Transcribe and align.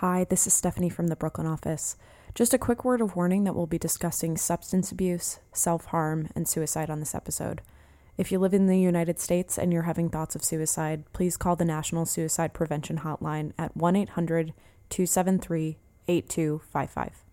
Hi, 0.00 0.24
this 0.28 0.46
is 0.46 0.52
Stephanie 0.52 0.90
from 0.90 1.06
the 1.06 1.16
Brooklyn 1.16 1.46
office. 1.46 1.96
Just 2.34 2.52
a 2.52 2.58
quick 2.58 2.84
word 2.84 3.00
of 3.00 3.16
warning 3.16 3.44
that 3.44 3.54
we'll 3.54 3.66
be 3.66 3.78
discussing 3.78 4.36
substance 4.36 4.92
abuse, 4.92 5.38
self 5.54 5.86
harm, 5.86 6.28
and 6.34 6.46
suicide 6.46 6.90
on 6.90 7.00
this 7.00 7.14
episode. 7.14 7.62
If 8.18 8.30
you 8.30 8.38
live 8.38 8.52
in 8.52 8.66
the 8.66 8.78
United 8.78 9.18
States 9.18 9.56
and 9.56 9.72
you're 9.72 9.84
having 9.84 10.10
thoughts 10.10 10.36
of 10.36 10.44
suicide, 10.44 11.04
please 11.14 11.38
call 11.38 11.56
the 11.56 11.64
National 11.64 12.04
Suicide 12.04 12.52
Prevention 12.52 12.98
Hotline 12.98 13.54
at 13.56 13.74
1 13.74 13.96
800 13.96 14.52
273 14.90 15.78
8255. 16.06 17.25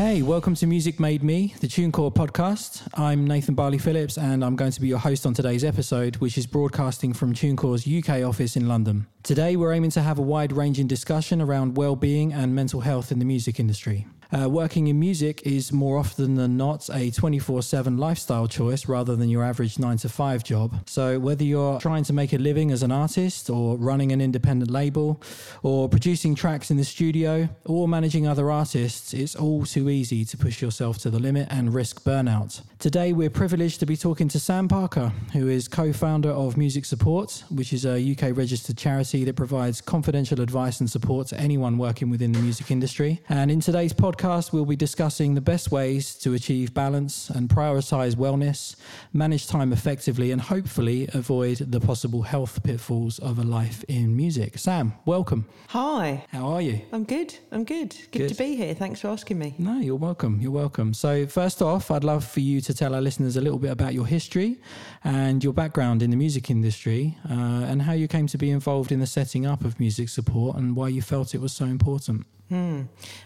Hey, 0.00 0.22
welcome 0.22 0.54
to 0.54 0.66
Music 0.66 0.98
Made 0.98 1.22
Me, 1.22 1.54
the 1.60 1.66
TuneCore 1.66 2.14
podcast. 2.14 2.88
I'm 2.94 3.26
Nathan 3.26 3.54
Barley 3.54 3.76
Phillips, 3.76 4.16
and 4.16 4.42
I'm 4.42 4.56
going 4.56 4.72
to 4.72 4.80
be 4.80 4.88
your 4.88 4.98
host 4.98 5.26
on 5.26 5.34
today's 5.34 5.62
episode, 5.62 6.16
which 6.16 6.38
is 6.38 6.46
broadcasting 6.46 7.12
from 7.12 7.34
TuneCore's 7.34 7.86
UK 7.86 8.26
office 8.26 8.56
in 8.56 8.66
London. 8.66 9.06
Today, 9.22 9.56
we're 9.56 9.74
aiming 9.74 9.90
to 9.90 10.00
have 10.00 10.18
a 10.18 10.22
wide 10.22 10.52
ranging 10.52 10.86
discussion 10.86 11.42
around 11.42 11.76
well 11.76 11.96
being 11.96 12.32
and 12.32 12.54
mental 12.54 12.80
health 12.80 13.12
in 13.12 13.18
the 13.18 13.26
music 13.26 13.60
industry. 13.60 14.06
Uh, 14.32 14.48
working 14.48 14.86
in 14.86 14.98
music 14.98 15.42
is 15.44 15.72
more 15.72 15.98
often 15.98 16.36
than 16.36 16.56
not 16.56 16.88
a 16.92 17.10
24 17.10 17.62
7 17.62 17.96
lifestyle 17.96 18.46
choice 18.46 18.86
rather 18.86 19.16
than 19.16 19.28
your 19.28 19.42
average 19.42 19.78
9 19.78 19.96
to 19.98 20.08
5 20.08 20.44
job. 20.44 20.88
So, 20.88 21.18
whether 21.18 21.42
you're 21.42 21.80
trying 21.80 22.04
to 22.04 22.12
make 22.12 22.32
a 22.32 22.38
living 22.38 22.70
as 22.70 22.82
an 22.82 22.92
artist, 22.92 23.50
or 23.50 23.76
running 23.76 24.12
an 24.12 24.20
independent 24.20 24.70
label, 24.70 25.20
or 25.62 25.88
producing 25.88 26.34
tracks 26.34 26.70
in 26.70 26.76
the 26.76 26.84
studio, 26.84 27.48
or 27.64 27.88
managing 27.88 28.26
other 28.26 28.50
artists, 28.50 29.12
it's 29.12 29.34
all 29.34 29.64
too 29.64 29.90
easy 29.90 30.24
to 30.24 30.36
push 30.36 30.62
yourself 30.62 30.98
to 30.98 31.10
the 31.10 31.18
limit 31.18 31.48
and 31.50 31.74
risk 31.74 32.02
burnout. 32.02 32.62
Today, 32.80 33.12
we're 33.12 33.28
privileged 33.28 33.78
to 33.80 33.84
be 33.84 33.94
talking 33.94 34.26
to 34.28 34.40
Sam 34.40 34.66
Parker, 34.66 35.12
who 35.34 35.48
is 35.48 35.68
co 35.68 35.92
founder 35.92 36.30
of 36.30 36.56
Music 36.56 36.86
Support, 36.86 37.44
which 37.50 37.74
is 37.74 37.84
a 37.84 38.12
UK 38.12 38.34
registered 38.34 38.78
charity 38.78 39.22
that 39.24 39.36
provides 39.36 39.82
confidential 39.82 40.40
advice 40.40 40.80
and 40.80 40.88
support 40.88 41.26
to 41.26 41.38
anyone 41.38 41.76
working 41.76 42.08
within 42.08 42.32
the 42.32 42.38
music 42.38 42.70
industry. 42.70 43.20
And 43.28 43.50
in 43.50 43.60
today's 43.60 43.92
podcast, 43.92 44.54
we'll 44.54 44.64
be 44.64 44.76
discussing 44.76 45.34
the 45.34 45.42
best 45.42 45.70
ways 45.70 46.14
to 46.20 46.32
achieve 46.32 46.72
balance 46.72 47.28
and 47.28 47.50
prioritize 47.50 48.14
wellness, 48.14 48.76
manage 49.12 49.46
time 49.46 49.74
effectively, 49.74 50.30
and 50.30 50.40
hopefully 50.40 51.06
avoid 51.12 51.58
the 51.58 51.80
possible 51.80 52.22
health 52.22 52.62
pitfalls 52.62 53.18
of 53.18 53.38
a 53.38 53.44
life 53.44 53.84
in 53.88 54.16
music. 54.16 54.56
Sam, 54.56 54.94
welcome. 55.04 55.44
Hi. 55.68 56.24
How 56.30 56.46
are 56.46 56.62
you? 56.62 56.80
I'm 56.92 57.04
good. 57.04 57.34
I'm 57.52 57.64
good. 57.64 57.94
Good, 58.10 58.20
good. 58.20 58.28
to 58.30 58.34
be 58.36 58.56
here. 58.56 58.72
Thanks 58.72 59.00
for 59.00 59.08
asking 59.08 59.38
me. 59.38 59.54
No, 59.58 59.80
you're 59.80 59.96
welcome. 59.96 60.40
You're 60.40 60.50
welcome. 60.50 60.94
So, 60.94 61.26
first 61.26 61.60
off, 61.60 61.90
I'd 61.90 62.04
love 62.04 62.24
for 62.24 62.40
you 62.40 62.62
to 62.62 62.69
tell 62.74 62.94
our 62.94 63.00
listeners 63.00 63.36
a 63.36 63.40
little 63.40 63.58
bit 63.58 63.70
about 63.70 63.94
your 63.94 64.06
history 64.06 64.58
and 65.04 65.42
your 65.42 65.52
background 65.52 66.02
in 66.02 66.10
the 66.10 66.16
music 66.16 66.50
industry 66.50 67.16
uh, 67.28 67.32
and 67.68 67.82
how 67.82 67.92
you 67.92 68.08
came 68.08 68.26
to 68.28 68.38
be 68.38 68.50
involved 68.50 68.92
in 68.92 69.00
the 69.00 69.06
setting 69.06 69.46
up 69.46 69.64
of 69.64 69.78
music 69.80 70.08
support 70.08 70.56
and 70.56 70.76
why 70.76 70.88
you 70.88 71.02
felt 71.02 71.34
it 71.34 71.40
was 71.40 71.52
so 71.52 71.64
important. 71.64 72.26
Hmm. 72.50 72.82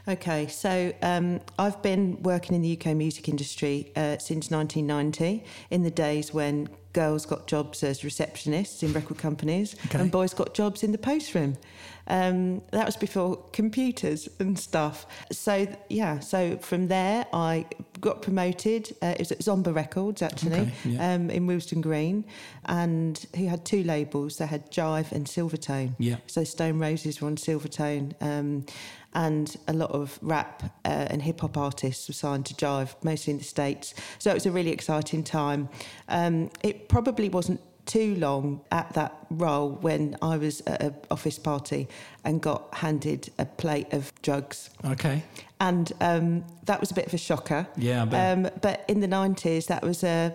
Okay, 0.06 0.48
so 0.48 0.92
um, 1.00 1.40
I've 1.58 1.80
been 1.80 2.22
working 2.22 2.54
in 2.54 2.60
the 2.60 2.78
UK 2.78 2.94
music 2.94 3.26
industry 3.26 3.90
uh, 3.96 4.18
since 4.18 4.50
1990, 4.50 5.42
in 5.70 5.82
the 5.82 5.90
days 5.90 6.34
when 6.34 6.68
girls 6.92 7.26
got 7.26 7.46
jobs 7.46 7.82
as 7.82 8.00
receptionists 8.00 8.82
in 8.82 8.92
record 8.92 9.18
companies 9.18 9.76
okay. 9.86 9.98
and 9.98 10.10
boys 10.10 10.32
got 10.32 10.54
jobs 10.54 10.82
in 10.82 10.92
the 10.92 10.98
post 10.98 11.34
room. 11.34 11.56
Um, 12.06 12.60
that 12.70 12.84
was 12.84 12.96
before 12.96 13.36
computers 13.52 14.28
and 14.38 14.58
stuff. 14.58 15.06
So 15.32 15.66
yeah, 15.88 16.20
so 16.20 16.58
from 16.58 16.88
there 16.88 17.26
I 17.32 17.66
got 18.04 18.20
promoted. 18.20 18.94
Uh, 19.02 19.14
it 19.14 19.18
was 19.20 19.32
at 19.32 19.38
Zomba 19.38 19.74
Records 19.74 20.20
actually 20.20 20.60
okay, 20.60 20.72
yeah. 20.84 21.14
um, 21.14 21.30
in 21.30 21.46
Willesden 21.46 21.80
Green, 21.80 22.24
and 22.66 23.26
he 23.34 23.46
had 23.46 23.64
two 23.64 23.82
labels. 23.82 24.36
They 24.36 24.46
had 24.46 24.70
Jive 24.70 25.10
and 25.10 25.26
Silvertone. 25.26 25.94
Yeah. 25.98 26.16
So 26.26 26.44
Stone 26.44 26.78
Roses 26.78 27.20
were 27.20 27.28
on 27.28 27.36
Silvertone. 27.36 28.12
Um, 28.20 28.66
and 29.16 29.56
a 29.68 29.72
lot 29.72 29.92
of 29.92 30.18
rap 30.22 30.64
uh, 30.84 31.06
and 31.08 31.22
hip 31.22 31.40
hop 31.40 31.56
artists 31.56 32.08
were 32.08 32.14
signed 32.14 32.46
to 32.46 32.54
Jive, 32.54 32.96
mostly 33.04 33.30
in 33.32 33.38
the 33.38 33.44
States. 33.44 33.94
So 34.18 34.30
it 34.30 34.34
was 34.34 34.44
a 34.44 34.50
really 34.50 34.72
exciting 34.72 35.22
time. 35.22 35.68
Um, 36.08 36.50
it 36.64 36.88
probably 36.88 37.28
wasn't 37.28 37.60
too 37.86 38.14
long 38.16 38.60
at 38.70 38.92
that 38.94 39.14
role 39.30 39.70
when 39.70 40.16
I 40.22 40.36
was 40.36 40.60
at 40.62 40.82
an 40.82 40.94
office 41.10 41.38
party 41.38 41.88
and 42.24 42.40
got 42.40 42.72
handed 42.74 43.30
a 43.38 43.44
plate 43.44 43.92
of 43.92 44.12
drugs. 44.22 44.70
Okay. 44.84 45.22
And 45.60 45.92
um, 46.00 46.44
that 46.64 46.80
was 46.80 46.90
a 46.90 46.94
bit 46.94 47.06
of 47.06 47.14
a 47.14 47.18
shocker. 47.18 47.66
Yeah, 47.76 48.02
um, 48.02 48.48
but 48.60 48.84
in 48.88 49.00
the 49.00 49.08
90s, 49.08 49.66
that 49.66 49.82
was 49.82 50.02
a 50.04 50.34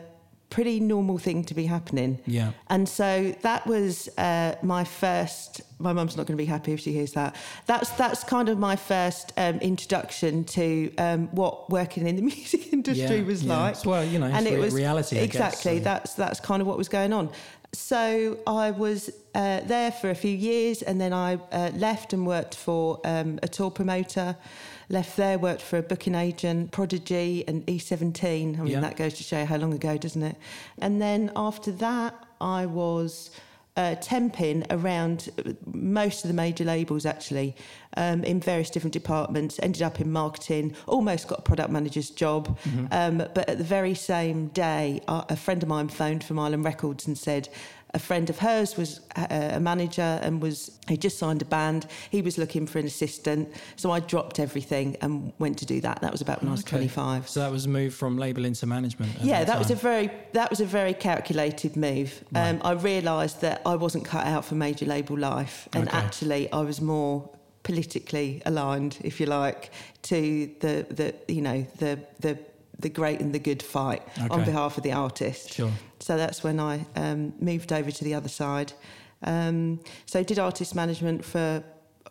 pretty 0.50 0.80
normal 0.80 1.18
thing 1.18 1.44
to 1.46 1.54
be 1.54 1.66
happening. 1.66 2.20
Yeah. 2.26 2.52
And 2.70 2.88
so 2.90 3.36
that 3.42 3.68
was 3.68 4.10
uh, 4.18 4.56
my 4.62 4.84
first. 4.84 5.62
My 5.82 5.94
mum's 5.94 6.18
not 6.18 6.26
going 6.26 6.38
to 6.38 6.42
be 6.42 6.48
happy 6.48 6.74
if 6.74 6.82
she 6.82 6.92
hears 6.92 7.14
that. 7.14 7.36
That's 7.66 7.90
that's 7.92 8.24
kind 8.24 8.50
of 8.50 8.58
my 8.58 8.76
first 8.76 9.32
um, 9.38 9.58
introduction 9.60 10.44
to 10.46 10.94
um, 10.98 11.28
what 11.28 11.70
working 11.70 12.08
in 12.08 12.16
the 12.16 12.22
music 12.34 12.74
industry 12.74 13.18
yeah, 13.18 13.24
was 13.24 13.44
yeah. 13.44 13.58
like. 13.58 13.86
Well, 13.86 14.04
you 14.04 14.20
know, 14.20 14.28
and 14.28 14.48
it 14.48 14.60
was 14.60 14.74
reality. 14.74 15.18
exactly. 15.18 15.76
Guess, 15.76 15.80
so. 15.80 15.84
That's 15.84 16.14
that's 16.16 16.40
kind 16.40 16.62
of 16.62 16.68
what 16.68 16.78
was 16.78 16.90
going 16.90 17.14
on. 17.14 17.30
So 17.72 18.40
I 18.48 18.72
was 18.72 19.12
uh, 19.36 19.62
there 19.62 19.92
for 19.92 20.10
a 20.10 20.16
few 20.16 20.36
years, 20.36 20.82
and 20.82 21.00
then 21.00 21.14
I 21.14 21.36
uh, 21.36 21.72
left 21.76 22.14
and 22.14 22.26
worked 22.26 22.56
for 22.56 23.00
um, 23.06 23.40
a 23.44 23.48
tour 23.48 23.70
promoter 23.70 24.36
left 24.90 25.16
there, 25.16 25.38
worked 25.38 25.62
for 25.62 25.78
a 25.78 25.84
booking 25.84 26.16
agent, 26.16 26.72
Prodigy, 26.72 27.48
and 27.48 27.66
E17. 27.68 28.60
I 28.60 28.64
mean, 28.64 28.68
yeah. 28.68 28.80
that 28.82 28.98
goes 28.98 29.14
to 29.16 29.24
show 29.24 29.46
how 29.46 29.58
long 29.58 29.74
ago, 29.74 29.98
doesn't 29.98 30.24
it? 30.24 30.36
And 30.80 31.02
then 31.02 31.32
after 31.36 31.72
that, 31.74 32.16
I 32.42 32.66
was. 32.66 33.32
Uh, 33.78 33.96
temping 33.96 34.66
around 34.72 35.30
most 35.72 36.26
of 36.26 36.28
the 36.28 36.34
major 36.34 36.66
labels 36.66 37.06
actually 37.06 37.56
um, 37.96 38.26
in 38.26 38.42
various 38.42 38.70
different 38.70 38.92
departments 38.92 39.58
ended 39.64 39.82
up 39.82 40.02
in 40.02 40.12
marketing 40.12 40.76
almost 40.86 41.30
got 41.30 41.40
a 41.40 41.42
product 41.44 41.70
manager's 41.70 42.10
job 42.10 42.60
mm-hmm. 42.64 42.88
um, 42.92 43.20
but 43.34 43.48
at 43.48 43.58
the 43.58 43.64
very 43.64 43.94
same 43.94 44.48
day 44.48 45.00
a 45.08 45.36
friend 45.36 45.64
of 45.64 45.70
mine 45.70 45.88
phoned 45.88 46.26
from 46.26 46.38
Island 46.38 46.66
Records 46.66 47.08
and 47.08 47.18
said 47.18 47.48
a 47.94 48.00
friend 48.00 48.30
of 48.30 48.38
hers 48.40 48.78
was 48.78 49.02
a 49.16 49.60
manager 49.60 50.20
and 50.22 50.42
was 50.42 50.78
he 50.88 50.98
just 50.98 51.18
signed 51.18 51.42
a 51.42 51.46
band. 51.46 51.88
He 52.10 52.22
was 52.22 52.38
looking 52.38 52.68
for 52.68 52.80
an 52.80 52.86
assistant, 52.86 53.50
so 53.76 53.92
I 53.92 54.00
dropped 54.00 54.40
everything 54.40 54.96
and 55.02 55.34
went 55.40 55.58
to 55.60 55.66
do 55.66 55.82
that. 55.82 56.02
That 56.02 56.12
was 56.12 56.22
about 56.22 56.42
when. 56.42 56.50
I 56.50 56.52
was 56.52 56.64
twenty 56.64 56.88
five. 56.88 57.28
So 57.28 57.40
that 57.40 57.52
was 57.52 57.66
a 57.66 57.70
move 57.70 57.94
from 57.94 58.18
label 58.18 58.46
into 58.46 58.66
management. 58.66 59.12
Yeah, 59.22 59.40
that, 59.40 59.48
that 59.48 59.60
was 59.60 59.72
a 59.72 59.76
very 59.76 60.12
that 60.34 60.50
was 60.50 60.62
a 60.62 60.66
very 60.66 60.94
calculated 60.94 61.76
move. 61.76 62.24
Right. 62.32 62.50
Um, 62.50 62.62
I 62.64 62.74
realised 62.74 63.42
that 63.42 63.62
I 63.66 63.76
wasn't 63.76 64.06
cut 64.06 64.26
out 64.28 64.46
for 64.46 64.56
major 64.56 64.86
label 64.86 65.18
life, 65.18 65.68
and 65.74 65.88
okay. 65.88 65.98
actually 65.98 66.52
I 66.52 66.62
was 66.62 66.82
more 66.82 67.30
politically 67.64 68.42
aligned, 68.46 68.98
if 69.04 69.20
you 69.20 69.26
like, 69.26 69.72
to 70.04 70.50
the 70.60 70.86
the 70.90 71.16
you 71.28 71.42
know 71.42 71.66
the 71.78 72.00
the 72.20 72.38
the 72.80 72.90
great 72.90 73.20
and 73.20 73.34
the 73.34 73.40
good 73.40 73.62
fight 73.62 74.02
okay. 74.18 74.28
on 74.30 74.46
behalf 74.46 74.78
of 74.78 74.84
the 74.84 74.94
artist. 74.94 75.54
Sure. 75.54 75.72
So 76.00 76.18
that's 76.18 76.44
when 76.44 76.60
I 76.60 76.86
um, 76.96 77.34
moved 77.40 77.74
over 77.74 77.92
to 77.92 78.04
the 78.04 78.14
other 78.14 78.30
side. 78.30 78.74
Um, 79.24 79.82
so 80.06 80.20
I 80.20 80.24
did 80.24 80.40
artist 80.40 80.74
management 80.76 81.26
for 81.26 81.64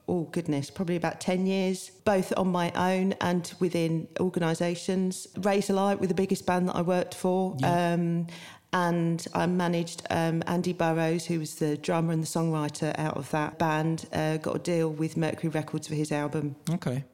oh 0.09 0.23
goodness, 0.33 0.71
probably 0.71 0.97
about 0.97 1.21
10 1.21 1.47
years, 1.47 1.91
both 2.05 2.33
on 2.37 2.49
my 2.49 2.71
own 2.73 3.15
and 3.21 3.53
within 3.61 4.09
organisations. 4.21 5.27
Razorlight 5.35 6.01
were 6.01 6.07
the 6.07 6.15
biggest 6.15 6.47
band 6.47 6.69
that 6.69 6.77
I 6.77 6.83
worked 6.83 7.15
for. 7.15 7.55
Yeah. 7.59 7.93
Um, 7.93 8.27
and 8.73 9.27
I 9.35 9.47
managed 9.47 10.07
um, 10.11 10.43
Andy 10.47 10.73
Burrows, 10.73 11.27
who 11.27 11.39
was 11.39 11.57
the 11.57 11.77
drummer 11.77 12.13
and 12.13 12.23
the 12.23 12.27
songwriter 12.27 12.99
out 12.99 13.17
of 13.17 13.31
that 13.31 13.59
band, 13.59 14.07
uh, 14.13 14.39
got 14.39 14.57
a 14.57 14.59
deal 14.59 14.91
with 14.91 15.17
Mercury 15.17 15.51
Records 15.51 15.89
for 15.89 15.95
his 15.95 16.13
album. 16.13 16.57
Okay 16.71 17.05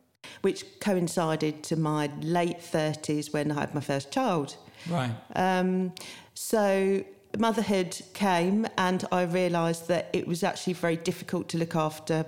which 0.42 0.64
coincided 0.80 1.62
to 1.64 1.76
my 1.76 2.10
late 2.20 2.60
30s 2.60 3.32
when 3.32 3.50
I 3.50 3.60
had 3.60 3.74
my 3.74 3.80
first 3.80 4.10
child. 4.10 4.56
Right. 4.88 5.10
Um, 5.34 5.92
so 6.34 7.04
motherhood 7.38 8.00
came, 8.12 8.66
and 8.78 9.04
I 9.10 9.22
realised 9.22 9.88
that 9.88 10.10
it 10.12 10.26
was 10.26 10.42
actually 10.42 10.74
very 10.74 10.96
difficult 10.96 11.48
to 11.50 11.58
look 11.58 11.74
after 11.74 12.26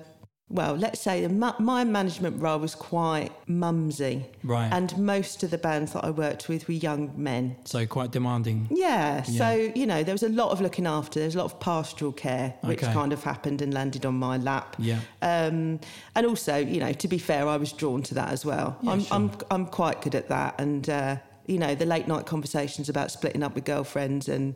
well, 0.49 0.77
let's 0.77 1.01
say 1.01 1.27
my 1.27 1.85
management 1.85 2.41
role 2.41 2.61
was 2.61 2.77
quite 2.77 3.33
mumsy. 3.49 4.27
Right. 4.45 4.73
And 4.73 4.97
most 4.97 5.43
of 5.43 5.51
the 5.51 5.59
bands 5.59 5.93
that 5.93 6.05
I 6.05 6.11
worked 6.11 6.49
with 6.49 6.69
were 6.69 6.75
young 6.75 7.13
men. 7.17 7.57
So 7.65 7.85
quite 7.85 8.13
demanding. 8.13 8.69
Yeah. 8.71 9.25
yeah. 9.27 9.39
So, 9.39 9.73
you 9.75 9.87
know, 9.87 10.05
there 10.05 10.15
was 10.15 10.23
a 10.23 10.29
lot 10.29 10.53
of 10.53 10.61
looking 10.61 10.87
after, 10.87 11.19
there 11.19 11.27
was 11.27 11.35
a 11.35 11.39
lot 11.39 11.53
of 11.53 11.59
pastoral 11.59 12.13
care, 12.13 12.55
which 12.61 12.83
okay. 12.83 12.93
kind 12.93 13.13
of 13.13 13.25
happened 13.25 13.61
and 13.61 13.75
landed 13.75 14.07
on 14.07 14.15
my 14.15 14.37
lap. 14.37 14.77
Yeah. 14.79 15.01
Um, 15.21 15.81
and 16.15 16.27
also, 16.27 16.57
you 16.57 16.79
know, 16.79 16.93
to 16.93 17.09
be 17.09 17.19
fair, 17.19 17.49
I 17.49 17.57
was 17.57 17.73
drawn 17.73 18.03
to 18.05 18.15
that 18.15 18.31
as 18.31 18.45
well. 18.45 18.79
Yeah, 18.83 18.93
I'm, 18.93 19.01
sure. 19.01 19.17
I'm, 19.17 19.33
I'm 19.51 19.67
quite 19.67 20.01
good 20.01 20.15
at 20.15 20.29
that. 20.29 20.61
And, 20.61 20.89
uh, 20.89 21.17
you 21.47 21.59
know, 21.59 21.75
the 21.75 21.87
late 21.87 22.09
night 22.09 22.27
conversations 22.27 22.89
about 22.89 23.11
splitting 23.11 23.43
up 23.43 23.55
with 23.55 23.65
girlfriends 23.65 24.29
and 24.29 24.55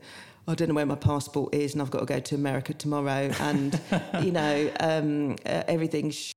I 0.49 0.55
don't 0.55 0.69
know 0.69 0.75
where 0.75 0.87
my 0.87 0.97
passport 0.97 1.55
is 1.55 1.75
and 1.75 1.83
I've 1.83 1.91
got 1.91 2.01
to 2.01 2.07
go 2.07 2.19
to 2.19 2.35
America 2.35 2.75
tomorrow 2.75 3.31
and 3.41 3.81
you 4.23 4.33
know 4.33 4.71
um, 4.81 5.37
uh, 5.47 5.63
everything's 5.69 6.33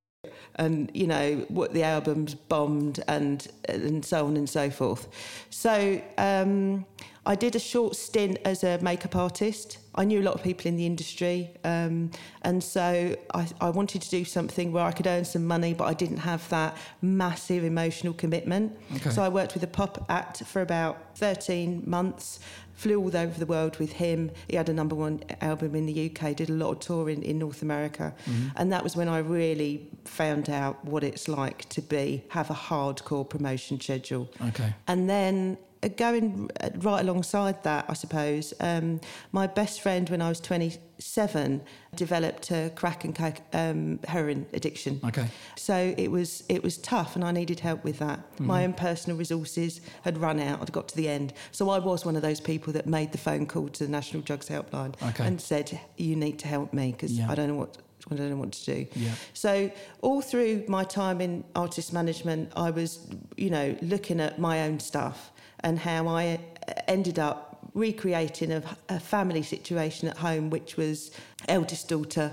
and 0.56 0.92
you 0.94 1.08
know 1.08 1.46
what 1.50 1.74
the 1.74 1.84
album's 1.84 2.36
bombed 2.36 3.04
and 3.08 3.48
and 3.70 4.06
so 4.06 4.26
on 4.26 4.38
and 4.38 4.50
so 4.50 4.70
forth 4.70 5.08
so 5.50 6.02
um, 6.18 6.86
I 7.26 7.36
did 7.36 7.56
a 7.56 7.60
short 7.60 7.96
stint 7.96 8.38
as 8.44 8.64
a 8.66 8.80
makeup 8.80 9.16
artist. 9.16 9.78
I 9.96 10.04
knew 10.04 10.20
a 10.20 10.24
lot 10.24 10.36
of 10.36 10.44
people 10.44 10.68
in 10.68 10.76
the 10.76 10.86
industry, 10.86 11.52
um, 11.64 12.12
and 12.42 12.62
so 12.62 13.16
I, 13.34 13.48
I, 13.62 13.70
wanted 13.70 14.02
to 14.02 14.10
do 14.10 14.26
something 14.26 14.74
where 14.74 14.84
I 14.84 14.92
could 14.92 15.08
earn 15.08 15.24
some 15.24 15.46
money, 15.46 15.74
but 15.74 15.86
I 15.86 15.94
didn't 15.94 16.18
have 16.18 16.48
that 16.50 16.76
massive 17.02 17.64
emotional 17.64 18.14
commitment. 18.14 18.76
Okay. 18.96 19.12
So 19.12 19.24
I 19.24 19.30
worked 19.30 19.54
with 19.54 19.64
a 19.64 19.68
pop 19.68 20.06
act 20.10 20.44
for 20.44 20.62
about 20.62 21.16
13 21.16 21.84
months, 21.86 22.40
flew 22.75 23.00
all 23.00 23.16
over 23.16 23.40
the 23.40 23.46
world 23.46 23.78
with 23.78 23.94
him. 23.94 24.31
He 24.48 24.56
had 24.56 24.70
a 24.70 24.74
number 24.74 24.96
one 24.96 25.24
album 25.42 25.75
in 25.75 25.86
the 25.86 26.12
UK, 26.12 26.36
did 26.36 26.50
a 26.50 26.54
lot 26.54 26.72
of 26.72 26.80
touring 26.80 27.24
in 27.24 27.40
North 27.40 27.62
America, 27.62 28.14
mm-hmm. 28.25 28.50
and 28.56 28.72
that 28.72 28.84
was 28.84 28.96
when 28.96 29.08
I 29.08 29.20
really 29.20 29.90
found 30.06 30.50
out 30.50 30.84
what 30.86 31.04
it's 31.04 31.28
like 31.28 31.68
to 31.70 31.81
be 31.81 32.24
have 32.30 32.50
a 32.50 32.54
hardcore 32.54 33.30
promotion 33.30 33.80
schedule. 33.80 34.30
Okay. 34.50 34.74
And 34.88 35.10
then 35.10 35.58
going 35.89 36.50
uh, 36.62 36.69
right 36.77 37.01
alongside 37.01 37.63
that, 37.63 37.85
I 37.88 37.94
suppose, 37.94 38.53
um, 38.59 39.01
my 39.31 39.47
best 39.47 39.81
friend 39.81 40.09
when 40.09 40.21
I 40.21 40.30
was 40.30 40.39
27 40.39 41.62
developed 41.95 42.51
a 42.51 42.71
crack 42.75 43.03
and 43.03 43.15
coke, 43.15 43.41
um, 43.53 44.00
heroin 44.07 44.45
addiction. 44.53 45.00
Okay. 45.03 45.27
So 45.56 45.94
it 45.97 46.09
was 46.09 46.44
it 46.50 46.63
was 46.63 46.77
tough, 46.77 47.15
and 47.15 47.24
I 47.24 47.31
needed 47.31 47.59
help 47.59 47.83
with 47.83 48.00
that. 48.00 48.19
Mm-hmm. 48.19 48.45
My 48.45 48.63
own 48.63 48.74
personal 48.74 49.18
resources 49.18 49.81
had 50.03 50.18
run 50.18 50.39
out. 50.39 50.62
I'd 50.62 50.71
got 50.71 50.88
to 50.89 50.95
the 50.95 51.09
end, 51.09 51.33
so 51.51 51.69
I 51.69 51.80
was 51.80 52.06
one 52.06 52.15
of 52.15 52.21
those 52.21 52.39
people 52.39 52.74
that 52.74 52.88
made 52.88 53.12
the 53.12 53.18
phone 53.18 53.45
call 53.45 53.69
to 53.69 53.85
the 53.85 53.91
National 53.91 54.21
Drugs 54.21 54.50
Helpline 54.50 54.95
okay. 55.09 55.25
and 55.25 55.39
said, 55.39 55.80
"You 55.97 56.15
need 56.15 56.39
to 56.39 56.47
help 56.47 56.74
me 56.74 56.91
because 56.91 57.18
yeah. 57.18 57.30
I 57.30 57.35
don't 57.35 57.47
know 57.47 57.56
what." 57.56 57.77
I 58.12 58.15
don't 58.15 58.30
know 58.30 58.35
what 58.35 58.51
to 58.51 58.65
do. 58.65 58.88
Yeah. 58.95 59.12
So 59.33 59.71
all 60.01 60.21
through 60.21 60.65
my 60.68 60.83
time 60.83 61.21
in 61.21 61.44
artist 61.56 61.94
management, 61.94 62.51
I 62.53 62.69
was, 62.69 63.07
you 63.38 63.50
know, 63.50 63.77
looking 63.81 64.19
at 64.19 64.39
my 64.39 64.63
own 64.63 64.80
stuff 64.80 65.31
and 65.63 65.80
how 65.80 66.07
I 66.07 66.39
uh, 66.68 66.74
ended 66.88 67.19
up 67.19 67.60
recreating 67.74 68.51
a, 68.51 68.63
a 68.89 69.00
family 69.00 69.44
situation 69.44 70.07
at 70.07 70.18
home, 70.18 70.50
which 70.50 70.77
was 70.77 71.12
eldest 71.48 71.89
daughter 71.89 72.31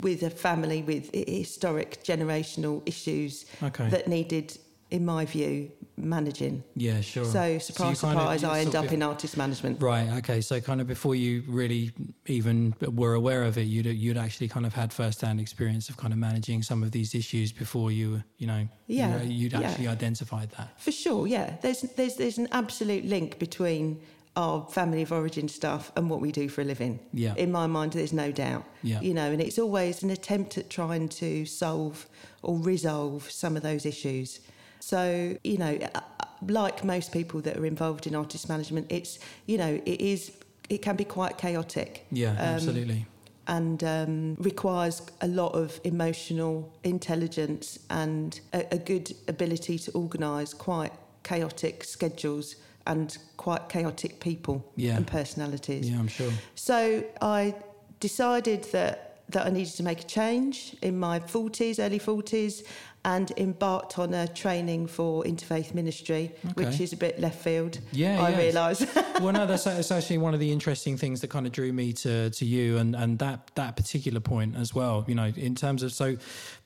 with 0.00 0.22
a 0.22 0.30
family 0.30 0.82
with 0.82 1.14
historic 1.14 2.02
generational 2.02 2.82
issues 2.86 3.44
okay. 3.62 3.88
that 3.90 4.08
needed 4.08 4.56
in 4.90 5.04
my 5.04 5.24
view, 5.24 5.70
managing. 6.02 6.62
Yeah, 6.76 7.00
sure. 7.00 7.24
So, 7.24 7.58
surprise, 7.58 7.98
so 7.98 8.08
surprise, 8.08 8.44
of, 8.44 8.50
I 8.50 8.60
end 8.60 8.74
up 8.74 8.92
in 8.92 9.02
artist 9.02 9.36
management. 9.36 9.82
Right. 9.82 10.08
Okay. 10.18 10.40
So, 10.40 10.60
kind 10.60 10.80
of 10.80 10.86
before 10.86 11.14
you 11.14 11.42
really 11.46 11.92
even 12.26 12.74
were 12.80 13.14
aware 13.14 13.42
of 13.42 13.58
it, 13.58 13.62
you'd 13.62 13.86
you'd 13.86 14.16
actually 14.16 14.48
kind 14.48 14.66
of 14.66 14.74
had 14.74 14.92
first-hand 14.92 15.40
experience 15.40 15.88
of 15.88 15.96
kind 15.96 16.12
of 16.12 16.18
managing 16.18 16.62
some 16.62 16.82
of 16.82 16.92
these 16.92 17.14
issues 17.14 17.52
before 17.52 17.90
you, 17.90 18.22
you 18.38 18.46
know, 18.46 18.68
yeah, 18.86 19.22
you, 19.22 19.46
would 19.46 19.62
actually 19.64 19.84
yeah. 19.84 19.92
identified 19.92 20.50
that. 20.50 20.80
For 20.80 20.92
sure. 20.92 21.26
Yeah. 21.26 21.56
There's 21.62 21.82
there's 21.82 22.16
there's 22.16 22.38
an 22.38 22.48
absolute 22.52 23.04
link 23.04 23.38
between 23.38 24.00
our 24.36 24.66
family 24.68 25.02
of 25.02 25.12
origin 25.12 25.48
stuff 25.48 25.90
and 25.96 26.08
what 26.08 26.20
we 26.20 26.30
do 26.30 26.48
for 26.48 26.60
a 26.60 26.64
living. 26.64 27.00
Yeah. 27.12 27.34
In 27.34 27.50
my 27.50 27.66
mind, 27.66 27.92
there's 27.92 28.12
no 28.12 28.30
doubt. 28.30 28.64
Yeah. 28.82 29.00
You 29.00 29.12
know, 29.12 29.30
and 29.30 29.40
it's 29.40 29.58
always 29.58 30.02
an 30.02 30.10
attempt 30.10 30.56
at 30.56 30.70
trying 30.70 31.08
to 31.08 31.44
solve 31.46 32.06
or 32.42 32.58
resolve 32.58 33.30
some 33.30 33.56
of 33.56 33.62
those 33.62 33.84
issues. 33.84 34.40
So, 34.80 35.36
you 35.44 35.58
know, 35.58 35.78
uh, 35.94 36.00
uh, 36.20 36.26
like 36.48 36.84
most 36.84 37.12
people 37.12 37.40
that 37.42 37.56
are 37.56 37.66
involved 37.66 38.06
in 38.06 38.14
artist 38.14 38.48
management, 38.48 38.86
it's, 38.90 39.18
you 39.46 39.58
know, 39.58 39.80
it 39.84 40.00
is, 40.00 40.32
it 40.68 40.78
can 40.82 40.96
be 40.96 41.04
quite 41.04 41.38
chaotic. 41.38 42.06
Yeah, 42.10 42.30
um, 42.32 42.36
absolutely. 42.38 43.06
And 43.46 43.82
um, 43.84 44.36
requires 44.38 45.02
a 45.20 45.28
lot 45.28 45.54
of 45.54 45.80
emotional 45.84 46.72
intelligence 46.84 47.78
and 47.90 48.38
a, 48.52 48.74
a 48.74 48.78
good 48.78 49.12
ability 49.28 49.78
to 49.80 49.92
organise 49.92 50.54
quite 50.54 50.92
chaotic 51.24 51.84
schedules 51.84 52.56
and 52.86 53.18
quite 53.36 53.68
chaotic 53.68 54.20
people 54.20 54.64
yeah. 54.76 54.96
and 54.96 55.06
personalities. 55.06 55.90
Yeah, 55.90 55.98
I'm 55.98 56.08
sure. 56.08 56.32
So 56.54 57.04
I 57.20 57.54
decided 57.98 58.64
that 58.72 59.10
that 59.30 59.46
I 59.46 59.50
needed 59.50 59.74
to 59.74 59.82
make 59.82 60.00
a 60.00 60.04
change 60.04 60.74
in 60.82 60.98
my 60.98 61.20
40s, 61.20 61.78
early 61.78 62.00
40s, 62.00 62.64
and 63.04 63.32
embarked 63.38 63.98
on 63.98 64.12
a 64.12 64.28
training 64.28 64.86
for 64.86 65.24
interfaith 65.24 65.72
ministry, 65.74 66.32
okay. 66.44 66.64
which 66.64 66.80
is 66.80 66.92
a 66.92 66.96
bit 66.96 67.18
left 67.18 67.40
field. 67.40 67.78
Yeah, 67.92 68.22
I 68.22 68.30
yeah. 68.30 68.38
realise. 68.38 68.94
well, 69.20 69.32
no, 69.32 69.46
that's, 69.46 69.64
that's 69.64 69.90
actually 69.90 70.18
one 70.18 70.34
of 70.34 70.40
the 70.40 70.52
interesting 70.52 70.96
things 70.96 71.20
that 71.22 71.28
kind 71.28 71.46
of 71.46 71.52
drew 71.52 71.72
me 71.72 71.92
to 71.94 72.30
to 72.30 72.44
you 72.44 72.76
and 72.78 72.94
and 72.94 73.18
that 73.18 73.50
that 73.54 73.76
particular 73.76 74.20
point 74.20 74.56
as 74.56 74.74
well. 74.74 75.04
You 75.08 75.14
know, 75.14 75.32
in 75.36 75.54
terms 75.54 75.82
of 75.82 75.92
so 75.92 76.16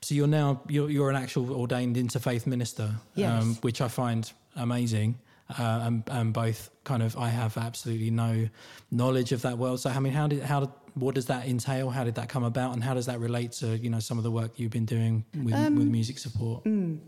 so 0.03 0.15
you're 0.15 0.27
now 0.27 0.61
you're 0.69 0.91
you're 0.91 1.11
an 1.11 1.17
actual 1.17 1.53
ordained 1.53 1.97
interfaith 1.97 2.47
minister, 2.47 2.95
yes. 3.15 3.43
um, 3.43 3.55
which 3.63 3.81
I 3.81 3.89
find 3.89 4.31
amazing. 4.57 5.19
Uh, 5.59 5.81
and, 5.83 6.03
and 6.07 6.33
both 6.33 6.71
kind 6.85 7.03
of 7.03 7.19
I 7.19 7.29
have 7.29 7.59
absolutely 7.59 8.11
no 8.11 8.49
knowledge 8.91 9.33
of 9.33 9.43
that 9.43 9.59
world. 9.59 9.79
So 9.79 9.91
I 9.91 9.99
mean, 10.01 10.15
how 10.15 10.27
did 10.27 10.43
how 10.43 10.61
did 10.61 10.71
what 10.95 11.15
does 11.15 11.27
that 11.27 11.47
entail? 11.47 11.91
How 11.91 12.05
did 12.05 12.15
that 12.17 12.29
come 12.29 12.45
about, 12.45 12.73
and 12.73 12.83
how 12.83 12.95
does 12.95 13.07
that 13.07 13.21
relate 13.21 13.53
to 13.53 13.77
you 13.77 13.91
know 13.91 13.99
some 13.99 14.19
of 14.19 14.25
the 14.25 14.31
work 14.31 14.59
you've 14.59 14.71
been 14.71 14.85
doing 14.85 15.25
with, 15.43 15.55
um, 15.55 15.77
with 15.77 15.89
music 15.89 16.19
support? 16.19 16.65
Mm, 16.65 16.99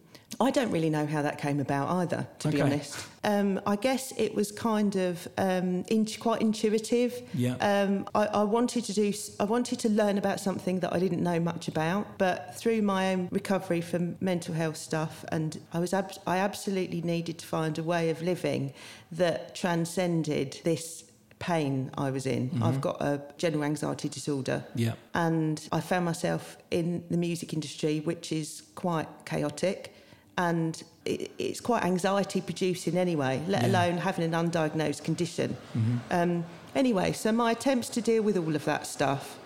I 0.41 0.50
don't 0.50 0.71
really 0.71 0.91
know 0.91 1.06
how 1.06 1.23
that 1.23 1.38
came 1.38 1.61
about 1.61 1.88
either, 1.88 2.27
to 2.41 2.49
okay. 2.49 2.56
be 2.56 2.62
honest. 2.62 3.06
Um, 3.23 3.61
I 3.67 3.77
guess 3.77 4.12
it 4.17 4.35
was 4.35 4.53
kind 4.53 4.97
of 4.97 5.27
um, 5.38 5.85
in, 5.88 6.06
quite 6.19 6.43
intuitive. 6.43 7.23
Yeah. 7.33 7.55
Um, 7.61 8.06
I, 8.15 8.27
I, 8.27 8.43
wanted 8.43 8.85
to 8.85 8.93
do. 8.93 9.12
I 9.41 9.44
wanted 9.44 9.79
to 9.81 9.88
learn 9.88 10.19
about 10.19 10.41
something 10.41 10.81
that 10.81 10.93
I 10.93 10.99
didn't 10.99 11.23
know 11.23 11.38
much 11.38 11.69
about, 11.69 12.19
but 12.19 12.56
through 12.56 12.83
my 12.83 13.12
own 13.12 13.29
recovery 13.31 13.81
from 13.81 14.17
mental 14.21 14.55
health 14.55 14.77
stuff, 14.77 15.25
and 15.31 15.59
I 15.73 15.79
was 15.79 15.94
ab- 15.94 16.12
I 16.27 16.38
absolutely 16.38 17.03
needed 17.03 17.38
to 17.38 17.47
find 17.47 17.79
a 17.79 17.83
way 17.83 18.11
of 18.11 18.21
living 18.21 18.75
that 19.12 19.55
transcended 19.55 20.61
this 20.65 21.05
pain 21.38 21.91
I 21.99 22.11
was 22.11 22.27
in. 22.27 22.50
Mm-hmm. 22.50 22.62
I've 22.62 22.81
got 22.81 23.00
a 23.03 23.21
general 23.37 23.65
anxiety 23.65 24.09
disorder. 24.09 24.65
Yeah. 24.75 24.94
And 25.15 25.67
I 25.73 25.81
found 25.81 26.05
myself 26.05 26.56
in 26.71 27.05
the 27.11 27.17
music 27.17 27.53
industry, 27.53 28.00
which 28.00 28.33
is 28.33 28.62
quite 28.75 29.09
chaotic 29.25 29.94
and 30.38 30.83
it, 31.05 31.31
it's 31.38 31.61
quite 31.61 31.85
anxiety 31.85 32.41
producing 32.41 32.97
anyway, 32.97 33.43
let 33.49 33.62
yeah. 33.62 33.69
alone 33.69 33.99
having 33.99 34.33
an 34.33 34.33
undiagnosed 34.33 35.05
condition. 35.05 35.56
Mm-hmm. 35.77 35.97
Um, 36.11 36.44
anyway, 36.75 37.12
so 37.12 37.33
my 37.33 37.53
attempts 37.53 37.88
to 37.91 38.00
deal 38.00 38.23
with 38.23 38.37
all 38.37 38.55
of 38.55 38.65
that 38.65 38.87
stuff 38.87 39.38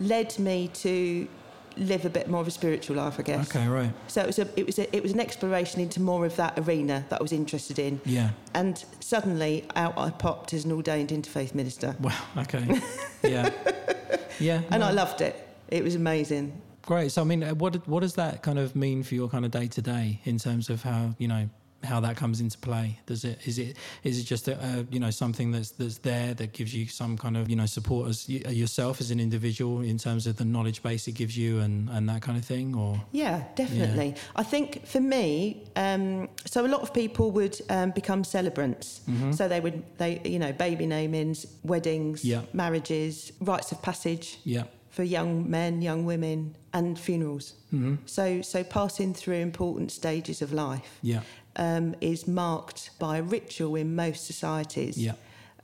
led 0.00 0.38
me 0.38 0.68
to 0.68 1.26
live 1.76 2.04
a 2.04 2.10
bit 2.10 2.28
more 2.28 2.40
of 2.40 2.46
a 2.46 2.50
spiritual 2.50 2.96
life, 2.96 3.18
I 3.18 3.22
guess. 3.22 3.48
Okay, 3.48 3.66
right. 3.68 3.92
So 4.08 4.22
it 4.22 4.26
was 4.26 4.38
a, 4.38 4.48
it 4.60 4.66
was 4.66 4.78
a, 4.78 4.96
it 4.96 5.02
was 5.02 5.12
an 5.12 5.20
exploration 5.20 5.80
into 5.80 6.00
more 6.00 6.26
of 6.26 6.36
that 6.36 6.58
arena 6.58 7.04
that 7.08 7.20
I 7.20 7.22
was 7.22 7.32
interested 7.32 7.78
in. 7.78 8.00
Yeah. 8.04 8.30
And 8.54 8.84
suddenly 9.00 9.66
out 9.76 9.96
I 9.98 10.10
popped 10.10 10.52
as 10.54 10.64
an 10.64 10.72
ordained 10.72 11.10
interfaith 11.10 11.54
minister. 11.54 11.96
Wow. 12.00 12.12
Okay. 12.38 12.80
yeah. 13.22 13.50
Yeah. 14.38 14.62
And. 14.70 14.84
I 14.84 14.90
loved 14.90 15.20
it. 15.20 15.48
It 15.68 15.82
was 15.82 15.94
amazing. 15.94 16.60
Great. 16.82 17.10
So 17.10 17.22
I 17.22 17.24
mean, 17.24 17.42
uh, 17.42 17.54
what 17.54 17.86
what 17.88 18.00
does 18.00 18.14
that 18.14 18.42
kind 18.42 18.58
of 18.58 18.76
mean 18.76 19.02
for 19.02 19.14
your 19.14 19.28
kind 19.28 19.44
of 19.44 19.50
day 19.50 19.66
to 19.66 19.82
day 19.82 20.20
in 20.24 20.38
terms 20.38 20.70
of 20.70 20.82
how 20.82 21.14
you 21.18 21.26
know 21.26 21.48
how 21.86 22.00
that 22.00 22.16
comes 22.16 22.40
into 22.40 22.58
play? 22.58 22.98
Does 23.06 23.24
it 23.24 23.38
is 23.46 23.58
it 23.58 23.76
is 24.02 24.18
it 24.20 24.24
just 24.24 24.48
a, 24.48 24.86
you 24.90 25.00
know 25.00 25.10
something 25.10 25.52
that's 25.52 25.70
that's 25.70 25.98
there 25.98 26.34
that 26.34 26.52
gives 26.52 26.74
you 26.74 26.86
some 26.86 27.16
kind 27.16 27.36
of 27.36 27.48
you 27.48 27.56
know 27.56 27.66
support 27.66 28.08
as 28.08 28.28
yourself 28.28 29.00
as 29.00 29.10
an 29.10 29.20
individual 29.20 29.80
in 29.80 29.98
terms 29.98 30.26
of 30.26 30.36
the 30.36 30.44
knowledge 30.44 30.82
base 30.82 31.08
it 31.08 31.12
gives 31.12 31.36
you 31.36 31.60
and 31.60 31.88
and 31.90 32.08
that 32.08 32.22
kind 32.22 32.36
of 32.36 32.44
thing? 32.44 32.74
Or 32.74 33.00
yeah, 33.12 33.44
definitely. 33.54 34.08
Yeah. 34.08 34.22
I 34.36 34.42
think 34.42 34.86
for 34.86 35.00
me, 35.00 35.64
um, 35.76 36.28
so 36.44 36.66
a 36.66 36.68
lot 36.68 36.82
of 36.82 36.92
people 36.92 37.30
would 37.32 37.60
um, 37.70 37.90
become 37.90 38.24
celebrants. 38.24 39.00
Mm-hmm. 39.08 39.32
So 39.32 39.48
they 39.48 39.60
would 39.60 39.82
they 39.98 40.20
you 40.24 40.38
know 40.38 40.52
baby 40.52 40.86
namings, 40.86 41.46
weddings, 41.62 42.24
yeah. 42.24 42.42
marriages, 42.52 43.32
rites 43.40 43.72
of 43.72 43.80
passage. 43.82 44.38
Yeah 44.44 44.64
for 44.96 45.02
young 45.02 45.50
men, 45.50 45.82
young 45.82 46.06
women, 46.06 46.56
and 46.72 46.98
funerals. 46.98 47.52
Mm-hmm. 47.70 47.96
So, 48.06 48.40
so 48.40 48.64
passing 48.64 49.12
through 49.12 49.34
important 49.34 49.92
stages 49.92 50.40
of 50.40 50.54
life. 50.54 50.98
Yeah 51.02 51.20
um, 51.56 51.94
is 52.00 52.28
marked 52.28 52.90
by 52.98 53.18
a 53.18 53.22
ritual 53.22 53.76
in 53.76 53.94
most 53.94 54.26
societies. 54.26 54.98
Yeah. 54.98 55.14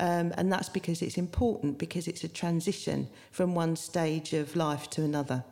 Um, 0.01 0.33
and 0.37 0.53
that's 0.53 0.69
because 0.69 1.03
it's 1.03 1.19
important 1.19 1.79
because 1.79 2.09
it's 2.09 2.25
a 2.25 2.29
transition 2.29 3.09
from 3.31 3.55
one 3.55 3.77
stage 3.77 4.33
of 4.33 4.57
life 4.57 4.91
to 4.91 5.03
another. 5.03 5.45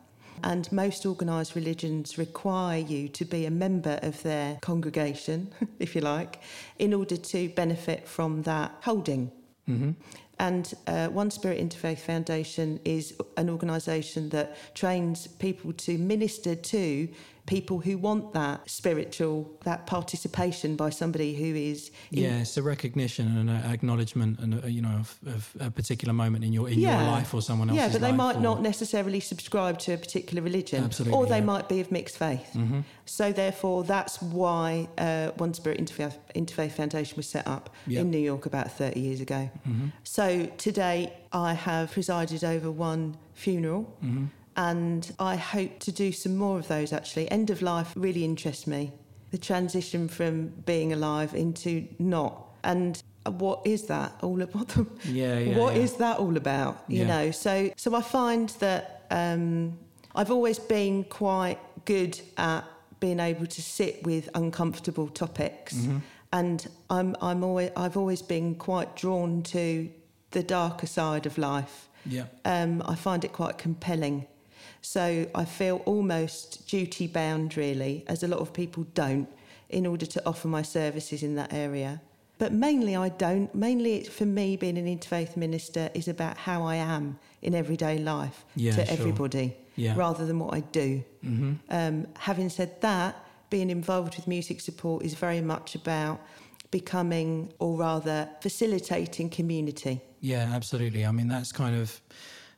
And 0.43 0.69
most 0.71 1.05
organised 1.05 1.55
religions 1.55 2.17
require 2.17 2.79
you 2.79 3.07
to 3.09 3.25
be 3.25 3.45
a 3.45 3.51
member 3.51 3.99
of 4.01 4.21
their 4.23 4.57
congregation, 4.61 5.53
if 5.79 5.95
you 5.95 6.01
like, 6.01 6.41
in 6.79 6.93
order 6.93 7.15
to 7.15 7.49
benefit 7.49 8.07
from 8.07 8.41
that 8.43 8.71
holding. 8.81 9.31
Mm-hmm. 9.69 9.91
And 10.39 10.73
uh, 10.87 11.07
One 11.09 11.29
Spirit 11.29 11.59
Interfaith 11.59 11.99
Foundation 11.99 12.79
is 12.83 13.13
an 13.37 13.49
organisation 13.49 14.29
that 14.29 14.57
trains 14.73 15.27
people 15.27 15.71
to 15.73 15.99
minister 15.99 16.55
to 16.55 17.07
people 17.45 17.79
who 17.79 17.97
want 17.97 18.33
that 18.33 18.69
spiritual, 18.69 19.51
that 19.63 19.87
participation 19.87 20.75
by 20.75 20.89
somebody 20.89 21.33
who 21.33 21.55
is. 21.55 21.91
in- 22.11 22.23
yeah, 22.23 22.39
it's 22.39 22.57
a 22.57 22.63
recognition 22.63 23.27
and 23.37 23.49
an 23.49 23.71
acknowledgement, 23.71 24.39
and 24.39 24.63
a, 24.63 24.71
you 24.71 24.81
know, 24.81 24.89
of, 24.99 25.17
of, 25.27 25.49
a 25.59 25.71
particular 25.71 26.13
moment 26.13 26.43
in 26.43 26.53
your 26.53 26.69
in 26.69 26.79
yeah. 26.79 27.01
your 27.01 27.11
life 27.11 27.33
or 27.33 27.41
someone 27.41 27.69
else's. 27.69 27.81
Yeah, 27.81 27.91
but 27.91 28.01
they 28.01 28.11
might 28.11 28.37
or... 28.37 28.41
not 28.41 28.61
necessarily 28.61 29.19
subscribe 29.19 29.79
to 29.79 29.93
a 29.93 29.97
particular 29.97 30.41
religion, 30.41 30.83
Absolutely, 30.83 31.17
or 31.17 31.25
they 31.25 31.37
yeah. 31.37 31.45
might 31.45 31.67
be 31.67 31.79
of 31.79 31.91
mixed 31.91 32.17
faith. 32.17 32.51
Mm-hmm. 32.53 32.81
So 33.05 33.31
therefore, 33.31 33.83
that's 33.83 34.21
why 34.21 34.87
uh, 34.97 35.31
One 35.37 35.53
Spirit 35.53 35.79
Interfaith, 35.79 36.17
Interfaith 36.35 36.73
Foundation 36.73 37.17
was 37.17 37.27
set 37.27 37.47
up 37.47 37.69
yep. 37.87 38.01
in 38.01 38.11
New 38.11 38.19
York 38.19 38.45
about 38.45 38.71
thirty 38.71 38.99
years 38.99 39.21
ago. 39.21 39.49
Mm-hmm. 39.67 39.87
So 40.03 40.45
today, 40.57 41.13
I 41.33 41.53
have 41.53 41.91
presided 41.91 42.43
over 42.43 42.69
one 42.71 43.17
funeral. 43.33 43.97
Mm-hmm 44.03 44.25
and 44.55 45.11
I 45.19 45.35
hope 45.35 45.79
to 45.79 45.91
do 45.91 46.11
some 46.11 46.35
more 46.35 46.59
of 46.59 46.67
those 46.67 46.93
actually. 46.93 47.29
End 47.31 47.49
of 47.49 47.61
life 47.61 47.93
really 47.95 48.23
interests 48.25 48.67
me. 48.67 48.91
The 49.31 49.37
transition 49.37 50.07
from 50.07 50.47
being 50.65 50.91
alive 50.91 51.33
into 51.33 51.87
not. 51.99 52.47
And 52.63 53.01
what 53.25 53.65
is 53.65 53.83
that 53.83 54.13
all 54.21 54.41
about? 54.41 54.75
Yeah, 55.05 55.39
yeah. 55.39 55.57
What 55.57 55.75
yeah. 55.75 55.81
is 55.81 55.93
that 55.95 56.17
all 56.19 56.37
about? 56.37 56.83
You 56.87 56.99
yeah. 56.99 57.07
know, 57.07 57.31
so 57.31 57.71
so 57.77 57.95
I 57.95 58.01
find 58.01 58.49
that 58.59 59.05
um, 59.09 59.77
I've 60.15 60.31
always 60.31 60.59
been 60.59 61.03
quite 61.05 61.59
good 61.85 62.19
at 62.37 62.63
being 62.99 63.19
able 63.19 63.45
to 63.45 63.61
sit 63.61 64.03
with 64.03 64.29
uncomfortable 64.35 65.07
topics, 65.07 65.75
mm-hmm. 65.75 65.97
and 66.33 66.67
I'm 66.89 67.15
I'm 67.21 67.43
always 67.43 67.71
I've 67.75 67.97
always 67.97 68.21
been 68.21 68.55
quite 68.55 68.95
drawn 68.95 69.43
to 69.43 69.89
the 70.31 70.43
darker 70.43 70.87
side 70.87 71.25
of 71.25 71.37
life. 71.37 71.89
Yeah. 72.05 72.25
Um, 72.45 72.81
I 72.85 72.95
find 72.95 73.23
it 73.23 73.33
quite 73.33 73.57
compelling. 73.57 74.27
So 74.81 75.27
I 75.35 75.45
feel 75.45 75.81
almost 75.85 76.67
duty 76.67 77.07
bound, 77.07 77.55
really, 77.55 78.03
as 78.07 78.23
a 78.23 78.27
lot 78.27 78.39
of 78.39 78.51
people 78.51 78.85
don't, 78.93 79.27
in 79.69 79.85
order 79.85 80.05
to 80.05 80.25
offer 80.25 80.47
my 80.47 80.63
services 80.63 81.23
in 81.23 81.35
that 81.35 81.53
area. 81.53 82.01
But 82.39 82.51
mainly 82.51 82.95
I 82.95 83.09
don't. 83.09 83.53
Mainly 83.53 84.03
for 84.05 84.25
me, 84.25 84.57
being 84.57 84.77
an 84.77 84.87
interfaith 84.87 85.37
minister 85.37 85.91
is 85.93 86.07
about 86.07 86.37
how 86.37 86.63
I 86.63 86.75
am 86.75 87.19
in 87.43 87.53
everyday 87.53 87.99
life 87.99 88.45
yeah, 88.55 88.75
to 88.75 88.85
sure. 88.85 88.93
everybody, 88.93 89.55
yeah. 89.75 89.93
rather 89.95 90.25
than 90.25 90.39
what 90.39 90.53
I 90.53 90.61
do. 90.61 91.03
Mm-hmm. 91.23 91.53
Um, 91.69 92.07
having 92.17 92.49
said 92.49 92.81
that, 92.81 93.15
being 93.51 93.69
involved 93.69 94.15
with 94.15 94.25
music 94.27 94.59
support 94.61 95.05
is 95.05 95.13
very 95.13 95.41
much 95.41 95.75
about 95.75 96.19
becoming, 96.71 97.53
or 97.59 97.77
rather, 97.77 98.27
facilitating 98.41 99.29
community. 99.29 100.01
Yeah, 100.21 100.49
absolutely. 100.53 101.05
I 101.05 101.11
mean, 101.11 101.27
that's 101.27 101.51
kind 101.51 101.75
of 101.75 102.01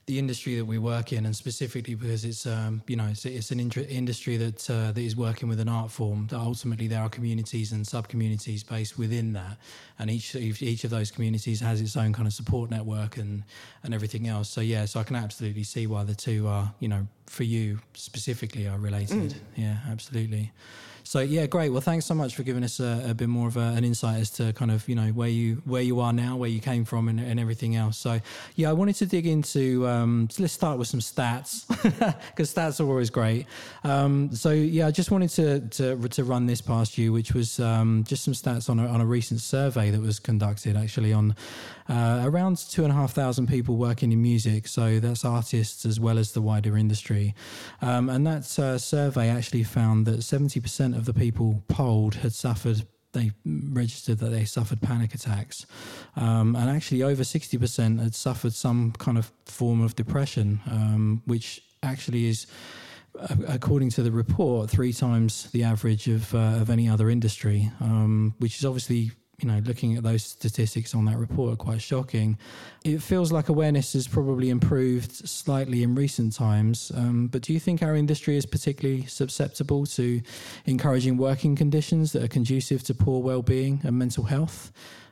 the 0.06 0.20
industry 0.20 0.56
that 0.56 0.66
we 0.66 0.78
work 0.78 1.14
in, 1.14 1.26
and 1.26 1.36
specifically 1.36 1.96
because 1.96 2.26
it's 2.26 2.46
um, 2.46 2.82
you 2.88 2.96
know 2.96 3.08
it's, 3.08 3.26
it's 3.26 3.52
an 3.52 3.60
inter- 3.60 3.86
industry 3.88 4.38
that 4.38 4.70
uh, 4.70 4.92
that 4.92 5.02
is 5.02 5.16
working 5.16 5.48
with 5.48 5.60
an 5.60 5.70
art 5.70 5.92
form. 5.92 6.28
That 6.28 6.40
ultimately 6.40 6.88
there 6.88 7.02
are 7.02 7.10
communities 7.10 7.72
and 7.72 7.88
sub 7.88 8.08
communities 8.08 8.64
based 8.64 8.98
within 8.98 9.34
that, 9.34 9.58
and 10.00 10.10
each 10.10 10.36
each 10.36 10.84
of 10.84 10.90
those 10.90 11.10
communities 11.12 11.62
has 11.62 11.80
its 11.80 11.96
own 11.96 12.14
kind 12.14 12.28
of 12.28 12.34
support 12.34 12.70
network 12.70 13.18
and 13.18 13.44
and 13.84 13.94
everything 13.94 14.28
else. 14.28 14.50
So 14.50 14.62
yeah, 14.62 14.86
so 14.86 15.00
I 15.00 15.04
can 15.04 15.16
absolutely 15.16 15.64
see 15.64 15.88
why 15.88 16.04
the 16.04 16.16
two 16.16 16.48
are 16.48 16.74
you 16.80 16.90
know 16.90 17.08
for 17.28 17.44
you 17.44 17.80
specifically 17.94 18.68
are 18.68 18.78
related. 18.78 19.32
Mm. 19.32 19.36
Yeah, 19.56 19.78
absolutely. 19.90 20.52
So 21.04 21.20
yeah, 21.20 21.46
great. 21.46 21.70
Well, 21.70 21.82
thanks 21.82 22.06
so 22.06 22.14
much 22.14 22.36
for 22.36 22.44
giving 22.44 22.64
us 22.64 22.80
a, 22.80 23.06
a 23.10 23.14
bit 23.14 23.30
more 23.30 23.48
of 23.48 23.58
a, 23.58 23.74
an 23.76 23.84
insight 23.84 24.22
as 24.22 24.30
to 24.32 24.54
kind 24.54 24.72
of 24.72 24.88
you 24.88 24.96
know 24.96 25.08
where 25.08 25.30
you 25.30 25.62
where 25.66 25.82
you 25.82 26.00
are 26.00 26.14
now, 26.14 26.36
where 26.36 26.50
you 26.50 26.60
came 26.60 26.86
from, 26.86 27.08
and, 27.08 27.20
and 27.20 27.40
everything 27.40 27.76
else. 27.76 27.98
So 27.98 28.20
yeah, 28.56 28.70
I 28.70 28.74
wanted 28.74 28.96
to 28.96 29.06
dig 29.06 29.28
into. 29.28 29.88
Um, 29.88 30.30
so 30.32 30.44
let's 30.44 30.54
start 30.54 30.80
with 30.80 30.88
some 30.88 31.02
stats 31.02 31.68
because 32.30 32.54
stats 32.54 32.80
are 32.80 32.88
always 32.88 33.10
great. 33.10 33.46
Um, 33.84 34.34
so 34.34 34.52
yeah, 34.52 34.88
I 34.88 34.92
just 34.92 35.12
wanted 35.12 35.30
to, 35.32 35.60
to 35.60 36.08
to 36.08 36.24
run 36.24 36.46
this 36.46 36.62
past 36.62 36.98
you, 36.98 37.12
which 37.12 37.34
was 37.34 37.60
um, 37.60 38.04
just 38.08 38.24
some 38.24 38.34
stats 38.34 38.70
on 38.70 38.80
a, 38.80 38.88
on 38.88 39.02
a 39.02 39.06
recent 39.06 39.42
survey 39.42 39.92
that 39.92 40.02
was 40.02 40.20
conducted 40.20 40.78
actually 40.78 41.14
on 41.14 41.36
uh, 41.90 42.22
around 42.24 42.58
two 42.58 42.84
and 42.84 42.92
a 42.92 42.96
half 42.96 43.14
thousand 43.14 43.48
people 43.48 43.78
working 43.78 44.12
in 44.12 44.22
music. 44.22 44.68
So 44.68 45.00
that's 45.00 45.26
artists 45.26 45.86
as 45.86 46.00
well 46.00 46.18
as 46.18 46.32
the 46.32 46.42
wider 46.42 46.78
industry, 46.78 47.36
um, 47.82 48.10
and 48.10 48.26
that 48.28 48.60
uh, 48.60 48.78
survey 48.78 49.30
actually 49.30 49.64
found 49.64 50.06
that 50.06 50.24
seventy 50.24 50.60
percent 50.60 50.96
of 50.96 51.06
the 51.06 51.14
people 51.14 51.64
polled 51.68 52.16
had 52.16 52.34
suffered 52.34 52.86
they 53.14 53.32
registered 53.46 54.18
that 54.20 54.30
they 54.30 54.44
suffered 54.44 54.82
panic 54.82 55.14
attacks. 55.14 55.66
Um, 56.16 56.56
and 56.56 56.70
actually, 56.70 57.04
over 57.04 57.24
60% 57.24 58.02
had 58.02 58.14
suffered 58.14 58.54
some 58.54 58.92
kind 58.94 59.18
of 59.18 59.32
form 59.46 59.82
of 59.82 59.96
depression, 59.96 60.60
um, 60.70 61.22
which 61.26 61.64
actually 61.82 62.26
is, 62.26 62.48
according 63.48 63.92
to 63.92 64.04
the 64.04 64.12
report, 64.12 64.70
three 64.70 64.92
times 64.92 65.50
the 65.52 65.64
average 65.64 66.08
of, 66.08 66.34
uh, 66.34 66.58
of 66.60 66.70
any 66.70 66.90
other 66.90 67.10
industry, 67.10 67.72
um, 67.80 68.34
which 68.40 68.58
is 68.58 68.66
obviously 68.66 69.12
you 69.44 69.50
know, 69.52 69.60
looking 69.66 69.98
at 69.98 70.04
those 70.04 70.24
statistics 70.24 70.96
on 70.96 71.04
that 71.06 71.18
report 71.18 71.54
are 71.54 71.58
quite 71.58 71.82
shocking. 71.82 72.38
It 72.86 73.02
feels 73.02 73.32
like 73.32 73.50
awareness 73.50 73.92
has 73.92 74.08
probably 74.08 74.50
improved 74.50 75.12
slightly 75.12 75.84
in 75.84 75.96
recent 75.96 76.34
times, 76.34 76.94
um, 76.96 77.28
but 77.28 77.42
do 77.42 77.52
you 77.52 77.60
think 77.60 77.84
our 77.84 77.96
industry 77.96 78.38
is 78.38 78.46
particularly 78.46 79.06
susceptible 79.06 79.86
to 79.88 80.22
encouraging 80.66 81.18
working 81.18 81.58
conditions 81.58 82.14
that 82.14 82.24
are 82.24 82.30
conducive 82.30 82.84
to 82.84 82.94
poor 82.94 83.22
well-being 83.22 83.82
and 83.84 84.00
mental 84.00 84.24
health? 84.24 84.72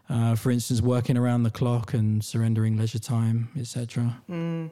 Uh, 0.09 0.35
for 0.35 0.49
instance, 0.49 0.81
working 0.81 1.17
around 1.17 1.43
the 1.43 1.51
clock 1.51 1.93
and 1.93 2.23
surrendering 2.23 2.77
leisure 2.77 2.99
time, 2.99 3.49
etc. 3.57 4.17
Mm. 4.29 4.69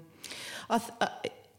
Th- 0.69 0.81
uh, 1.01 1.07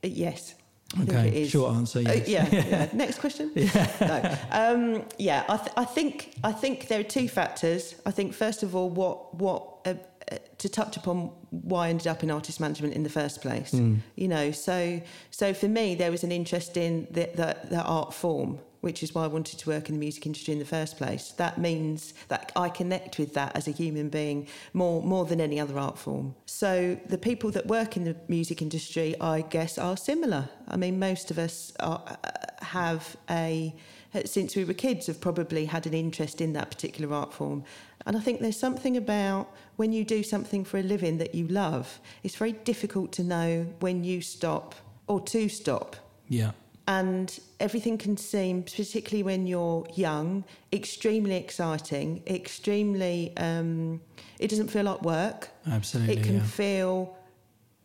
yes, 0.02 0.54
Okay, 1.02 1.46
short 1.46 1.76
answer. 1.76 2.00
Uh, 2.00 2.02
yes. 2.02 2.52
Uh, 2.52 2.56
yeah, 2.56 2.64
yeah. 2.68 2.88
Next 2.94 3.20
question. 3.20 3.52
Yeah. 3.54 3.86
No. 4.00 4.38
Um, 4.50 5.04
yeah. 5.18 5.44
I, 5.48 5.56
th- 5.56 5.72
I, 5.76 5.84
think 5.84 6.32
I 6.42 6.52
think 6.52 6.88
there 6.88 7.00
are 7.00 7.04
two 7.04 7.28
factors. 7.28 7.94
I 8.04 8.10
think 8.10 8.34
first 8.34 8.62
of 8.64 8.74
all, 8.74 8.90
what 8.90 9.34
what 9.36 9.78
uh, 9.84 9.94
to 10.58 10.68
touch 10.68 10.96
upon 10.96 11.30
why 11.50 11.86
I 11.86 11.90
ended 11.90 12.06
up 12.06 12.22
in 12.22 12.30
artist 12.30 12.60
management 12.60 12.94
in 12.94 13.02
the 13.02 13.10
first 13.10 13.40
place. 13.40 13.72
Mm. 13.72 13.98
You 14.16 14.28
know, 14.28 14.50
so 14.52 15.00
so 15.30 15.54
for 15.54 15.68
me, 15.68 15.94
there 15.94 16.10
was 16.10 16.24
an 16.24 16.32
interest 16.32 16.76
in 16.76 17.06
the, 17.10 17.30
the, 17.34 17.56
the 17.68 17.82
art 17.82 18.14
form 18.14 18.58
which 18.80 19.02
is 19.02 19.14
why 19.14 19.24
I 19.24 19.26
wanted 19.26 19.58
to 19.58 19.68
work 19.68 19.88
in 19.88 19.94
the 19.94 19.98
music 19.98 20.26
industry 20.26 20.52
in 20.52 20.58
the 20.58 20.64
first 20.64 20.96
place. 20.96 21.32
That 21.32 21.58
means 21.58 22.14
that 22.28 22.50
I 22.56 22.68
connect 22.68 23.18
with 23.18 23.34
that 23.34 23.54
as 23.54 23.68
a 23.68 23.70
human 23.70 24.08
being 24.08 24.46
more 24.72 25.02
more 25.02 25.24
than 25.24 25.40
any 25.40 25.60
other 25.60 25.78
art 25.78 25.98
form. 25.98 26.34
So 26.46 26.98
the 27.06 27.18
people 27.18 27.50
that 27.50 27.66
work 27.66 27.96
in 27.96 28.04
the 28.04 28.16
music 28.28 28.62
industry, 28.62 29.14
I 29.20 29.42
guess, 29.42 29.78
are 29.78 29.96
similar. 29.96 30.48
I 30.68 30.76
mean, 30.76 30.98
most 30.98 31.30
of 31.30 31.38
us 31.38 31.72
are, 31.80 32.18
have 32.62 33.16
a 33.28 33.74
since 34.24 34.56
we 34.56 34.64
were 34.64 34.74
kids 34.74 35.06
have 35.06 35.20
probably 35.20 35.66
had 35.66 35.86
an 35.86 35.94
interest 35.94 36.40
in 36.40 36.52
that 36.54 36.70
particular 36.70 37.14
art 37.14 37.32
form. 37.32 37.64
And 38.10 38.16
I 38.16 38.20
think 38.22 38.40
there's 38.40 38.58
something 38.58 38.96
about 38.96 39.54
when 39.76 39.92
you 39.92 40.04
do 40.04 40.24
something 40.24 40.64
for 40.64 40.78
a 40.78 40.82
living 40.82 41.18
that 41.18 41.32
you 41.32 41.46
love, 41.46 42.00
it's 42.24 42.34
very 42.34 42.50
difficult 42.50 43.12
to 43.12 43.22
know 43.22 43.72
when 43.78 44.02
you 44.02 44.20
stop 44.20 44.74
or 45.06 45.20
to 45.20 45.48
stop. 45.48 45.94
Yeah 46.28 46.50
and 46.88 47.38
everything 47.60 47.96
can 47.96 48.16
seem, 48.16 48.64
particularly 48.64 49.22
when 49.22 49.46
you're 49.46 49.86
young, 49.94 50.42
extremely 50.72 51.36
exciting, 51.36 52.20
extremely. 52.26 53.32
Um, 53.36 54.00
it 54.40 54.48
doesn't 54.50 54.68
feel 54.68 54.82
like 54.82 55.02
work. 55.02 55.50
Absolutely, 55.70 56.16
it 56.16 56.24
can 56.24 56.38
yeah. 56.38 56.42
feel. 56.42 57.16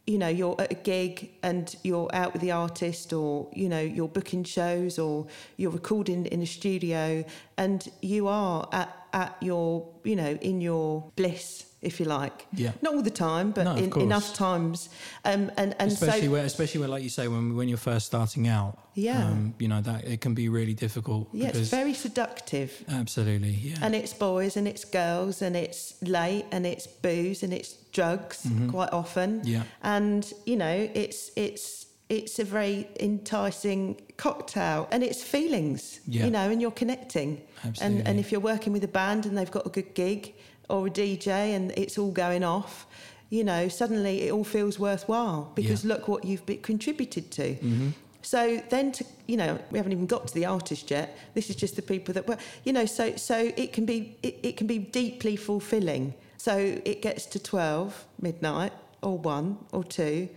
You 0.07 0.19
know, 0.19 0.27
you're 0.27 0.55
at 0.59 0.71
a 0.71 0.75
gig 0.75 1.31
and 1.41 1.75
you're 1.83 2.09
out 2.13 2.33
with 2.33 2.41
the 2.41 2.51
artist, 2.51 3.11
or 3.11 3.47
you 3.53 3.69
know, 3.69 3.81
you're 3.81 4.07
booking 4.07 4.43
shows, 4.43 4.99
or 4.99 5.27
you're 5.57 5.71
recording 5.71 6.25
in 6.27 6.41
a 6.41 6.45
studio, 6.45 7.25
and 7.57 7.87
you 8.01 8.27
are 8.27 8.67
at 8.71 8.95
at 9.13 9.37
your, 9.41 9.87
you 10.03 10.15
know, 10.15 10.37
in 10.41 10.61
your 10.61 11.11
bliss 11.15 11.64
if 11.85 11.99
you 11.99 12.05
like. 12.05 12.47
Yeah. 12.53 12.71
Not 12.81 12.95
all 12.95 13.01
the 13.01 13.11
time, 13.11 13.51
but 13.51 13.63
no, 13.63 13.75
in, 13.75 14.01
enough 14.01 14.33
times. 14.33 14.89
Um, 15.23 15.51
and 15.57 15.75
and 15.79 15.91
especially 15.91 16.25
so, 16.25 16.31
when, 16.31 16.45
especially 16.45 16.81
when, 16.81 16.89
like 16.89 17.03
you 17.03 17.09
say, 17.09 17.27
when 17.27 17.55
when 17.55 17.69
you're 17.69 17.77
first 17.77 18.07
starting 18.07 18.47
out. 18.47 18.77
Yeah. 18.95 19.27
Um, 19.27 19.53
you 19.59 19.67
know 19.67 19.81
that 19.81 20.05
it 20.05 20.21
can 20.21 20.33
be 20.33 20.49
really 20.49 20.73
difficult. 20.73 21.29
Yeah, 21.33 21.49
it's 21.49 21.69
very 21.69 21.93
seductive. 21.93 22.83
Absolutely. 22.89 23.51
Yeah. 23.51 23.77
And 23.81 23.93
it's 23.93 24.13
boys 24.13 24.57
and 24.57 24.67
it's 24.67 24.85
girls 24.85 25.41
and 25.41 25.55
it's 25.55 26.01
late 26.01 26.45
and 26.51 26.65
it's 26.65 26.87
booze 26.87 27.43
and 27.43 27.53
it's 27.53 27.73
drugs 27.91 28.43
mm-hmm. 28.43 28.69
quite 28.69 28.91
often. 28.91 29.41
Yeah. 29.43 29.63
And 29.83 30.31
you 30.45 30.57
know 30.57 30.89
it's 30.93 31.31
it's 31.35 31.85
it's 32.09 32.39
a 32.39 32.43
very 32.43 32.87
enticing 32.99 33.99
cocktail 34.17 34.87
and 34.91 35.03
it's 35.03 35.23
feelings 35.23 35.99
yeah. 36.07 36.25
you 36.25 36.31
know 36.31 36.49
and 36.51 36.61
you're 36.61 36.71
connecting 36.71 37.41
Absolutely. 37.63 37.99
and 37.99 38.07
and 38.07 38.19
if 38.19 38.31
you're 38.31 38.41
working 38.41 38.71
with 38.73 38.83
a 38.83 38.87
band 38.87 39.25
and 39.25 39.35
they've 39.35 39.49
got 39.49 39.65
a 39.65 39.69
good 39.69 39.95
gig 39.95 40.35
or 40.69 40.87
a 40.87 40.89
DJ 40.89 41.27
and 41.55 41.71
it's 41.71 41.97
all 41.97 42.11
going 42.11 42.43
off, 42.43 42.85
you 43.29 43.43
know, 43.43 43.67
suddenly 43.67 44.23
it 44.23 44.31
all 44.31 44.43
feels 44.43 44.79
worthwhile 44.79 45.51
because 45.55 45.83
yeah. 45.83 45.93
look 45.93 46.07
what 46.07 46.25
you've 46.25 46.45
contributed 46.61 47.31
to. 47.31 47.55
Mm-hmm. 47.55 47.89
So 48.21 48.61
then, 48.69 48.91
to 48.93 49.05
you 49.27 49.37
know, 49.37 49.59
we 49.69 49.77
haven't 49.77 49.91
even 49.91 50.07
got 50.07 50.27
to 50.27 50.33
the 50.33 50.45
artist 50.45 50.89
yet. 50.89 51.15
This 51.35 51.51
is 51.51 51.55
just 51.55 51.75
the 51.75 51.83
people 51.83 52.13
that 52.15 52.27
were, 52.27 52.37
you 52.63 52.73
know. 52.73 52.87
So 52.87 53.15
so 53.17 53.51
it 53.55 53.71
can 53.71 53.85
be 53.85 54.17
it, 54.23 54.39
it 54.41 54.57
can 54.57 54.65
be 54.65 54.79
deeply 54.79 55.35
fulfilling. 55.35 56.15
So 56.37 56.79
it 56.85 57.03
gets 57.03 57.27
to 57.27 57.39
twelve 57.39 58.05
midnight 58.19 58.73
or 59.03 59.19
one 59.19 59.59
or 59.71 59.83
two, 59.83 60.27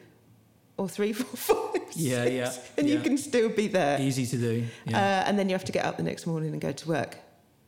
or 0.76 0.88
three, 0.88 1.12
four, 1.14 1.72
five, 1.72 1.82
Yeah, 1.94 2.24
six, 2.24 2.34
yeah, 2.34 2.52
and 2.76 2.88
you 2.88 3.00
can 3.00 3.16
still 3.16 3.48
be 3.48 3.68
there. 3.68 4.00
Easy 4.00 4.26
to 4.26 4.36
do. 4.36 4.64
Yeah. 4.84 4.98
Uh, 4.98 5.28
and 5.28 5.38
then 5.38 5.48
you 5.48 5.54
have 5.54 5.64
to 5.64 5.72
get 5.72 5.86
up 5.86 5.96
the 5.96 6.02
next 6.02 6.26
morning 6.26 6.52
and 6.52 6.60
go 6.60 6.72
to 6.72 6.88
work, 6.88 7.16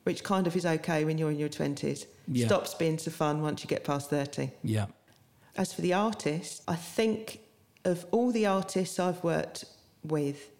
which 0.04 0.22
kind 0.24 0.46
of 0.46 0.56
is 0.56 0.64
okay 0.66 1.04
when 1.04 1.18
you're 1.18 1.30
in 1.30 1.38
your 1.38 1.48
20s. 1.48 2.06
Yeah. 2.28 2.46
Stops 2.46 2.74
being 2.74 2.98
so 2.98 3.10
fun 3.10 3.42
once 3.42 3.62
you 3.62 3.68
get 3.68 3.84
past 3.84 4.10
30. 4.10 4.50
yeah. 4.62 4.86
As 5.56 5.72
for 5.72 5.82
the 5.82 5.92
artists, 5.94 6.62
I 6.68 6.76
think 6.76 7.40
of 7.84 8.06
all 8.12 8.30
the 8.30 8.46
artists 8.46 8.98
I've 9.00 9.22
worked 9.24 9.64
with, 10.04 10.50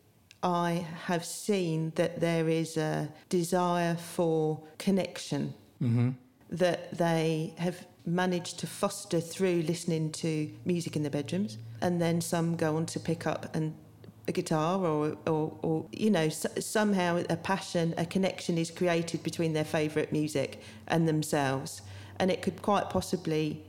I 0.43 0.85
have 1.05 1.25
seen 1.25 1.93
that 1.95 2.21
there 2.21 2.49
is 2.49 2.77
a 2.77 3.09
desire 3.29 3.95
for 3.97 4.61
connection 4.79 5.55
Mm-hmm. 5.83 6.11
that 6.51 6.99
they 6.99 7.55
have 7.57 7.87
managed 8.05 8.59
to 8.59 8.67
foster 8.67 9.19
through 9.21 9.63
listening 9.63 10.11
to 10.13 10.51
music 10.67 10.95
in 10.97 11.03
their 11.03 11.11
bedrooms. 11.11 11.57
And 11.81 12.03
then 12.03 12.21
some 12.21 12.57
go 12.57 12.77
on 12.77 12.85
to 12.87 13.01
pick 13.01 13.27
up 13.27 13.55
and 13.57 13.75
a 14.31 14.33
guitar 14.33 14.79
or, 14.93 15.17
or, 15.27 15.53
or 15.63 15.87
you 15.93 16.11
know, 16.11 16.29
s- 16.41 16.47
somehow 16.79 17.23
a 17.29 17.37
passion, 17.37 17.93
a 17.99 18.07
connection 18.07 18.57
is 18.57 18.71
created 18.71 19.23
between 19.23 19.53
their 19.53 19.65
favourite 19.79 20.11
music 20.13 20.51
and 20.89 21.07
themselves. 21.07 21.83
And 22.19 22.31
it 22.31 22.41
could 22.45 22.63
quite 22.63 22.89
possibly, 22.91 23.63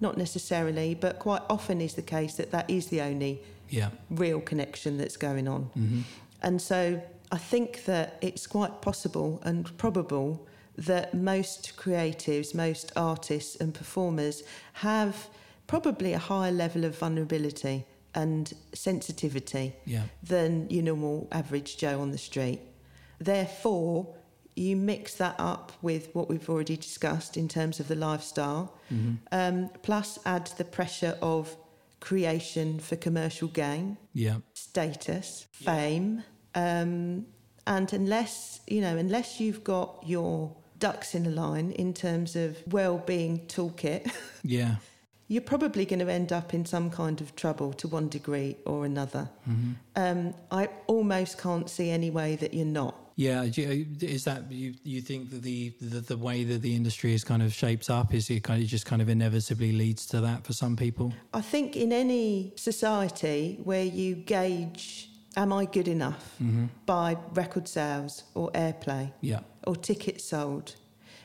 not 0.00 0.16
necessarily, 0.18 0.94
but 0.94 1.18
quite 1.18 1.42
often 1.48 1.80
is 1.80 1.94
the 1.94 2.02
case 2.16 2.34
that 2.34 2.50
that 2.50 2.68
is 2.68 2.86
the 2.88 3.00
only 3.10 3.40
Yeah. 3.70 3.90
real 4.10 4.40
connection 4.40 4.98
that's 4.98 5.16
going 5.16 5.46
on. 5.48 5.62
Mm-hmm. 5.78 6.00
And 6.42 6.60
so 6.60 7.00
I 7.32 7.38
think 7.38 7.84
that 7.84 8.16
it's 8.20 8.46
quite 8.46 8.74
possible 8.82 9.40
and 9.44 9.58
probable 9.78 10.46
that 10.76 11.12
most 11.14 11.76
creatives, 11.76 12.54
most 12.54 12.90
artists 12.96 13.54
and 13.60 13.72
performers 13.74 14.42
have 14.74 15.14
probably 15.66 16.12
a 16.14 16.18
higher 16.18 16.50
level 16.52 16.84
of 16.84 16.98
vulnerability 16.98 17.84
and 18.14 18.52
sensitivity 18.74 19.74
Yeah. 19.84 20.04
than 20.22 20.68
your 20.70 20.82
normal 20.82 21.28
average 21.32 21.76
Joe 21.76 22.00
on 22.00 22.10
the 22.10 22.18
street. 22.18 22.60
Therefore, 23.18 24.14
you 24.56 24.76
mix 24.76 25.14
that 25.14 25.34
up 25.38 25.72
with 25.82 26.08
what 26.14 26.28
we've 26.28 26.48
already 26.50 26.76
discussed 26.76 27.36
in 27.36 27.48
terms 27.48 27.80
of 27.80 27.88
the 27.88 27.94
lifestyle, 27.94 28.74
um, 29.30 29.70
plus 29.82 30.18
add 30.26 30.46
the 30.58 30.64
pressure 30.64 31.16
of 31.22 31.56
creation 32.00 32.78
for 32.80 32.96
commercial 32.96 33.48
gain, 33.48 33.96
Yeah. 34.14 34.38
status, 34.54 35.46
fame, 35.52 36.24
um, 36.54 37.26
and 37.66 37.92
unless 37.92 38.60
you 38.66 38.80
know, 38.80 38.96
unless 38.96 39.38
you've 39.40 39.62
got 39.62 40.02
your 40.06 40.56
ducks 40.78 41.14
in 41.14 41.26
a 41.26 41.30
line 41.30 41.70
in 41.72 41.92
terms 41.92 42.34
of 42.36 42.56
well-being 42.66 43.46
toolkit, 43.46 44.10
Yeah. 44.42 44.76
You're 45.30 45.40
probably 45.40 45.84
going 45.86 46.00
to 46.00 46.10
end 46.10 46.32
up 46.32 46.52
in 46.52 46.66
some 46.66 46.90
kind 46.90 47.20
of 47.20 47.36
trouble 47.36 47.72
to 47.74 47.86
one 47.86 48.08
degree 48.08 48.56
or 48.66 48.84
another. 48.84 49.30
Um, 49.94 50.34
I 50.50 50.68
almost 50.88 51.38
can't 51.38 51.70
see 51.70 51.88
any 51.90 52.10
way 52.10 52.34
that 52.34 52.52
you're 52.52 52.66
not. 52.66 52.96
Yeah, 53.14 53.44
is 53.44 54.24
that 54.24 54.50
you? 54.50 54.74
You 54.82 55.00
think 55.00 55.30
that 55.30 55.42
the, 55.42 55.72
the 55.80 56.00
the 56.00 56.16
way 56.16 56.42
that 56.44 56.62
the 56.62 56.74
industry 56.74 57.14
is 57.14 57.22
kind 57.22 57.42
of 57.42 57.52
shaped 57.52 57.90
up 57.90 58.12
is 58.12 58.28
it 58.30 58.42
kind 58.42 58.60
of 58.62 58.68
just 58.68 58.86
kind 58.86 59.00
of 59.00 59.08
inevitably 59.08 59.72
leads 59.72 60.04
to 60.06 60.20
that 60.22 60.44
for 60.44 60.52
some 60.52 60.74
people? 60.74 61.12
I 61.32 61.42
think 61.42 61.76
in 61.76 61.92
any 61.92 62.52
society 62.56 63.60
where 63.62 63.84
you 63.84 64.16
gauge, 64.16 65.10
am 65.36 65.52
I 65.52 65.66
good 65.66 65.86
enough 65.86 66.38
by 66.86 67.16
record 67.34 67.68
sales 67.68 68.24
or 68.34 68.50
airplay 68.52 69.12
Yeah, 69.20 69.40
or 69.64 69.76
tickets 69.76 70.24
sold, 70.24 70.74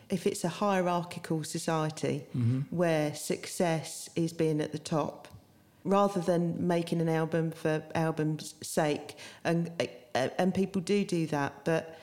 if 0.10 0.28
it's 0.28 0.44
a 0.44 0.50
hierarchical 0.50 1.44
society 1.44 2.24
where 2.70 3.14
success 3.16 4.10
is 4.16 4.34
being 4.34 4.62
at 4.62 4.72
the 4.72 4.80
top, 4.80 5.28
rather 5.84 6.20
than 6.22 6.68
making 6.68 7.02
an 7.02 7.10
album 7.10 7.52
for 7.52 7.84
album's 7.94 8.56
sake, 8.62 9.16
and 9.44 9.72
uh, 9.80 10.30
and 10.38 10.54
people 10.54 10.82
do 10.82 11.04
do 11.06 11.28
that, 11.28 11.54
but 11.66 12.00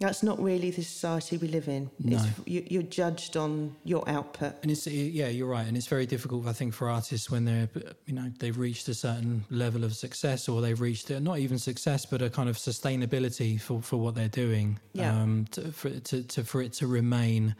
that's 0.00 0.22
not 0.22 0.42
really 0.42 0.70
the 0.70 0.82
society 0.82 1.36
we 1.36 1.48
live 1.48 1.68
in. 1.68 1.90
It's, 2.04 2.24
No. 2.24 2.30
you, 2.46 2.64
you're 2.68 2.82
judged 2.82 3.36
on 3.36 3.76
your 3.84 4.08
output. 4.08 4.54
and 4.62 4.70
it's 4.70 4.86
yeah, 4.86 5.28
you're 5.28 5.46
right, 5.48 5.66
and 5.66 5.76
it's 5.76 5.86
very 5.86 6.06
difficult, 6.06 6.46
I 6.46 6.52
think, 6.54 6.72
for 6.74 6.88
artists 6.88 7.30
when 7.30 7.44
they're 7.44 7.68
you 8.06 8.14
know 8.14 8.32
they've 8.38 8.56
reached 8.58 8.88
a 8.88 8.94
certain 8.94 9.44
level 9.50 9.84
of 9.84 9.94
success 9.94 10.48
or 10.48 10.60
they've 10.62 10.80
reached 10.80 11.10
not 11.10 11.38
even 11.38 11.58
success, 11.58 12.06
but 12.06 12.22
a 12.22 12.30
kind 12.30 12.48
of 12.48 12.56
sustainability 12.56 13.60
for 13.60 13.82
for 13.82 13.98
what 13.98 14.14
they're 14.14 14.28
doing. 14.28 14.78
Yeah. 14.94 15.14
Um, 15.14 15.46
to, 15.52 15.70
for 15.72 15.88
it 15.88 16.04
to, 16.06 16.22
to 16.22 16.44
for 16.44 16.62
it 16.62 16.72
to 16.74 16.86
remain 16.86 17.54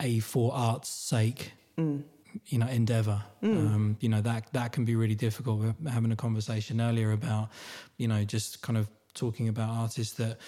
a 0.00 0.20
for 0.20 0.52
art's 0.54 0.88
sake 0.88 1.52
you 2.46 2.58
know 2.58 2.66
endeavor 2.66 3.22
um, 3.42 3.96
you 4.00 4.08
know 4.08 4.20
that 4.20 4.52
that 4.52 4.72
can 4.72 4.84
be 4.84 4.94
really 4.96 5.14
difficult 5.14 5.58
we 5.60 5.66
we're 5.80 5.90
having 5.90 6.12
a 6.12 6.16
conversation 6.16 6.80
earlier 6.80 7.12
about 7.12 7.48
you 7.96 8.06
know 8.08 8.22
just 8.24 8.60
kind 8.62 8.76
of 8.76 8.88
talking 9.14 9.48
about 9.48 9.70
artists 9.70 10.14
that 10.14 10.38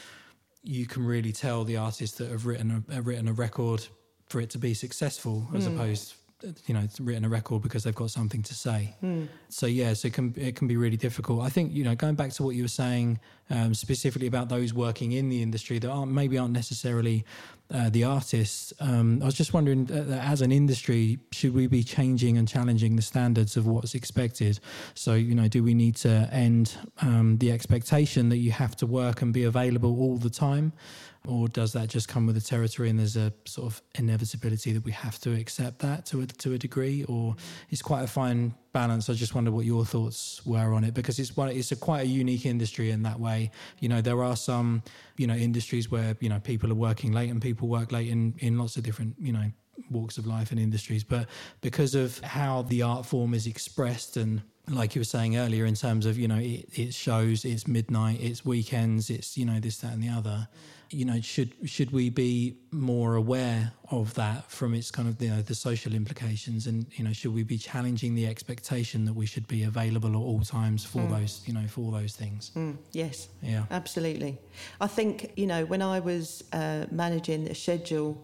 you 0.62 0.86
can 0.86 1.04
really 1.04 1.32
tell 1.32 1.64
the 1.64 1.76
artists 1.76 2.18
that 2.18 2.30
have 2.30 2.46
written 2.46 2.84
a 2.88 2.94
have 2.94 3.06
written 3.06 3.28
a 3.28 3.32
record 3.32 3.86
for 4.26 4.40
it 4.40 4.50
to 4.50 4.58
be 4.58 4.74
successful 4.74 5.48
as 5.54 5.66
hmm. 5.66 5.74
opposed 5.74 6.14
you 6.66 6.74
know 6.74 6.86
written 7.00 7.24
a 7.24 7.28
record 7.28 7.62
because 7.62 7.84
they've 7.84 7.94
got 7.94 8.10
something 8.10 8.42
to 8.42 8.54
say 8.54 8.94
so 9.48 9.66
yeah 9.66 9.92
so 9.92 10.08
it 10.08 10.14
can 10.14 10.34
it 10.36 10.56
can 10.56 10.66
be 10.66 10.76
really 10.76 10.96
difficult 10.96 11.42
i 11.42 11.48
think 11.48 11.72
you 11.72 11.84
know 11.84 11.94
going 11.94 12.14
back 12.14 12.30
to 12.30 12.42
what 12.42 12.54
you 12.54 12.62
were 12.62 12.68
saying 12.68 13.18
um, 13.50 13.74
specifically 13.74 14.26
about 14.26 14.48
those 14.48 14.72
working 14.72 15.12
in 15.12 15.28
the 15.28 15.42
industry 15.42 15.78
that 15.78 15.90
aren't 15.90 16.12
maybe 16.12 16.38
aren't 16.38 16.52
necessarily 16.52 17.24
uh, 17.72 17.88
the 17.90 18.04
artists. 18.04 18.72
Um, 18.80 19.20
I 19.22 19.26
was 19.26 19.34
just 19.34 19.52
wondering, 19.52 19.88
uh, 19.92 20.02
that 20.02 20.24
as 20.24 20.42
an 20.42 20.50
industry, 20.50 21.18
should 21.30 21.54
we 21.54 21.66
be 21.66 21.84
changing 21.84 22.36
and 22.36 22.48
challenging 22.48 22.96
the 22.96 23.02
standards 23.02 23.56
of 23.56 23.66
what's 23.66 23.94
expected? 23.94 24.58
So, 24.94 25.14
you 25.14 25.34
know, 25.34 25.48
do 25.48 25.62
we 25.62 25.74
need 25.74 25.96
to 25.96 26.28
end 26.32 26.76
um, 27.00 27.38
the 27.38 27.52
expectation 27.52 28.28
that 28.30 28.38
you 28.38 28.50
have 28.50 28.74
to 28.76 28.86
work 28.86 29.22
and 29.22 29.32
be 29.32 29.44
available 29.44 30.00
all 30.00 30.16
the 30.16 30.30
time? 30.30 30.72
Or 31.26 31.48
does 31.48 31.72
that 31.74 31.88
just 31.88 32.08
come 32.08 32.26
with 32.26 32.34
the 32.34 32.40
territory 32.40 32.88
and 32.88 32.98
there's 32.98 33.16
a 33.16 33.32
sort 33.44 33.66
of 33.66 33.82
inevitability 33.96 34.72
that 34.72 34.84
we 34.84 34.92
have 34.92 35.18
to 35.20 35.34
accept 35.34 35.80
that 35.80 36.06
to 36.06 36.22
a, 36.22 36.26
to 36.26 36.54
a 36.54 36.58
degree? 36.58 37.04
Or 37.04 37.36
it's 37.68 37.82
quite 37.82 38.02
a 38.02 38.06
fine 38.06 38.54
balance. 38.72 39.10
I 39.10 39.12
just 39.12 39.34
wonder 39.34 39.50
what 39.50 39.66
your 39.66 39.84
thoughts 39.84 40.44
were 40.46 40.72
on 40.72 40.82
it 40.84 40.94
because 40.94 41.18
it's 41.18 41.36
one, 41.36 41.50
it's 41.50 41.72
a 41.72 41.76
quite 41.76 42.02
a 42.02 42.06
unique 42.06 42.46
industry 42.46 42.90
in 42.90 43.02
that 43.02 43.20
way. 43.20 43.50
You 43.80 43.90
know, 43.90 44.00
there 44.00 44.22
are 44.22 44.36
some, 44.36 44.82
you 45.18 45.26
know, 45.26 45.34
industries 45.34 45.90
where, 45.90 46.16
you 46.20 46.30
know, 46.30 46.40
people 46.40 46.70
are 46.70 46.76
working 46.76 47.12
late 47.12 47.30
and 47.30 47.42
people 47.42 47.68
work 47.68 47.92
late 47.92 48.08
in, 48.08 48.34
in 48.38 48.58
lots 48.58 48.76
of 48.76 48.82
different, 48.82 49.16
you 49.20 49.32
know, 49.32 49.52
walks 49.90 50.18
of 50.18 50.26
life 50.26 50.50
and 50.50 50.60
industries. 50.60 51.04
But 51.04 51.28
because 51.60 51.94
of 51.94 52.18
how 52.20 52.62
the 52.62 52.82
art 52.82 53.06
form 53.06 53.34
is 53.34 53.46
expressed 53.46 54.16
and 54.16 54.42
like 54.68 54.94
you 54.94 55.00
were 55.00 55.04
saying 55.04 55.36
earlier 55.36 55.64
in 55.64 55.74
terms 55.74 56.06
of, 56.06 56.18
you 56.18 56.28
know, 56.28 56.38
it, 56.38 56.66
it 56.72 56.94
shows, 56.94 57.44
it's 57.44 57.66
midnight, 57.66 58.20
it's 58.20 58.44
weekends, 58.44 59.10
it's, 59.10 59.36
you 59.36 59.44
know, 59.44 59.58
this, 59.58 59.78
that 59.78 59.92
and 59.92 60.02
the 60.02 60.08
other. 60.08 60.48
You 60.92 61.04
know, 61.04 61.20
should 61.20 61.52
should 61.66 61.92
we 61.92 62.10
be 62.10 62.56
more 62.72 63.14
aware 63.14 63.72
of 63.92 64.12
that 64.14 64.50
from 64.50 64.74
its 64.74 64.90
kind 64.90 65.06
of 65.06 65.22
you 65.22 65.30
know, 65.30 65.40
the 65.40 65.54
social 65.54 65.94
implications, 65.94 66.66
and 66.66 66.84
you 66.94 67.04
know, 67.04 67.12
should 67.12 67.32
we 67.32 67.44
be 67.44 67.58
challenging 67.58 68.16
the 68.16 68.26
expectation 68.26 69.04
that 69.04 69.12
we 69.12 69.24
should 69.24 69.46
be 69.46 69.62
available 69.62 70.10
at 70.10 70.16
all 70.16 70.40
times 70.40 70.84
for 70.84 71.06
those 71.06 71.42
you 71.46 71.54
know 71.54 71.64
for 71.68 71.82
all 71.82 71.92
those 71.92 72.16
things? 72.16 72.50
Mm, 72.56 72.76
yes. 72.90 73.28
Yeah, 73.40 73.66
Absolutely. 73.70 74.36
I 74.80 74.88
think, 74.88 75.30
you 75.36 75.46
know, 75.46 75.64
when 75.64 75.80
I 75.80 76.00
was 76.00 76.42
uh, 76.52 76.86
managing 76.90 77.44
the 77.44 77.54
schedule 77.54 78.20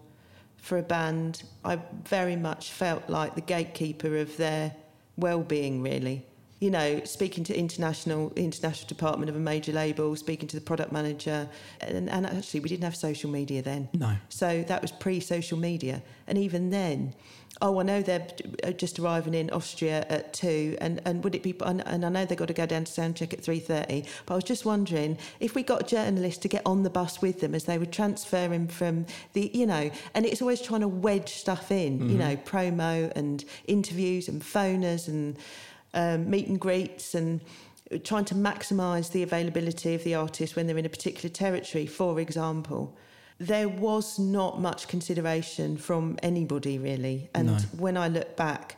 for 0.67 0.77
a 0.77 0.83
band, 0.83 1.43
I 1.63 1.79
very 2.03 2.35
much 2.35 2.71
felt 2.71 3.09
like 3.09 3.35
the 3.35 3.41
gatekeeper 3.41 4.17
of 4.17 4.35
their 4.35 4.75
well-being, 5.15 5.81
really. 5.81 6.25
You 6.59 6.71
know, 6.71 7.03
speaking 7.03 7.43
to 7.45 7.57
international 7.57 8.33
international 8.35 8.87
department 8.87 9.29
of 9.29 9.35
a 9.35 9.39
major 9.39 9.71
label, 9.71 10.15
speaking 10.15 10.47
to 10.49 10.55
the 10.55 10.61
product 10.61 10.91
manager, 10.91 11.47
and, 11.81 12.09
and 12.09 12.25
actually 12.25 12.61
we 12.61 12.69
didn't 12.69 12.83
have 12.83 12.95
social 12.95 13.29
media 13.29 13.61
then. 13.61 13.89
no, 13.93 14.15
So 14.29 14.63
that 14.63 14.81
was 14.81 14.91
pre-social 14.91 15.57
media, 15.57 16.01
and 16.25 16.37
even 16.37 16.71
then, 16.71 17.13
oh, 17.61 17.79
I 17.79 17.83
know 17.83 18.01
they're 18.01 18.27
uh, 18.63 18.71
just 18.71 18.99
arriving 18.99 19.33
in 19.33 19.49
Austria 19.51 20.05
at 20.09 20.33
two, 20.33 20.77
and, 20.79 21.01
and 21.05 21.23
would 21.23 21.35
it 21.35 21.43
be? 21.43 21.55
And, 21.63 21.85
and 21.87 22.05
I 22.05 22.09
know 22.09 22.25
they've 22.25 22.37
got 22.37 22.47
to 22.47 22.53
go 22.53 22.65
down 22.65 22.83
to 22.85 22.91
soundcheck 22.91 23.33
at 23.33 23.43
three 23.43 23.59
thirty. 23.59 24.05
But 24.25 24.33
I 24.33 24.37
was 24.37 24.43
just 24.43 24.65
wondering 24.65 25.17
if 25.39 25.55
we 25.55 25.63
got 25.63 25.87
journalists 25.87 26.39
to 26.41 26.47
get 26.47 26.61
on 26.65 26.83
the 26.83 26.89
bus 26.89 27.21
with 27.21 27.39
them 27.39 27.55
as 27.55 27.65
they 27.65 27.77
were 27.77 27.85
transferring 27.85 28.67
from 28.67 29.05
the, 29.33 29.51
you 29.53 29.65
know, 29.65 29.89
and 30.13 30.25
it's 30.25 30.41
always 30.41 30.61
trying 30.61 30.81
to 30.81 30.87
wedge 30.87 31.29
stuff 31.33 31.71
in, 31.71 31.99
you 31.99 32.17
mm-hmm. 32.17 32.19
know, 32.19 32.35
promo 32.37 33.11
and 33.15 33.45
interviews 33.67 34.27
and 34.27 34.41
phoners 34.41 35.07
and 35.07 35.37
um, 35.97 36.29
meet 36.29 36.47
and 36.47 36.59
greets 36.59 37.15
and 37.15 37.41
trying 38.03 38.25
to 38.25 38.35
maximise 38.35 39.11
the 39.11 39.23
availability 39.23 39.95
of 39.95 40.03
the 40.03 40.13
artist 40.15 40.55
when 40.55 40.67
they're 40.67 40.77
in 40.77 40.85
a 40.85 40.89
particular 40.97 41.29
territory, 41.29 41.85
for 41.87 42.19
example. 42.19 42.95
There 43.39 43.69
was 43.69 44.17
not 44.19 44.59
much 44.61 44.87
consideration 44.87 45.77
from 45.77 46.17
anybody 46.23 46.77
really. 46.79 47.29
And 47.33 47.47
No. 47.47 47.57
when 47.85 47.95
I 47.97 48.07
look 48.07 48.35
back, 48.35 48.77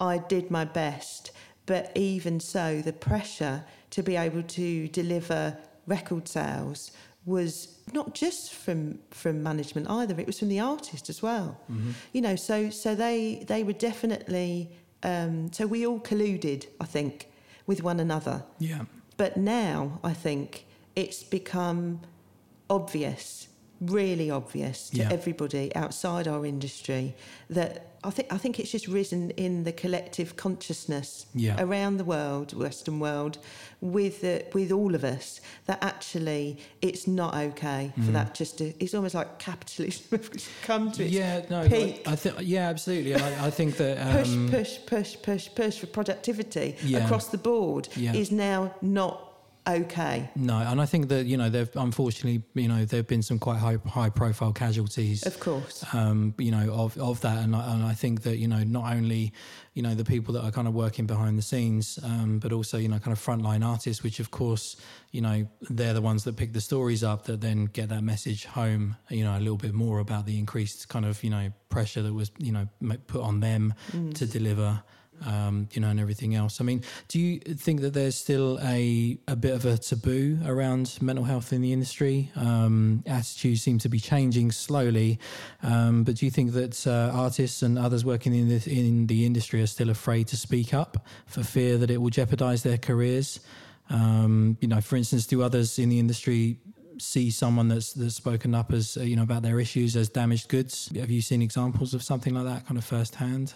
I 0.00 0.18
did 0.18 0.50
my 0.50 0.64
best. 0.64 1.30
But 1.66 1.84
even 1.94 2.40
so, 2.40 2.80
the 2.80 2.92
pressure 3.10 3.64
to 3.90 4.02
be 4.02 4.16
able 4.16 4.42
to 4.42 4.88
deliver 4.88 5.56
record 5.86 6.26
sales 6.28 6.90
was 7.26 7.50
not 7.92 8.14
just 8.14 8.54
from 8.54 8.98
from 9.10 9.42
management 9.42 9.88
either. 9.90 10.18
It 10.18 10.26
was 10.26 10.38
from 10.38 10.48
the 10.48 10.60
artist 10.60 11.10
as 11.10 11.20
well. 11.22 11.48
You 12.14 12.22
know, 12.22 12.36
so 12.36 12.70
so 12.70 12.94
they 12.94 13.44
they 13.46 13.62
were 13.64 13.74
definitely 13.90 14.70
um, 15.02 15.52
so 15.52 15.66
we 15.66 15.86
all 15.86 16.00
colluded. 16.00 16.66
I 16.80 16.84
think 16.84 17.30
with 17.66 17.82
one 17.82 18.00
another. 18.00 18.44
Yeah. 18.58 18.84
But 19.16 19.36
now 19.36 20.00
I 20.02 20.12
think 20.12 20.66
it's 20.96 21.22
become 21.22 22.00
obvious, 22.70 23.47
really 23.80 24.30
obvious 24.30 24.90
to 24.90 24.96
Yeah. 24.98 25.12
everybody 25.12 25.74
outside 25.76 26.26
our 26.26 26.44
industry 26.44 27.14
that 27.50 27.84
I 28.04 28.10
think 28.10 28.32
I 28.32 28.38
think 28.38 28.60
it's 28.60 28.70
just 28.70 28.86
risen 28.86 29.30
in 29.32 29.64
the 29.64 29.72
collective 29.72 30.36
consciousness 30.36 31.26
Yeah. 31.34 31.56
around 31.60 31.96
the 31.96 32.04
world, 32.04 32.52
Western 32.54 33.00
world, 33.00 33.38
with 33.80 34.22
with 34.54 34.70
all 34.72 34.94
of 34.94 35.02
us 35.04 35.40
that 35.66 35.78
actually 35.82 36.58
it's 36.80 37.06
not 37.08 37.34
okay 37.34 37.92
Mm. 37.96 38.04
for 38.06 38.12
that 38.12 38.34
just 38.34 38.58
to. 38.58 38.72
It's 38.78 38.94
almost 38.94 39.14
like 39.16 39.38
capitalism 39.40 40.04
has 40.32 40.48
come 40.62 40.92
to 40.92 41.04
its 41.04 41.12
yeah, 41.12 41.42
no, 41.50 41.68
peak. 41.68 42.02
I 42.06 42.14
think 42.16 42.36
yeah, 42.42 42.68
absolutely. 42.68 43.14
I, 43.16 43.46
I 43.46 43.50
think 43.50 43.76
that 43.78 43.96
push, 44.16 44.28
um, 44.32 44.48
push, 44.48 44.78
push, 44.86 45.16
push, 45.22 45.48
push 45.54 45.78
for 45.78 45.86
productivity 45.88 46.76
Yeah. 46.84 47.04
across 47.04 47.28
the 47.28 47.38
board 47.38 47.88
is 47.96 48.30
now 48.30 48.74
not 48.80 49.27
okay. 49.68 50.30
No, 50.36 50.56
and 50.58 50.80
I 50.80 50.86
think 50.86 51.08
that 51.08 51.26
you 51.26 51.36
know 51.36 51.48
there've 51.48 51.70
unfortunately 51.76 52.42
you 52.54 52.68
know 52.68 52.84
there've 52.84 53.06
been 53.06 53.22
some 53.22 53.38
quite 53.38 53.58
high 53.58 53.78
high 53.86 54.10
profile 54.10 54.52
casualties. 54.52 55.26
Of 55.26 55.40
course. 55.40 55.84
Um, 55.92 56.34
you 56.38 56.50
know 56.50 56.72
of 56.72 56.96
of 56.98 57.20
that, 57.22 57.38
and 57.38 57.54
I, 57.54 57.74
and 57.74 57.84
I 57.84 57.94
think 57.94 58.22
that 58.22 58.38
you 58.38 58.48
know 58.48 58.62
not 58.64 58.92
only 58.92 59.32
you 59.74 59.82
know 59.82 59.94
the 59.94 60.04
people 60.04 60.34
that 60.34 60.44
are 60.44 60.50
kind 60.50 60.68
of 60.68 60.74
working 60.74 61.06
behind 61.06 61.38
the 61.38 61.42
scenes, 61.42 61.98
um, 62.02 62.38
but 62.38 62.52
also 62.52 62.78
you 62.78 62.88
know 62.88 62.98
kind 62.98 63.16
of 63.16 63.24
frontline 63.24 63.64
artists, 63.64 64.02
which 64.02 64.20
of 64.20 64.30
course 64.30 64.76
you 65.10 65.20
know 65.20 65.46
they're 65.70 65.94
the 65.94 66.02
ones 66.02 66.24
that 66.24 66.36
pick 66.36 66.52
the 66.52 66.60
stories 66.60 67.04
up 67.04 67.24
that 67.24 67.40
then 67.40 67.66
get 67.66 67.88
that 67.88 68.02
message 68.02 68.44
home. 68.44 68.96
You 69.10 69.24
know 69.24 69.36
a 69.36 69.40
little 69.40 69.56
bit 69.56 69.74
more 69.74 69.98
about 69.98 70.26
the 70.26 70.38
increased 70.38 70.88
kind 70.88 71.04
of 71.04 71.22
you 71.22 71.30
know 71.30 71.52
pressure 71.68 72.02
that 72.02 72.14
was 72.14 72.30
you 72.38 72.52
know 72.52 72.68
put 73.06 73.22
on 73.22 73.40
them 73.40 73.74
to 74.14 74.26
deliver 74.26 74.82
um, 75.26 75.68
you 75.72 75.80
know, 75.80 75.88
and 75.88 76.00
everything 76.00 76.34
else. 76.34 76.60
I 76.60 76.64
mean, 76.64 76.82
do 77.08 77.18
you 77.18 77.38
think 77.40 77.80
that 77.80 77.94
there's 77.94 78.16
still 78.16 78.58
a 78.62 79.18
a 79.26 79.36
bit 79.36 79.54
of 79.54 79.64
a 79.64 79.78
taboo 79.78 80.38
around 80.44 80.98
mental 81.00 81.24
health 81.24 81.52
in 81.52 81.60
the 81.60 81.72
industry? 81.72 82.30
Um, 82.36 83.02
attitudes 83.06 83.62
seem 83.62 83.78
to 83.78 83.88
be 83.88 84.00
changing 84.00 84.52
slowly, 84.52 85.18
um, 85.62 86.04
but 86.04 86.16
do 86.16 86.26
you 86.26 86.30
think 86.30 86.52
that 86.52 86.86
uh, 86.86 87.10
artists 87.14 87.62
and 87.62 87.78
others 87.78 88.04
working 88.04 88.34
in 88.34 88.48
the 88.48 88.70
in 88.70 89.06
the 89.06 89.26
industry 89.26 89.62
are 89.62 89.66
still 89.66 89.90
afraid 89.90 90.28
to 90.28 90.36
speak 90.36 90.74
up 90.74 91.06
for 91.26 91.42
fear 91.42 91.78
that 91.78 91.90
it 91.90 91.98
will 91.98 92.10
jeopardize 92.10 92.62
their 92.62 92.78
careers? 92.78 93.40
Um, 93.90 94.58
you 94.60 94.68
know, 94.68 94.80
for 94.80 94.96
instance, 94.96 95.26
do 95.26 95.42
others 95.42 95.78
in 95.78 95.88
the 95.88 95.98
industry 95.98 96.58
see 97.00 97.30
someone 97.30 97.68
that's 97.68 97.92
that's 97.92 98.16
spoken 98.16 98.54
up 98.54 98.72
as 98.72 98.96
uh, 98.96 99.02
you 99.02 99.16
know 99.16 99.22
about 99.22 99.42
their 99.42 99.60
issues 99.60 99.96
as 99.96 100.08
damaged 100.08 100.48
goods? 100.48 100.90
Have 100.96 101.10
you 101.10 101.22
seen 101.22 101.42
examples 101.42 101.94
of 101.94 102.02
something 102.02 102.34
like 102.34 102.44
that 102.44 102.66
kind 102.66 102.76
of 102.78 102.84
firsthand? 102.84 103.54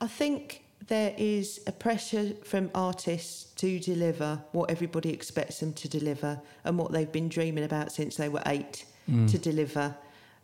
I 0.00 0.08
think 0.08 0.61
there 0.92 1.14
is 1.16 1.58
a 1.66 1.72
pressure 1.72 2.34
from 2.44 2.70
artists 2.74 3.44
to 3.54 3.80
deliver 3.80 4.38
what 4.52 4.70
everybody 4.70 5.08
expects 5.10 5.60
them 5.60 5.72
to 5.72 5.88
deliver 5.88 6.38
and 6.64 6.76
what 6.76 6.92
they've 6.92 7.10
been 7.10 7.30
dreaming 7.30 7.64
about 7.64 7.90
since 7.90 8.16
they 8.16 8.28
were 8.28 8.42
eight 8.44 8.84
mm. 9.10 9.26
to 9.30 9.38
deliver. 9.38 9.96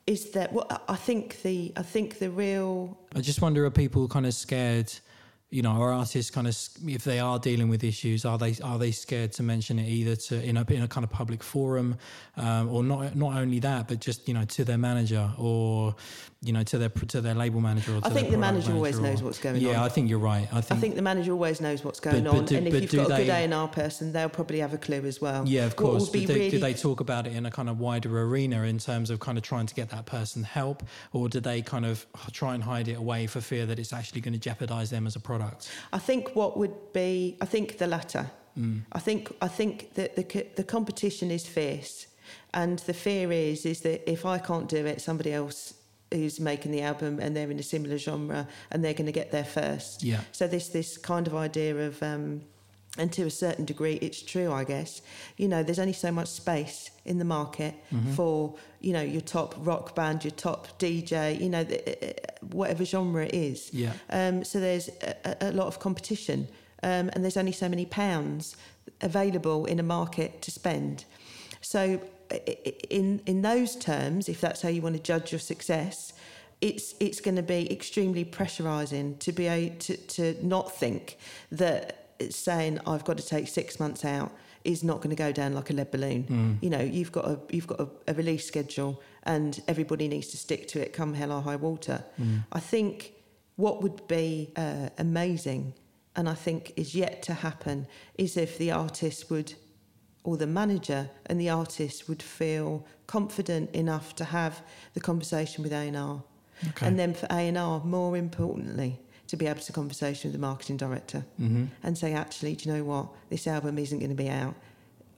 Is 0.06 0.30
that 0.30 0.50
what 0.54 0.82
I 0.88 0.96
think 0.96 1.42
the 1.42 1.70
I 1.76 1.82
think 1.82 2.18
the 2.18 2.30
real 2.30 2.96
I 3.14 3.20
just 3.20 3.42
wonder 3.42 3.66
are 3.66 3.70
people 3.70 4.08
kind 4.08 4.24
of 4.24 4.32
scared, 4.32 4.90
you 5.50 5.62
know, 5.62 5.70
are 5.70 5.92
artists 5.92 6.30
kind 6.30 6.46
of 6.46 6.54
if 6.86 7.04
they 7.04 7.18
are 7.20 7.38
dealing 7.38 7.70
with 7.70 7.82
issues, 7.82 8.26
are 8.26 8.36
they 8.36 8.54
are 8.62 8.78
they 8.78 8.90
scared 8.90 9.32
to 9.32 9.42
mention 9.42 9.78
it 9.78 9.88
either 9.88 10.14
to 10.14 10.42
in 10.44 10.58
a 10.58 10.64
in 10.68 10.82
a 10.82 10.88
kind 10.88 11.04
of 11.04 11.10
public 11.10 11.42
forum, 11.42 11.96
um, 12.36 12.68
or 12.68 12.82
not 12.82 13.16
not 13.16 13.34
only 13.36 13.58
that, 13.60 13.88
but 13.88 13.98
just 13.98 14.28
you 14.28 14.34
know 14.34 14.44
to 14.44 14.64
their 14.64 14.76
manager 14.76 15.30
or 15.38 15.94
you 16.42 16.52
know 16.52 16.62
to 16.64 16.76
their 16.76 16.90
to 16.90 17.22
their 17.22 17.34
label 17.34 17.62
manager. 17.62 17.96
Or 17.96 18.00
to 18.02 18.06
I 18.06 18.10
think 18.10 18.28
the 18.30 18.36
product 18.36 18.40
manager 18.40 18.72
always 18.74 18.98
or- 18.98 19.02
knows 19.02 19.22
what's 19.22 19.38
going 19.38 19.56
yeah, 19.56 19.68
on. 19.68 19.74
Yeah, 19.76 19.84
I 19.84 19.88
think 19.88 20.10
you're 20.10 20.18
right. 20.18 20.46
I 20.52 20.58
I 20.58 20.60
think, 20.60 20.80
think 20.82 20.94
the 20.96 21.02
manager 21.02 21.32
always 21.32 21.62
knows 21.62 21.82
what's 21.82 22.00
going 22.00 22.24
But- 22.24 22.30
but 22.32 22.38
on, 22.40 22.44
do- 22.44 22.56
and 22.58 22.68
if 22.68 22.92
you've 22.92 23.08
got 23.08 23.18
a 23.18 23.22
good 23.24 23.30
A 23.30 23.36
and 23.36 23.54
R 23.54 23.68
person, 23.68 24.12
they'll 24.12 24.28
probably 24.28 24.58
have 24.58 24.74
a 24.74 24.78
clue 24.78 25.06
as 25.06 25.18
well. 25.18 25.48
yeah, 25.48 25.64
of 25.64 25.76
course. 25.76 26.02
would 26.02 26.12
be 26.12 26.26
But 26.26 26.34
do, 26.34 26.38
really 26.40 26.50
do 26.50 26.58
they 26.58 26.74
talk 26.74 27.00
about 27.00 27.26
it 27.26 27.32
in 27.32 27.46
a 27.46 27.50
kind 27.50 27.70
of 27.70 27.80
wider 27.80 28.20
arena 28.20 28.64
in 28.64 28.76
terms 28.78 29.08
of 29.08 29.18
kind 29.20 29.38
of 29.38 29.44
trying 29.44 29.64
to 29.66 29.74
get 29.74 29.88
that 29.90 30.04
person 30.04 30.42
help, 30.42 30.82
or 31.14 31.30
do 31.30 31.40
they 31.40 31.62
kind 31.62 31.86
of 31.86 32.06
try 32.32 32.54
and 32.54 32.62
hide 32.62 32.88
it 32.88 32.98
away 32.98 33.26
for 33.26 33.40
fear 33.40 33.64
that 33.64 33.78
it's 33.78 33.94
actually 33.94 34.20
going 34.20 34.34
to 34.34 34.38
jeopardize 34.40 34.90
them 34.90 35.06
as 35.06 35.16
a 35.16 35.20
product? 35.20 35.37
I 35.92 35.98
think 35.98 36.34
what 36.34 36.56
would 36.56 36.92
be, 36.92 37.36
I 37.40 37.46
think 37.46 37.78
the 37.78 37.86
latter. 37.86 38.30
I 38.92 38.98
think 38.98 39.32
I 39.40 39.46
think 39.48 39.94
that 39.94 40.16
the 40.16 40.46
the 40.56 40.64
competition 40.64 41.30
is 41.30 41.46
fierce, 41.46 42.08
and 42.52 42.80
the 42.80 42.94
fear 42.94 43.30
is 43.30 43.64
is 43.64 43.80
that 43.82 44.10
if 44.10 44.24
I 44.26 44.38
can't 44.38 44.68
do 44.68 44.84
it, 44.84 45.00
somebody 45.00 45.32
else 45.32 45.74
who's 46.12 46.40
making 46.40 46.72
the 46.72 46.82
album 46.82 47.20
and 47.20 47.36
they're 47.36 47.50
in 47.50 47.58
a 47.58 47.62
similar 47.62 47.98
genre 47.98 48.48
and 48.70 48.82
they're 48.82 48.94
going 48.94 49.06
to 49.06 49.12
get 49.12 49.30
there 49.30 49.44
first. 49.44 50.02
Yeah. 50.02 50.20
So 50.32 50.48
this 50.48 50.68
this 50.70 50.98
kind 50.98 51.26
of 51.26 51.34
idea 51.34 51.86
of. 51.86 52.02
Um, 52.02 52.42
and 52.96 53.12
to 53.12 53.22
a 53.26 53.30
certain 53.30 53.64
degree, 53.64 53.94
it's 54.02 54.20
true, 54.22 54.52
I 54.52 54.64
guess. 54.64 55.02
You 55.36 55.46
know, 55.46 55.62
there's 55.62 55.78
only 55.78 55.92
so 55.92 56.10
much 56.10 56.28
space 56.28 56.90
in 57.04 57.18
the 57.18 57.24
market 57.24 57.74
for, 58.16 58.56
you 58.80 58.92
know, 58.92 59.02
your 59.02 59.20
top 59.20 59.54
rock 59.58 59.94
band, 59.94 60.24
your 60.24 60.30
top 60.32 60.78
DJ, 60.78 61.40
you 61.40 61.48
know, 61.48 61.64
the, 61.64 62.10
uh, 62.10 62.46
whatever 62.52 62.84
genre 62.84 63.24
it 63.24 63.34
is. 63.34 63.72
Yeah. 63.72 63.92
Um, 64.10 64.44
so 64.44 64.60
there's 64.60 64.88
a, 65.02 65.36
a 65.40 65.52
lot 65.52 65.66
of 65.66 65.80
competition, 65.80 66.48
um, 66.82 67.10
and 67.12 67.24
there's 67.24 67.36
only 67.36 67.52
so 67.52 67.68
many 67.68 67.86
pounds 67.86 68.56
available 69.00 69.66
in 69.66 69.78
a 69.78 69.82
market 69.82 70.42
to 70.42 70.50
spend. 70.50 71.04
So, 71.60 72.00
in 72.90 73.20
in 73.26 73.42
those 73.42 73.74
terms, 73.74 74.28
if 74.28 74.40
that's 74.40 74.62
how 74.62 74.68
you 74.68 74.82
want 74.82 74.96
to 74.96 75.02
judge 75.02 75.32
your 75.32 75.40
success, 75.40 76.12
it's 76.60 76.94
it's 77.00 77.20
going 77.20 77.36
to 77.36 77.42
be 77.42 77.70
extremely 77.72 78.24
pressurising 78.24 79.18
to 79.20 79.32
be 79.32 79.46
able 79.46 79.76
to 79.76 79.96
to 79.96 80.46
not 80.46 80.74
think 80.74 81.18
that 81.50 82.10
it's 82.18 82.36
saying 82.36 82.78
I've 82.86 83.04
got 83.04 83.18
to 83.18 83.26
take 83.26 83.48
six 83.48 83.78
months 83.80 84.04
out 84.04 84.32
is 84.68 84.84
not 84.84 84.98
going 85.00 85.10
to 85.10 85.16
go 85.16 85.32
down 85.32 85.54
like 85.54 85.70
a 85.70 85.72
lead 85.72 85.90
balloon. 85.90 86.58
You 86.60 86.70
know, 86.70 86.80
you've 86.80 87.12
got 87.12 87.24
a 87.24 87.38
you've 87.50 87.66
got 87.66 87.80
a, 87.80 87.88
a 88.06 88.14
release 88.14 88.46
schedule, 88.46 89.00
and 89.24 89.60
everybody 89.66 90.06
needs 90.08 90.28
to 90.28 90.36
stick 90.36 90.68
to 90.68 90.80
it, 90.80 90.92
come 90.92 91.14
hell 91.14 91.32
or 91.32 91.40
high 91.42 91.56
water. 91.56 92.04
I 92.52 92.60
think 92.60 93.12
what 93.56 93.82
would 93.82 94.06
be 94.06 94.52
uh, 94.56 94.90
amazing, 94.98 95.74
and 96.14 96.28
I 96.28 96.34
think 96.34 96.72
is 96.76 96.94
yet 96.94 97.22
to 97.24 97.34
happen, 97.34 97.86
is 98.16 98.36
if 98.36 98.56
the 98.58 98.70
artist 98.70 99.30
would, 99.30 99.54
or 100.22 100.36
the 100.36 100.46
manager 100.46 101.10
and 101.26 101.40
the 101.40 101.50
artist 101.50 102.08
would 102.08 102.22
feel 102.22 102.86
confident 103.06 103.74
enough 103.74 104.14
to 104.16 104.24
have 104.24 104.62
the 104.94 105.00
conversation 105.00 105.64
with 105.64 105.72
A&R. 105.72 106.22
Okay. 106.68 106.86
And 106.86 106.98
then 106.98 107.14
for 107.14 107.26
A&R, 107.30 107.80
more 107.84 108.16
importantly, 108.16 109.00
to 109.28 109.36
be 109.36 109.46
able 109.46 109.60
to 109.60 109.72
conversation 109.72 110.28
with 110.30 110.40
the 110.40 110.46
marketing 110.46 110.76
director 110.76 111.24
Mm-hmm. 111.40 111.64
and 111.82 111.96
say, 111.96 112.12
actually, 112.14 112.54
do 112.56 112.68
you 112.68 112.74
know 112.76 112.84
what? 112.84 113.06
This 113.30 113.46
album 113.46 113.78
isn't 113.78 113.98
going 113.98 114.10
to 114.10 114.16
be 114.16 114.28
out 114.28 114.54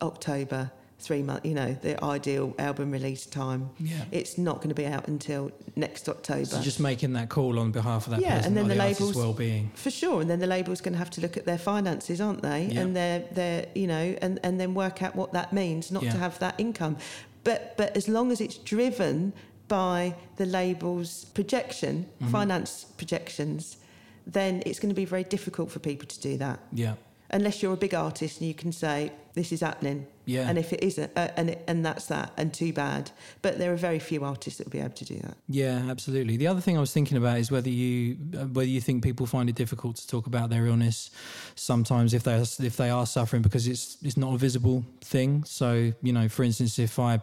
October, 0.03 0.71
three 0.99 1.23
months, 1.23 1.47
you 1.47 1.55
know, 1.55 1.73
the 1.83 2.03
ideal 2.05 2.55
album 2.59 2.91
release 2.91 3.25
time. 3.27 3.71
Yeah. 3.79 4.05
It's 4.11 4.37
not 4.37 4.57
going 4.57 4.69
to 4.71 4.75
be 4.75 4.87
out 4.87 5.09
until 5.09 5.51
next 5.77 6.09
October. 6.09 6.45
So 6.45 6.61
just 6.61 6.81
making 6.81 7.13
that 7.15 7.29
call 7.29 7.59
on 7.59 7.71
behalf 7.73 8.07
of 8.07 8.11
that 8.13 8.21
Yeah, 8.21 8.37
person, 8.37 8.49
and 8.49 8.57
then 8.57 8.69
the 8.69 8.75
the, 8.75 8.81
labels- 8.81 9.17
well-being. 9.17 9.71
For 9.75 9.91
sure, 9.91 10.21
and 10.21 10.29
then 10.29 10.41
the 10.41 10.47
label's 10.47 10.81
going 10.81 10.93
to 10.95 10.99
have 10.99 11.11
to 11.11 11.21
look 11.21 11.37
at 11.37 11.47
their 11.47 11.59
finances, 11.59 12.21
aren't 12.21 12.43
they? 12.43 12.65
Yeah. 12.67 12.81
And 12.81 12.97
their, 12.97 13.21
their, 13.33 13.67
you 13.75 13.87
know, 13.87 14.17
and, 14.21 14.39
and 14.43 14.59
then 14.61 14.75
work 14.75 15.03
out 15.03 15.15
what 15.17 15.33
that 15.33 15.53
means, 15.53 15.91
not 15.91 16.03
Yeah. 16.03 16.13
to 16.13 16.19
have 16.19 16.39
that 16.41 16.55
income. 16.59 16.97
But 17.45 17.77
but 17.79 17.97
as 17.97 18.07
long 18.07 18.31
as 18.33 18.41
it's 18.41 18.59
driven 18.59 19.33
by 19.69 20.15
the 20.37 20.45
label's 20.47 21.25
projection, 21.27 22.07
Mm-hmm. 22.21 22.33
finance 22.33 22.85
projections, 22.99 23.77
then 24.27 24.63
it's 24.67 24.79
going 24.79 24.91
to 24.91 24.95
be 24.95 25.05
very 25.05 25.25
difficult 25.25 25.71
for 25.71 25.79
people 25.79 26.07
to 26.09 26.21
do 26.21 26.37
that. 26.39 26.61
Yeah, 26.73 26.95
Unless 27.33 27.63
you're 27.63 27.75
a 27.75 27.77
big 27.77 27.95
artist 27.95 28.41
and 28.41 28.49
you 28.49 28.55
can 28.55 28.73
say 28.73 29.13
this 29.35 29.53
is 29.53 29.61
happening, 29.61 30.05
Yeah. 30.27 30.49
and 30.49 30.59
if 30.59 30.73
it 30.73 30.83
isn't, 30.83 31.13
uh, 31.17 31.29
and 31.37 31.51
it, 31.51 31.63
and 31.69 31.87
that's 31.87 32.07
that, 32.07 32.33
and 32.37 32.53
too 32.53 32.73
bad. 32.73 33.13
But 33.41 33.57
there 33.59 33.73
are 33.73 33.77
very 33.77 34.01
few 34.01 34.25
artists 34.25 34.59
that 34.59 34.67
will 34.67 34.73
be 34.73 34.81
able 34.81 34.95
to 34.97 35.05
do 35.05 35.19
that. 35.21 35.37
yeah, 35.49 35.77
absolutely. 35.89 36.37
The 36.39 36.49
other 36.49 36.61
thing 36.61 36.77
I 36.77 36.81
was 36.81 36.93
thinking 36.93 37.17
about 37.17 37.39
is 37.39 37.49
whether 37.49 37.71
you 37.71 38.17
uh, 38.37 38.47
whether 38.47 38.69
you 38.69 38.81
think 38.81 39.05
people 39.05 39.27
find 39.27 39.49
it 39.49 39.55
difficult 39.55 39.95
to 39.97 40.07
talk 40.09 40.27
about 40.27 40.51
their 40.51 40.67
illness 40.67 41.11
sometimes 41.55 42.15
if 42.15 42.23
they 42.25 42.35
are, 42.35 42.45
if 42.71 42.77
they 42.77 42.91
are 42.91 43.07
suffering 43.07 43.43
because 43.43 43.69
it's 43.69 43.97
it's 44.03 44.17
not 44.17 44.35
a 44.35 44.39
visible 44.39 44.85
thing. 45.01 45.45
So 45.45 45.93
you 46.03 46.13
know, 46.13 46.29
for 46.29 46.43
instance, 46.43 46.79
if 46.81 46.99
I 46.99 47.21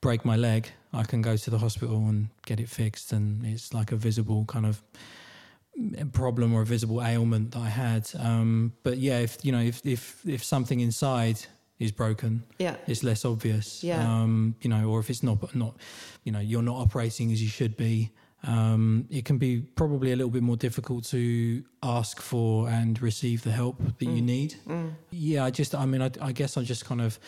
break 0.00 0.24
my 0.24 0.36
leg, 0.36 0.68
I 0.92 1.02
can 1.02 1.20
go 1.22 1.36
to 1.36 1.50
the 1.50 1.58
hospital 1.58 1.96
and 2.08 2.28
get 2.46 2.60
it 2.60 2.68
fixed, 2.68 3.12
and 3.12 3.44
it's 3.44 3.74
like 3.74 3.90
a 3.90 3.96
visible 3.96 4.44
kind 4.44 4.66
of 4.66 4.82
problem 6.12 6.54
or 6.54 6.62
a 6.62 6.66
visible 6.66 7.02
ailment 7.02 7.52
that 7.52 7.60
I 7.60 7.68
had. 7.68 8.08
Um, 8.18 8.72
but 8.82 8.98
yeah, 8.98 9.18
if 9.20 9.38
you 9.44 9.52
know, 9.52 9.60
if 9.60 9.84
if 9.84 10.22
if 10.26 10.44
something 10.44 10.80
inside 10.80 11.38
is 11.78 11.90
broken, 11.92 12.44
Yeah. 12.58 12.76
it's 12.86 13.02
less 13.02 13.24
obvious. 13.24 13.82
Yeah. 13.82 14.02
Um, 14.02 14.54
you 14.60 14.70
know, 14.70 14.88
or 14.90 15.00
if 15.00 15.10
it's 15.10 15.22
not 15.22 15.54
not, 15.54 15.76
you 16.24 16.32
know, 16.32 16.38
you're 16.40 16.62
not 16.62 16.76
operating 16.76 17.32
as 17.32 17.42
you 17.42 17.48
should 17.48 17.76
be. 17.76 18.10
Um, 18.44 19.06
it 19.08 19.24
can 19.24 19.38
be 19.38 19.60
probably 19.60 20.10
a 20.10 20.16
little 20.16 20.30
bit 20.30 20.42
more 20.42 20.56
difficult 20.56 21.04
to 21.10 21.62
ask 21.82 22.20
for 22.20 22.68
and 22.68 23.00
receive 23.00 23.42
the 23.44 23.52
help 23.52 23.78
that 23.98 24.04
you 24.04 24.20
need. 24.20 24.56
Yeah, 25.12 25.44
I 25.44 25.50
just, 25.52 25.76
I 25.76 25.86
mean, 25.86 26.02
I, 26.02 26.10
I 26.20 26.32
guess 26.32 26.56
I 26.56 26.64
just 26.64 26.84
kind 26.84 27.00
of 27.00 27.20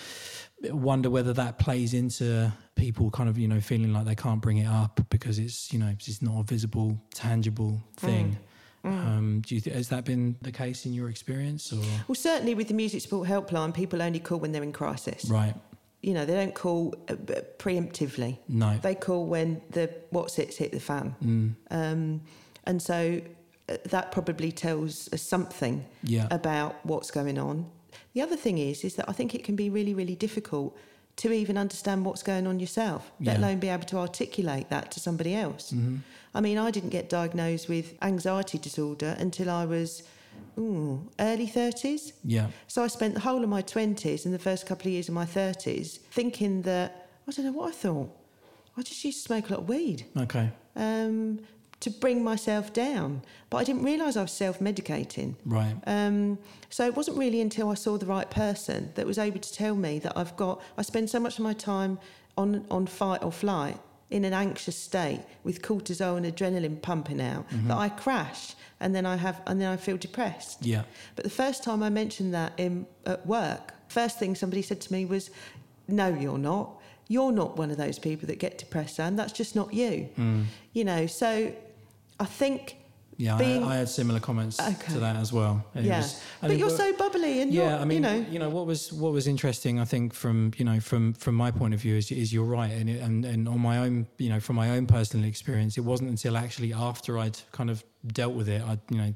wonder 0.72 1.11
whether 1.11 1.33
that 1.35 1.59
plays 1.59 1.94
into 1.94 2.53
people 2.74 3.11
kind 3.11 3.29
of, 3.29 3.38
you 3.38 3.48
know, 3.48 3.61
feeling 3.61 3.92
like 3.92 4.05
they 4.05 4.14
can't 4.14 4.40
bring 4.40 4.59
it 4.59 4.66
up 4.66 5.00
because 5.11 5.38
it's, 5.38 5.72
you 5.72 5.79
know, 5.79 5.88
it's 5.88 6.22
not 6.22 6.40
a 6.40 6.42
visible, 6.42 6.98
tangible 7.14 7.83
thing. 7.96 8.37
Um, 8.85 9.42
do 9.46 9.55
you 9.55 9.61
th- 9.62 9.74
has 9.74 9.88
that 9.88 10.05
been 10.05 10.37
the 10.42 10.53
case 10.53 10.85
in 10.85 10.92
your 10.92 11.09
experience? 11.09 11.72
Or 11.72 11.81
Well, 12.07 12.14
certainly 12.14 12.55
with 12.55 12.68
the 12.68 12.74
music 12.74 13.00
support 13.00 13.27
helpline, 13.29 13.72
people 13.72 14.03
only 14.03 14.20
call 14.20 14.38
when 14.40 14.53
they're 14.53 14.62
in 14.62 14.72
crisis. 14.72 15.24
right? 15.24 15.55
You 16.03 16.12
know, 16.12 16.27
they 16.27 16.35
don't 16.35 16.55
call 16.55 16.94
uh, 17.09 17.14
preemptively. 17.59 18.38
No. 18.46 18.77
They 18.83 18.94
call 18.94 19.24
when 19.27 19.62
the 19.70 19.90
what's 20.11 20.38
it's 20.38 20.57
hit 20.59 20.72
the 20.72 20.81
fan. 20.81 21.16
Mm, 21.24 21.55
Um, 21.70 22.20
and 22.64 22.83
so 22.83 23.22
uh, 23.70 23.77
that 23.87 24.12
probably 24.12 24.53
tells 24.53 25.11
us 25.14 25.22
something 25.22 25.87
yeah. 26.03 26.29
about 26.31 26.77
what's 26.85 27.11
going 27.11 27.38
on. 27.38 27.70
The 28.14 28.22
other 28.22 28.37
thing 28.37 28.59
is, 28.59 28.85
is 28.85 28.94
that 28.94 29.09
I 29.09 29.12
think 29.12 29.35
it 29.35 29.44
can 29.44 29.57
be 29.57 29.68
really, 29.70 29.94
really 29.94 30.14
difficult 30.14 30.77
to 31.16 31.31
even 31.33 31.57
understand 31.59 32.05
what's 32.05 32.22
going 32.22 32.46
on 32.46 32.59
yourself, 32.59 33.12
let 33.20 33.38
Yeah. 33.38 33.40
alone 33.46 33.59
be 33.61 33.68
able 33.68 33.85
to 33.87 33.98
articulate 33.98 34.68
that 34.70 34.90
to 34.92 35.00
somebody 35.00 35.35
else. 35.35 35.72
Mhm. 35.72 36.00
I 36.35 36.40
mean, 36.40 36.59
I 36.59 36.70
didn't 36.72 36.90
get 36.90 37.09
diagnosed 37.09 37.68
with 37.68 37.94
anxiety 38.03 38.59
disorder 38.59 39.16
until 39.18 39.48
I 39.50 39.64
was 39.66 40.03
ooh, 40.59 41.09
early 41.20 41.46
30s. 41.46 42.12
Yeah. 42.24 42.48
So 42.68 42.83
I 42.85 42.88
spent 42.88 43.14
the 43.14 43.20
whole 43.20 43.42
of 43.44 43.48
my 43.48 43.62
20s 43.62 44.24
and 44.24 44.33
the 44.35 44.38
first 44.38 44.66
couple 44.66 44.87
of 44.88 44.92
years 44.92 45.09
of 45.09 45.14
my 45.14 45.27
30s 45.27 45.98
thinking 46.11 46.62
that, 46.62 47.09
I 47.29 47.33
don't 47.33 47.46
know 47.46 47.53
what 47.53 47.68
I 47.70 47.72
thought. 47.72 48.11
I 48.77 48.83
just 48.83 49.05
used 49.05 49.18
to 49.18 49.24
smoke 49.24 49.48
a 49.50 49.53
lot 49.55 49.61
of 49.62 49.68
weed 49.68 50.05
Okay. 50.16 50.50
um, 50.77 51.38
to 51.84 51.90
bring 51.90 52.24
myself 52.24 52.72
down. 52.72 53.20
But 53.50 53.58
I 53.58 53.64
didn't 53.64 53.82
realise 53.82 54.16
I 54.16 54.22
was 54.22 54.32
self 54.32 54.58
medicating. 54.58 55.34
Right. 55.44 55.76
Um, 55.86 56.38
so 56.70 56.86
it 56.86 56.96
wasn't 56.96 57.18
really 57.18 57.42
until 57.42 57.68
I 57.68 57.74
saw 57.74 57.98
the 57.98 58.06
right 58.06 58.30
person 58.30 58.90
that 58.94 59.06
was 59.06 59.18
able 59.18 59.38
to 59.38 59.52
tell 59.52 59.74
me 59.74 59.98
that 59.98 60.16
I've 60.16 60.34
got, 60.36 60.62
I 60.78 60.82
spend 60.82 61.10
so 61.10 61.20
much 61.20 61.38
of 61.38 61.44
my 61.44 61.52
time 61.52 61.98
on, 62.38 62.64
on 62.70 62.86
fight 62.86 63.22
or 63.22 63.30
flight 63.30 63.78
in 64.10 64.24
an 64.24 64.32
anxious 64.32 64.76
state 64.76 65.20
with 65.44 65.60
cortisol 65.60 66.16
and 66.16 66.24
adrenaline 66.24 66.80
pumping 66.80 67.20
out 67.20 67.44
that 67.50 67.76
I 67.76 67.88
crash 67.90 68.54
and 68.80 68.94
then 68.94 69.04
I 69.04 69.16
have 69.16 69.42
and 69.46 69.60
then 69.60 69.70
I 69.70 69.76
feel 69.76 69.96
depressed. 69.96 70.64
Yeah. 70.64 70.84
But 71.16 71.24
the 71.24 71.30
first 71.30 71.62
time 71.64 71.82
I 71.82 71.90
mentioned 71.90 72.32
that 72.32 72.52
in 72.56 72.86
at 73.04 73.26
work, 73.26 73.74
first 73.88 74.18
thing 74.18 74.34
somebody 74.34 74.62
said 74.62 74.80
to 74.82 74.92
me 74.92 75.04
was, 75.04 75.30
"No, 75.86 76.08
you're 76.08 76.38
not. 76.38 76.80
You're 77.08 77.32
not 77.32 77.58
one 77.58 77.70
of 77.70 77.76
those 77.76 77.98
people 77.98 78.26
that 78.28 78.38
get 78.38 78.56
depressed, 78.58 78.98
and 79.00 79.18
that's 79.18 79.32
just 79.32 79.54
not 79.54 79.74
you." 79.74 80.08
Mm. 80.16 80.44
You 80.72 80.84
know, 80.84 81.06
so 81.06 81.52
I 82.20 82.24
think 82.27 82.77
Yeah, 83.16 83.37
being- 83.38 83.62
I, 83.62 83.74
I 83.74 83.77
had 83.77 83.88
similar 83.88 84.18
comments 84.20 84.59
Okay. 84.61 84.92
to 84.94 84.98
that 85.00 85.16
as 85.16 85.33
well. 85.33 85.64
It 85.74 85.85
yeah. 85.85 85.98
was- 85.98 86.20
but 86.40 86.57
you're 86.59 86.70
so 86.70 86.92
bubbly 86.96 87.40
and 87.42 87.53
yeah, 87.53 87.81
I 87.81 87.85
mean, 87.85 88.05
you 88.31 88.38
know, 88.40 88.50
what 88.50 88.66
was 88.66 88.92
what 88.92 89.12
was 89.12 89.27
interesting, 89.27 89.79
I 89.81 89.85
think, 89.85 90.12
from 90.14 90.53
you 90.57 90.64
know, 90.64 90.81
from 90.81 91.12
from 91.14 91.35
my 91.37 91.50
point 91.50 91.74
of 91.74 91.81
view, 91.81 91.96
is, 91.96 92.11
is 92.11 92.33
you're 92.33 92.44
right, 92.44 92.72
and, 92.72 92.88
it, 92.90 93.00
and 93.00 93.24
and 93.24 93.48
on 93.48 93.61
my 93.61 93.79
own, 93.79 94.07
you 94.18 94.29
know, 94.31 94.40
from 94.40 94.57
my 94.57 94.70
own 94.77 94.87
personal 94.87 95.27
experience, 95.27 95.79
it 95.79 95.85
wasn't 95.85 96.11
until 96.11 96.37
actually 96.37 96.72
after 96.72 97.18
I'd 97.18 97.38
kind 97.53 97.70
of 97.70 97.85
dealt 98.07 98.35
with 98.35 98.48
it, 98.48 98.62
I 98.62 98.79
you 98.90 98.98
know, 98.98 99.14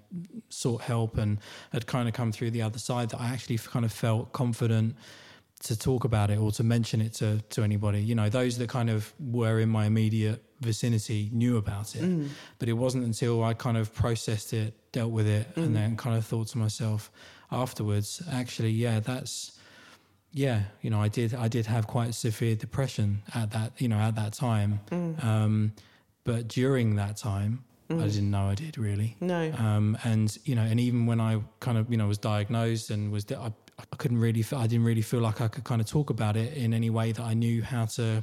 sought 0.48 0.82
help 0.82 1.18
and 1.18 1.38
had 1.72 1.86
kind 1.86 2.08
of 2.08 2.14
come 2.14 2.30
through 2.32 2.52
the 2.52 2.62
other 2.62 2.78
side 2.78 3.10
that 3.10 3.20
I 3.20 3.26
actually 3.34 3.58
kind 3.58 3.84
of 3.84 3.92
felt 3.92 4.32
confident 4.32 4.96
to 5.64 5.76
talk 5.76 6.04
about 6.04 6.30
it 6.30 6.38
or 6.38 6.52
to 6.52 6.62
mention 6.62 7.00
it 7.00 7.14
to 7.14 7.40
to 7.50 7.62
anybody. 7.62 8.00
You 8.00 8.14
know, 8.14 8.28
those 8.28 8.58
that 8.58 8.68
kind 8.68 8.90
of 8.90 9.12
were 9.18 9.58
in 9.60 9.68
my 9.68 9.86
immediate 9.86 10.42
vicinity 10.60 11.30
knew 11.32 11.56
about 11.56 11.94
it, 11.96 12.02
Mm. 12.02 12.28
but 12.58 12.68
it 12.68 12.72
wasn't 12.74 13.04
until 13.04 13.44
I 13.44 13.54
kind 13.54 13.76
of 13.76 13.94
processed 13.94 14.52
it, 14.52 14.74
dealt 14.92 15.12
with 15.12 15.26
it, 15.26 15.54
Mm. 15.54 15.62
and 15.64 15.76
then 15.76 15.96
kind 15.96 16.16
of 16.16 16.24
thought 16.26 16.48
to 16.48 16.58
myself 16.58 17.10
afterwards, 17.50 18.22
actually, 18.30 18.70
yeah, 18.72 19.00
that's 19.00 19.52
yeah, 20.30 20.64
you 20.82 20.90
know, 20.90 21.00
I 21.00 21.08
did 21.08 21.34
I 21.34 21.48
did 21.48 21.66
have 21.66 21.86
quite 21.86 22.14
severe 22.14 22.54
depression 22.54 23.22
at 23.34 23.50
that 23.52 23.72
you 23.80 23.88
know 23.88 23.96
at 23.98 24.14
that 24.16 24.34
time, 24.34 24.80
Mm. 24.90 25.24
um, 25.24 25.72
but 26.24 26.48
during 26.48 26.96
that 26.96 27.16
time, 27.16 27.64
I 27.90 27.94
didn't 28.06 28.30
know 28.30 28.48
I 28.50 28.54
did 28.54 28.76
really. 28.76 29.16
no, 29.20 29.50
Um, 29.56 29.96
and 30.04 30.36
you 30.44 30.54
know, 30.54 30.62
and 30.62 30.78
even 30.78 31.06
when 31.06 31.20
I 31.20 31.40
kind 31.60 31.78
of 31.78 31.90
you 31.90 31.96
know 31.96 32.06
was 32.06 32.18
diagnosed 32.18 32.90
and 32.90 33.10
was, 33.10 33.24
I, 33.32 33.46
I 33.78 33.96
couldn't 33.96 34.18
really, 34.18 34.42
fe- 34.42 34.56
I 34.58 34.66
didn't 34.66 34.84
really 34.84 35.00
feel 35.02 35.20
like 35.20 35.40
I 35.40 35.48
could 35.48 35.64
kind 35.64 35.80
of 35.80 35.86
talk 35.86 36.10
about 36.10 36.36
it 36.36 36.52
in 36.52 36.74
any 36.74 36.90
way 36.90 37.12
that 37.12 37.22
I 37.22 37.32
knew 37.32 37.62
how 37.62 37.86
to, 37.96 38.22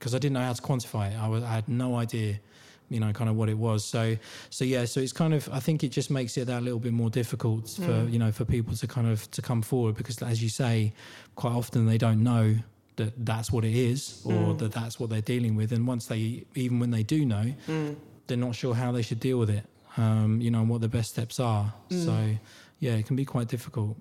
because 0.00 0.14
I 0.14 0.18
didn't 0.18 0.32
know 0.32 0.40
how 0.40 0.54
to 0.54 0.62
quantify 0.62 1.12
it. 1.12 1.18
I 1.20 1.28
was, 1.28 1.44
I 1.44 1.52
had 1.52 1.68
no 1.68 1.96
idea, 1.96 2.40
you 2.88 2.98
know, 2.98 3.12
kind 3.12 3.28
of 3.28 3.36
what 3.36 3.50
it 3.50 3.58
was. 3.58 3.84
So, 3.84 4.16
so 4.48 4.64
yeah, 4.64 4.86
so 4.86 4.98
it's 4.98 5.12
kind 5.12 5.34
of, 5.34 5.48
I 5.52 5.60
think 5.60 5.84
it 5.84 5.90
just 5.90 6.10
makes 6.10 6.38
it 6.38 6.46
that 6.46 6.62
little 6.62 6.80
bit 6.80 6.94
more 6.94 7.10
difficult 7.10 7.68
for 7.68 7.82
mm. 7.82 8.10
you 8.10 8.18
know 8.18 8.32
for 8.32 8.46
people 8.46 8.74
to 8.74 8.86
kind 8.86 9.06
of 9.06 9.30
to 9.32 9.42
come 9.42 9.62
forward 9.62 9.94
because, 9.94 10.20
as 10.22 10.42
you 10.42 10.48
say, 10.48 10.94
quite 11.36 11.52
often 11.52 11.86
they 11.86 11.98
don't 11.98 12.22
know 12.24 12.56
that 12.96 13.12
that's 13.24 13.52
what 13.52 13.64
it 13.64 13.74
is 13.74 14.22
or 14.24 14.32
mm. 14.32 14.58
that 14.58 14.72
that's 14.72 14.98
what 14.98 15.10
they're 15.10 15.20
dealing 15.20 15.54
with, 15.54 15.70
and 15.72 15.86
once 15.86 16.06
they, 16.06 16.44
even 16.54 16.80
when 16.80 16.90
they 16.90 17.02
do 17.02 17.24
know, 17.26 17.54
mm. 17.68 17.94
they're 18.26 18.36
not 18.38 18.54
sure 18.54 18.74
how 18.74 18.90
they 18.90 19.02
should 19.02 19.20
deal 19.20 19.38
with 19.38 19.50
it, 19.50 19.64
um, 19.98 20.40
you 20.40 20.50
know, 20.50 20.60
and 20.60 20.68
what 20.70 20.80
the 20.80 20.88
best 20.88 21.10
steps 21.10 21.38
are. 21.38 21.72
So, 21.90 22.38
yeah, 22.80 22.92
it 22.94 23.06
can 23.06 23.14
be 23.16 23.24
quite 23.24 23.48
difficult. 23.48 23.96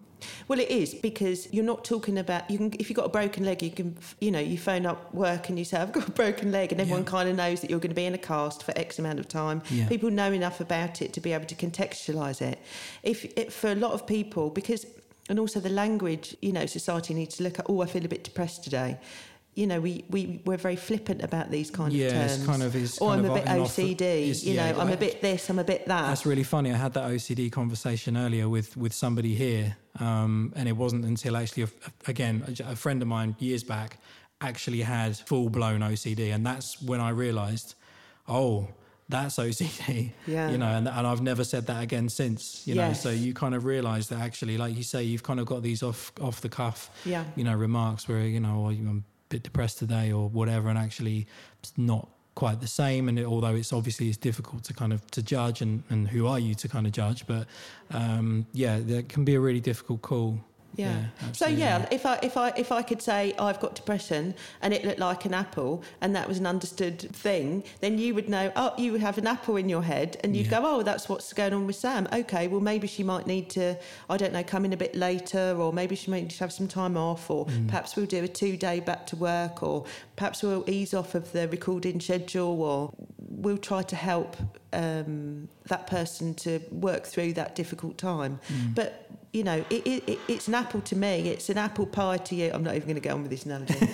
Well, 0.49 0.59
it 0.59 0.69
is 0.69 0.95
because 0.95 1.47
you're 1.53 1.63
not 1.63 1.85
talking 1.85 2.17
about 2.17 2.49
you 2.51 2.57
can 2.57 2.73
if 2.77 2.89
you've 2.89 2.97
got 2.97 3.05
a 3.05 3.09
broken 3.09 3.45
leg, 3.45 3.61
you 3.63 3.71
can 3.71 3.97
you 4.19 4.31
know 4.31 4.39
you 4.39 4.57
phone 4.57 4.85
up 4.85 5.13
work 5.13 5.47
and 5.49 5.57
you 5.57 5.63
say 5.63 5.77
I've 5.77 5.93
got 5.93 6.07
a 6.07 6.11
broken 6.11 6.51
leg, 6.51 6.71
and 6.73 6.81
everyone 6.81 7.03
Yeah. 7.03 7.09
kind 7.09 7.29
of 7.29 7.35
knows 7.37 7.61
that 7.61 7.69
you're 7.69 7.79
going 7.79 7.91
to 7.91 7.95
be 7.95 8.05
in 8.05 8.13
a 8.13 8.17
cast 8.17 8.63
for 8.63 8.77
X 8.77 8.99
amount 8.99 9.19
of 9.19 9.27
time. 9.29 9.61
Yeah. 9.69 9.87
People 9.87 10.11
know 10.11 10.31
enough 10.33 10.59
about 10.59 11.01
it 11.01 11.13
to 11.13 11.21
be 11.21 11.31
able 11.31 11.45
to 11.45 11.55
contextualise 11.55 12.41
it. 12.41 12.59
If 13.03 13.25
it, 13.37 13.53
for 13.53 13.71
a 13.71 13.75
lot 13.75 13.93
of 13.93 14.05
people, 14.05 14.49
because 14.49 14.85
and 15.29 15.39
also 15.39 15.59
the 15.59 15.69
language, 15.69 16.35
you 16.41 16.51
know, 16.51 16.65
society 16.65 17.13
needs 17.13 17.37
to 17.37 17.43
look 17.43 17.59
at. 17.59 17.65
Oh, 17.69 17.81
I 17.81 17.85
feel 17.85 18.03
a 18.03 18.07
bit 18.09 18.23
depressed 18.23 18.63
today. 18.63 18.97
You 19.59 19.67
know, 19.67 19.81
we, 19.81 20.05
we, 20.09 20.41
we're 20.45 20.55
very 20.55 20.77
flippant 20.77 21.21
about 21.21 21.51
these 21.51 21.69
kind 21.69 21.91
Yeah, 21.91 22.07
of 22.07 22.13
terms. 22.13 22.31
it's 22.37 22.45
kind 22.45 22.63
of- 22.63 22.75
it's 22.77 22.97
or 22.99 23.09
kind 23.09 23.19
I'm 23.19 23.25
of 23.25 23.31
a 23.31 23.39
bit 23.41 23.45
OCD. 23.49 24.01
it's- 24.01 24.43
you 24.45 24.53
yeah, 24.53 24.71
know, 24.71 24.79
I'm 24.79 24.87
I- 24.87 24.91
a 24.93 24.97
bit 24.97 25.21
this, 25.21 25.49
I'm 25.49 25.59
a 25.59 25.65
bit 25.65 25.85
that. 25.87 26.03
That's 26.07 26.25
really 26.25 26.43
funny. 26.43 26.71
I 26.71 26.77
had 26.77 26.93
that 26.93 27.11
OCD 27.11 27.49
conversation 27.51 28.15
earlier 28.15 28.47
with 28.47 28.77
with 28.77 28.93
somebody 28.93 29.35
here, 29.35 29.75
um, 29.99 30.53
and 30.55 30.69
it 30.69 30.77
wasn't 30.77 31.03
until 31.03 31.35
actually, 31.35 31.63
a, 31.63 31.69
again, 32.07 32.55
a, 32.65 32.71
a 32.71 32.75
friend 32.77 33.01
of 33.01 33.09
mine 33.09 33.35
years 33.39 33.65
back 33.65 33.97
actually 34.39 34.79
had 34.81 35.17
full 35.17 35.49
blown 35.49 35.81
OCD, 35.81 36.33
and 36.33 36.45
that's 36.45 36.81
when 36.81 37.01
I 37.01 37.09
realised, 37.09 37.75
oh. 38.29 38.69
That's 39.11 39.37
OCD, 39.39 40.11
Yeah. 40.27 40.51
you 40.51 40.59
know, 40.59 40.67
and, 40.67 40.87
and 40.87 41.07
I've 41.07 41.23
never 41.23 41.43
said 41.43 41.65
that 41.65 41.81
again 41.81 42.09
since, 42.09 42.61
you 42.67 42.75
know. 42.75 42.89
Yes. 42.89 43.01
So 43.01 43.09
you 43.09 43.33
kind 43.33 43.55
of 43.55 43.65
realise 43.65 44.05
that 44.09 44.19
actually, 44.21 44.55
like 44.59 44.77
you 44.77 44.83
say, 44.83 45.01
you've 45.03 45.23
kind 45.23 45.39
of 45.39 45.47
got 45.47 45.63
these 45.63 45.81
off 45.81 46.11
off 46.21 46.41
the 46.41 46.47
cuff, 46.49 46.91
Yeah. 47.05 47.23
you 47.35 47.43
know, 47.43 47.55
remarks 47.55 48.07
where 48.07 48.21
you 48.21 48.39
know, 48.39 48.67
I'm 48.69 49.03
bit 49.29 49.43
depressed 49.43 49.77
today 49.79 50.11
or 50.11 50.29
whatever, 50.29 50.69
and 50.69 50.77
actually 50.77 51.27
it's 51.61 51.73
not 51.77 52.09
quite 52.35 52.61
the 52.61 52.67
same. 52.67 53.09
And 53.09 53.19
it, 53.19 53.25
although 53.25 53.55
it's 53.55 53.73
obviously 53.73 54.07
it's 54.07 54.17
difficult 54.17 54.63
to 54.65 54.73
kind 54.73 54.93
of 54.93 55.09
to 55.11 55.21
judge, 55.21 55.61
and 55.61 55.83
and 55.89 56.07
who 56.07 56.27
are 56.27 56.39
you 56.39 56.55
to 56.55 56.67
kind 56.67 56.85
of 56.85 56.93
judge? 56.93 57.25
But 57.27 57.47
um, 57.91 58.45
yeah, 58.53 58.79
that 58.79 59.09
can 59.09 59.23
be 59.25 59.35
a 59.35 59.39
really 59.39 59.61
difficult 59.61 60.01
call. 60.01 60.39
Yeah. 60.75 61.05
so 61.33 61.47
yeah, 61.47 61.87
if 61.91 62.05
I 62.05 62.19
if 62.23 62.37
I 62.37 62.49
if 62.55 62.71
I 62.71 62.81
could 62.83 63.01
say 63.01 63.33
I've 63.37 63.59
got 63.59 63.75
depression 63.75 64.33
and 64.61 64.73
it 64.73 64.85
looked 64.85 64.99
like 64.99 65.25
an 65.25 65.33
apple 65.33 65.83
and 65.99 66.15
that 66.15 66.27
was 66.27 66.37
an 66.37 66.45
understood 66.45 66.99
thing, 67.01 67.63
then 67.81 67.97
you 67.97 68.13
would 68.15 68.29
know. 68.29 68.51
Oh, 68.55 68.73
you 68.77 68.95
have 68.95 69.17
an 69.17 69.27
apple 69.27 69.57
in 69.57 69.67
your 69.67 69.83
head, 69.83 70.17
and 70.23 70.35
you'd 70.37 70.45
Yeah. 70.45 70.61
go, 70.61 70.77
oh, 70.77 70.83
that's 70.83 71.09
what's 71.09 71.33
going 71.33 71.53
on 71.53 71.67
with 71.67 71.75
Sam. 71.75 72.07
Okay, 72.13 72.47
well 72.47 72.61
maybe 72.61 72.87
she 72.87 73.03
might 73.03 73.27
need 73.27 73.49
to, 73.51 73.77
I 74.09 74.15
don't 74.17 74.31
know, 74.31 74.43
come 74.43 74.63
in 74.63 74.71
a 74.71 74.77
bit 74.77 74.95
later, 74.95 75.55
or 75.59 75.73
maybe 75.73 75.95
she 75.95 76.11
might 76.11 76.21
need 76.21 76.29
to 76.31 76.39
have 76.39 76.53
some 76.53 76.67
time 76.67 76.95
off, 76.95 77.29
or 77.29 77.45
Mm. 77.47 77.67
perhaps 77.67 77.95
we'll 77.95 78.05
do 78.05 78.23
a 78.23 78.27
two 78.27 78.55
day 78.55 78.79
back 78.79 79.05
to 79.07 79.15
work, 79.15 79.61
or 79.63 79.85
perhaps 80.15 80.43
we'll 80.43 80.63
ease 80.69 80.93
off 80.93 81.13
of 81.15 81.31
the 81.33 81.47
recording 81.49 81.99
schedule, 81.99 82.61
or 82.61 82.93
we'll 83.17 83.57
try 83.57 83.81
to 83.83 83.95
help 83.95 84.37
um, 84.73 85.47
that 85.67 85.87
person 85.87 86.33
to 86.35 86.59
work 86.71 87.05
through 87.05 87.33
that 87.33 87.55
difficult 87.55 87.97
time. 87.97 88.39
Mm. 88.47 88.75
But 88.75 89.09
you 89.31 89.43
know, 89.43 89.63
it, 89.69 89.85
it, 89.85 90.09
it, 90.09 90.19
it's 90.27 90.47
an 90.47 90.55
apple 90.55 90.81
to 90.81 90.95
me. 90.95 91.29
It's 91.29 91.49
an 91.49 91.57
apple 91.57 91.85
pie 91.85 92.17
to 92.17 92.35
you. 92.35 92.49
I'm 92.51 92.63
not 92.63 92.75
even 92.75 92.87
going 92.87 93.01
to 93.01 93.07
go 93.07 93.13
on 93.13 93.21
with 93.21 93.29
this 93.29 93.45
analogy. 93.45 93.77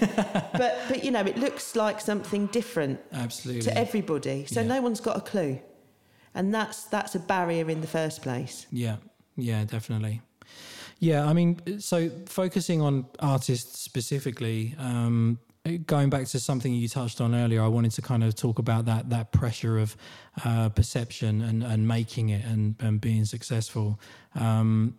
but 0.54 0.78
but 0.88 1.04
you 1.04 1.12
know, 1.12 1.22
it 1.22 1.38
looks 1.38 1.76
like 1.76 2.00
something 2.00 2.48
different 2.48 3.00
Absolutely. 3.12 3.64
to 3.64 3.78
everybody. 3.78 4.46
So 4.46 4.62
Yeah. 4.62 4.68
no 4.68 4.82
one's 4.82 5.02
got 5.02 5.18
a 5.18 5.22
clue, 5.22 5.60
and 6.34 6.54
that's 6.54 6.84
that's 6.86 7.16
a 7.16 7.20
barrier 7.20 7.70
in 7.70 7.82
the 7.82 7.88
first 7.88 8.22
place. 8.22 8.66
Yeah, 8.72 8.98
yeah, 9.36 9.66
definitely. 9.66 10.22
Yeah, 11.00 11.26
I 11.26 11.34
mean, 11.34 11.80
so 11.82 12.10
focusing 12.26 12.82
on 12.82 13.06
artists 13.20 13.82
specifically, 13.82 14.76
um, 14.80 15.40
going 15.86 16.10
back 16.10 16.28
to 16.28 16.40
something 16.40 16.74
you 16.74 16.88
touched 16.88 17.22
on 17.22 17.34
earlier, 17.34 17.62
I 17.64 17.68
wanted 17.68 17.92
to 17.92 18.02
kind 18.02 18.24
of 18.24 18.36
talk 18.36 18.60
about 18.60 18.86
that 18.86 19.10
that 19.10 19.32
pressure 19.32 19.80
of 19.80 19.96
uh, 20.44 20.70
perception 20.70 21.42
and, 21.42 21.64
and 21.64 21.88
making 21.88 22.30
it 22.30 22.46
and, 22.46 22.76
and 22.80 23.02
being 23.02 23.26
successful. 23.26 24.00
Um, 24.36 24.96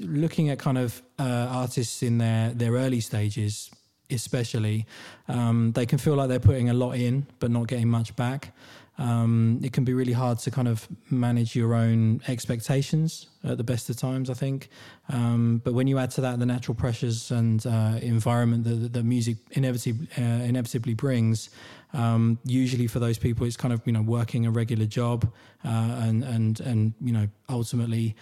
looking 0.00 0.48
at 0.48 0.58
kind 0.58 0.78
of 0.78 1.02
uh, 1.18 1.48
artists 1.50 2.02
in 2.02 2.18
their 2.18 2.50
their 2.50 2.72
early 2.72 3.00
stages, 3.00 3.70
especially, 4.10 4.86
um, 5.28 5.72
they 5.72 5.84
can 5.84 5.98
feel 5.98 6.14
like 6.14 6.28
they're 6.28 6.40
putting 6.40 6.70
a 6.70 6.74
lot 6.74 6.92
in 6.92 7.26
but 7.38 7.50
not 7.50 7.66
getting 7.66 7.88
much 7.88 8.16
back. 8.16 8.54
Um, 8.98 9.60
it 9.62 9.72
can 9.72 9.84
be 9.84 9.92
really 9.92 10.12
hard 10.12 10.38
to 10.40 10.50
kind 10.50 10.68
of 10.68 10.88
manage 11.10 11.54
your 11.54 11.74
own 11.74 12.22
expectations 12.28 13.26
at 13.44 13.58
the 13.58 13.64
best 13.64 13.90
of 13.90 13.96
times, 13.96 14.30
I 14.30 14.34
think. 14.34 14.68
Um, 15.10 15.60
but 15.62 15.74
when 15.74 15.86
you 15.86 15.98
add 15.98 16.10
to 16.12 16.22
that 16.22 16.38
the 16.38 16.46
natural 16.46 16.74
pressures 16.74 17.30
and 17.30 17.64
uh, 17.66 17.98
environment 18.00 18.64
that, 18.64 18.92
that 18.94 19.04
music 19.04 19.36
inevitably, 19.50 20.08
uh, 20.18 20.22
inevitably 20.22 20.94
brings, 20.94 21.50
um, 21.92 22.38
usually 22.44 22.86
for 22.86 22.98
those 22.98 23.18
people, 23.18 23.46
it's 23.46 23.56
kind 23.56 23.74
of 23.74 23.82
you 23.84 23.92
know 23.92 24.02
working 24.02 24.46
a 24.46 24.50
regular 24.50 24.86
job 24.86 25.30
uh, 25.64 25.68
and 25.68 26.24
and 26.24 26.60
and 26.60 26.94
you 27.00 27.12
know 27.12 27.28
ultimately 27.48 28.16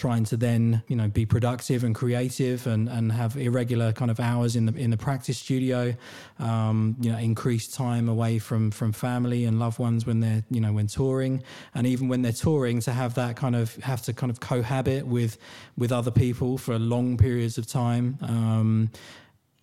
trying 0.00 0.24
to 0.24 0.34
then 0.34 0.82
you 0.88 0.96
know 0.96 1.08
be 1.08 1.26
productive 1.26 1.84
and 1.84 1.94
creative 1.94 2.66
and 2.66 2.88
and 2.88 3.12
have 3.12 3.36
irregular 3.36 3.92
kind 3.92 4.10
of 4.10 4.18
hours 4.18 4.56
in 4.56 4.64
the 4.64 4.74
in 4.74 4.88
the 4.88 4.96
practice 4.96 5.36
studio 5.36 5.94
um, 6.38 6.96
you 7.02 7.12
know 7.12 7.18
increased 7.18 7.74
time 7.74 8.08
away 8.08 8.38
from 8.38 8.70
from 8.70 8.92
family 8.92 9.44
and 9.44 9.58
loved 9.58 9.78
ones 9.78 10.06
when 10.06 10.20
they're 10.20 10.42
you 10.50 10.60
know 10.60 10.72
when 10.72 10.86
touring. 10.86 11.42
And 11.74 11.86
even 11.86 12.08
when 12.08 12.22
they're 12.22 12.40
touring 12.48 12.80
to 12.80 12.92
have 12.92 13.12
that 13.14 13.36
kind 13.36 13.54
of 13.54 13.76
have 13.76 14.00
to 14.02 14.14
kind 14.14 14.30
of 14.30 14.40
cohabit 14.40 15.06
with 15.06 15.36
with 15.76 15.92
other 15.92 16.10
people 16.10 16.56
for 16.56 16.78
long 16.78 17.18
periods 17.18 17.58
of 17.58 17.66
time 17.66 18.18
um, 18.22 18.90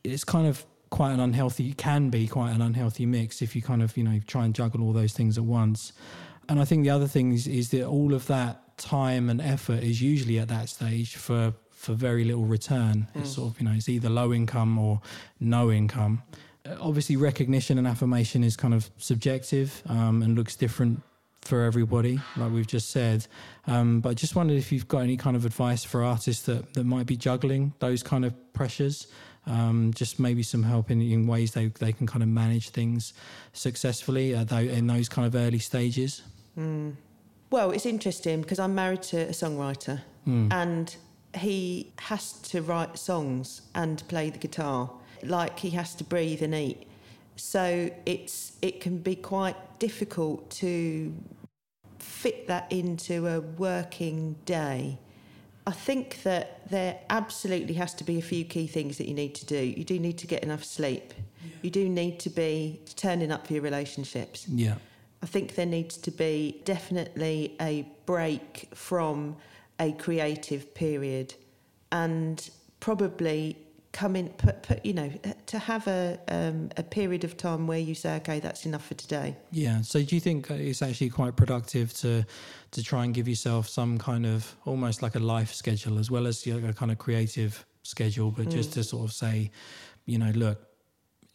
it's 0.04 0.24
kind 0.24 0.46
of 0.46 0.64
quite 0.92 1.14
an 1.14 1.20
unhealthy 1.20 1.74
can 1.74 2.10
be 2.10 2.28
quite 2.28 2.52
an 2.52 2.62
unhealthy 2.62 3.08
mix 3.08 3.42
if 3.42 3.56
you 3.56 3.62
kind 3.64 3.82
of 3.82 3.98
you 3.98 4.04
know 4.04 4.20
try 4.28 4.46
and 4.46 4.54
juggle 4.54 4.84
all 4.84 4.94
those 4.94 5.14
things 5.14 5.36
at 5.40 5.44
once. 5.44 5.94
And 6.50 6.60
I 6.62 6.66
think 6.66 6.84
the 6.84 6.92
other 6.92 7.08
thing 7.08 7.34
is, 7.34 7.46
is 7.46 7.72
that 7.72 7.86
all 7.86 8.14
of 8.14 8.28
that 8.28 8.67
time 8.78 9.30
and 9.30 9.42
effort 9.42 9.84
is 9.84 10.02
usually 10.02 10.40
at 10.40 10.48
that 10.48 10.70
stage 10.70 11.16
for 11.16 11.54
for 11.72 11.94
very 11.94 12.24
little 12.24 12.46
return. 12.46 13.08
Mm. 13.14 13.22
It's 13.22 13.32
sort 13.32 13.54
of 13.54 13.60
you 13.60 13.68
know 13.68 13.74
it's 13.74 13.90
either 13.90 14.10
low 14.10 14.34
income 14.34 14.78
or 14.78 15.02
no 15.40 15.72
income. 15.72 16.24
Uh, 16.66 16.76
obviously, 16.80 17.16
recognition 17.16 17.78
and 17.78 17.88
affirmation 17.88 18.44
is 18.44 18.56
kind 18.56 18.74
of 18.74 18.90
subjective 18.98 19.82
um, 19.88 20.22
and 20.22 20.36
looks 20.36 20.56
different 20.56 21.02
for 21.42 21.64
everybody, 21.64 22.20
like 22.36 22.52
we've 22.52 22.68
just 22.68 22.92
said. 22.92 23.26
Um, 23.68 24.02
but 24.02 24.10
I 24.10 24.14
just 24.14 24.36
wondered 24.36 24.58
if 24.58 24.72
you've 24.72 24.88
got 24.88 25.00
any 25.00 25.18
kind 25.18 25.36
of 25.36 25.46
advice 25.46 25.84
for 25.84 26.04
artists 26.04 26.46
that, 26.46 26.74
that 26.74 26.84
might 26.84 27.06
be 27.06 27.16
juggling 27.16 27.74
those 27.80 28.04
kind 28.04 28.26
of 28.26 28.34
pressures. 28.54 29.08
Um, 29.46 29.94
just 29.96 30.20
maybe 30.20 30.44
some 30.44 30.62
help 30.62 30.92
in, 30.92 31.02
in 31.02 31.26
ways 31.26 31.54
they, 31.54 31.68
they 31.68 31.94
can 31.94 32.06
kind 32.06 32.22
of 32.22 32.28
manage 32.28 32.70
things 32.70 33.14
successfully 33.54 34.36
uh, 34.36 34.44
in 34.58 34.88
those 34.88 35.08
kind 35.08 35.26
of 35.26 35.36
early 35.36 35.60
stages. 35.60 36.22
Mm. 36.60 36.96
Well, 37.50 37.72
it's 37.72 37.86
interesting 37.86 38.42
because 38.42 38.60
I'm 38.60 38.76
married 38.76 39.04
to 39.04 39.22
a 39.22 39.32
songwriter 39.32 40.02
mm. 40.28 40.52
and 40.52 40.96
he 41.36 41.94
has 42.00 42.34
to 42.34 42.62
write 42.62 42.98
songs 42.98 43.62
and 43.74 44.06
play 44.08 44.30
the 44.30 44.38
guitar 44.38 44.92
like 45.24 45.60
he 45.60 45.70
has 45.72 45.96
to 45.96 46.04
breathe 46.04 46.42
and 46.42 46.54
eat. 46.54 46.88
So 47.36 47.90
it's 48.06 48.54
it 48.62 48.82
can 48.82 48.98
be 48.98 49.16
quite 49.16 49.56
difficult 49.80 50.50
to 50.50 51.14
fit 52.00 52.48
that 52.48 52.72
into 52.72 53.28
a 53.28 53.40
working 53.40 54.36
day. 54.46 54.98
I 55.68 55.72
think 55.72 56.24
that 56.24 56.68
there 56.70 57.00
absolutely 57.10 57.74
has 57.76 57.94
to 57.96 58.04
be 58.04 58.18
a 58.18 58.22
few 58.22 58.46
key 58.46 58.68
things 58.68 58.98
that 58.98 59.08
you 59.08 59.14
need 59.14 59.36
to 59.36 59.46
do. 59.46 59.58
You 59.58 59.84
do 59.84 60.00
need 60.00 60.18
to 60.20 60.28
get 60.28 60.42
enough 60.42 60.64
sleep. 60.64 61.14
Yeah. 61.44 61.52
You 61.62 61.70
do 61.70 61.90
need 61.90 62.20
to 62.22 62.30
be 62.30 62.80
turning 62.96 63.32
up 63.32 63.46
for 63.48 63.54
your 63.54 63.62
relationships. 63.62 64.48
Yeah. 64.48 64.76
I 65.22 65.26
think 65.26 65.56
there 65.56 65.66
needs 65.66 65.98
to 65.98 66.12
be 66.12 66.62
definitely 66.66 67.56
a 67.60 67.88
break 68.06 68.70
from 68.74 69.38
a 69.80 69.92
creative 69.94 70.74
period 70.74 71.34
and 71.92 72.50
probably 72.80 73.58
come 73.94 74.16
in 74.16 74.30
put, 74.30 74.62
put 74.62 74.86
you 74.86 74.94
know 74.94 75.12
to 75.48 75.58
have 75.58 75.88
a 75.88 76.20
um, 76.28 76.70
a 76.78 76.84
period 76.84 77.24
of 77.24 77.36
time 77.36 77.66
where 77.66 77.80
you 77.80 77.96
say 77.96 78.16
okay 78.18 78.40
that's 78.40 78.66
enough 78.66 78.86
for 78.86 78.94
today 78.94 79.36
yeah 79.52 79.82
so 79.82 80.04
do 80.04 80.16
you 80.16 80.20
think 80.22 80.52
it's 80.52 80.82
actually 80.84 81.10
quite 81.10 81.36
productive 81.36 81.92
to 81.94 82.24
to 82.72 82.84
try 82.84 83.04
and 83.06 83.14
give 83.14 83.28
yourself 83.28 83.68
some 83.68 83.98
kind 83.98 84.26
of 84.26 84.56
almost 84.66 85.02
like 85.02 85.16
a 85.16 85.20
life 85.20 85.54
schedule 85.54 85.98
as 85.98 86.12
well 86.12 86.28
as 86.28 86.46
you 86.46 86.60
know, 86.60 86.70
a 86.70 86.74
kind 86.74 86.92
of 86.92 86.98
creative 87.00 87.66
schedule 87.82 88.30
but 88.30 88.46
mm. 88.48 88.52
just 88.52 88.74
to 88.74 88.84
sort 88.84 89.04
of 89.04 89.14
say 89.14 89.50
you 90.06 90.20
know 90.20 90.32
look 90.36 90.67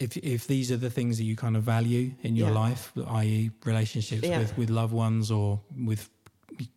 if 0.03 0.17
if 0.17 0.47
these 0.47 0.73
are 0.73 0.77
the 0.77 0.91
things 0.91 1.19
that 1.19 1.25
you 1.25 1.37
kind 1.37 1.57
of 1.57 1.63
value 1.63 2.13
in 2.23 2.37
your 2.37 2.49
yeah. 2.49 2.55
life, 2.55 2.93
i.e., 3.09 3.51
relationships 3.65 4.27
yeah. 4.27 4.39
with 4.39 4.57
with 4.59 4.71
loved 4.71 4.93
ones 4.93 5.31
or 5.31 5.61
with 5.85 6.09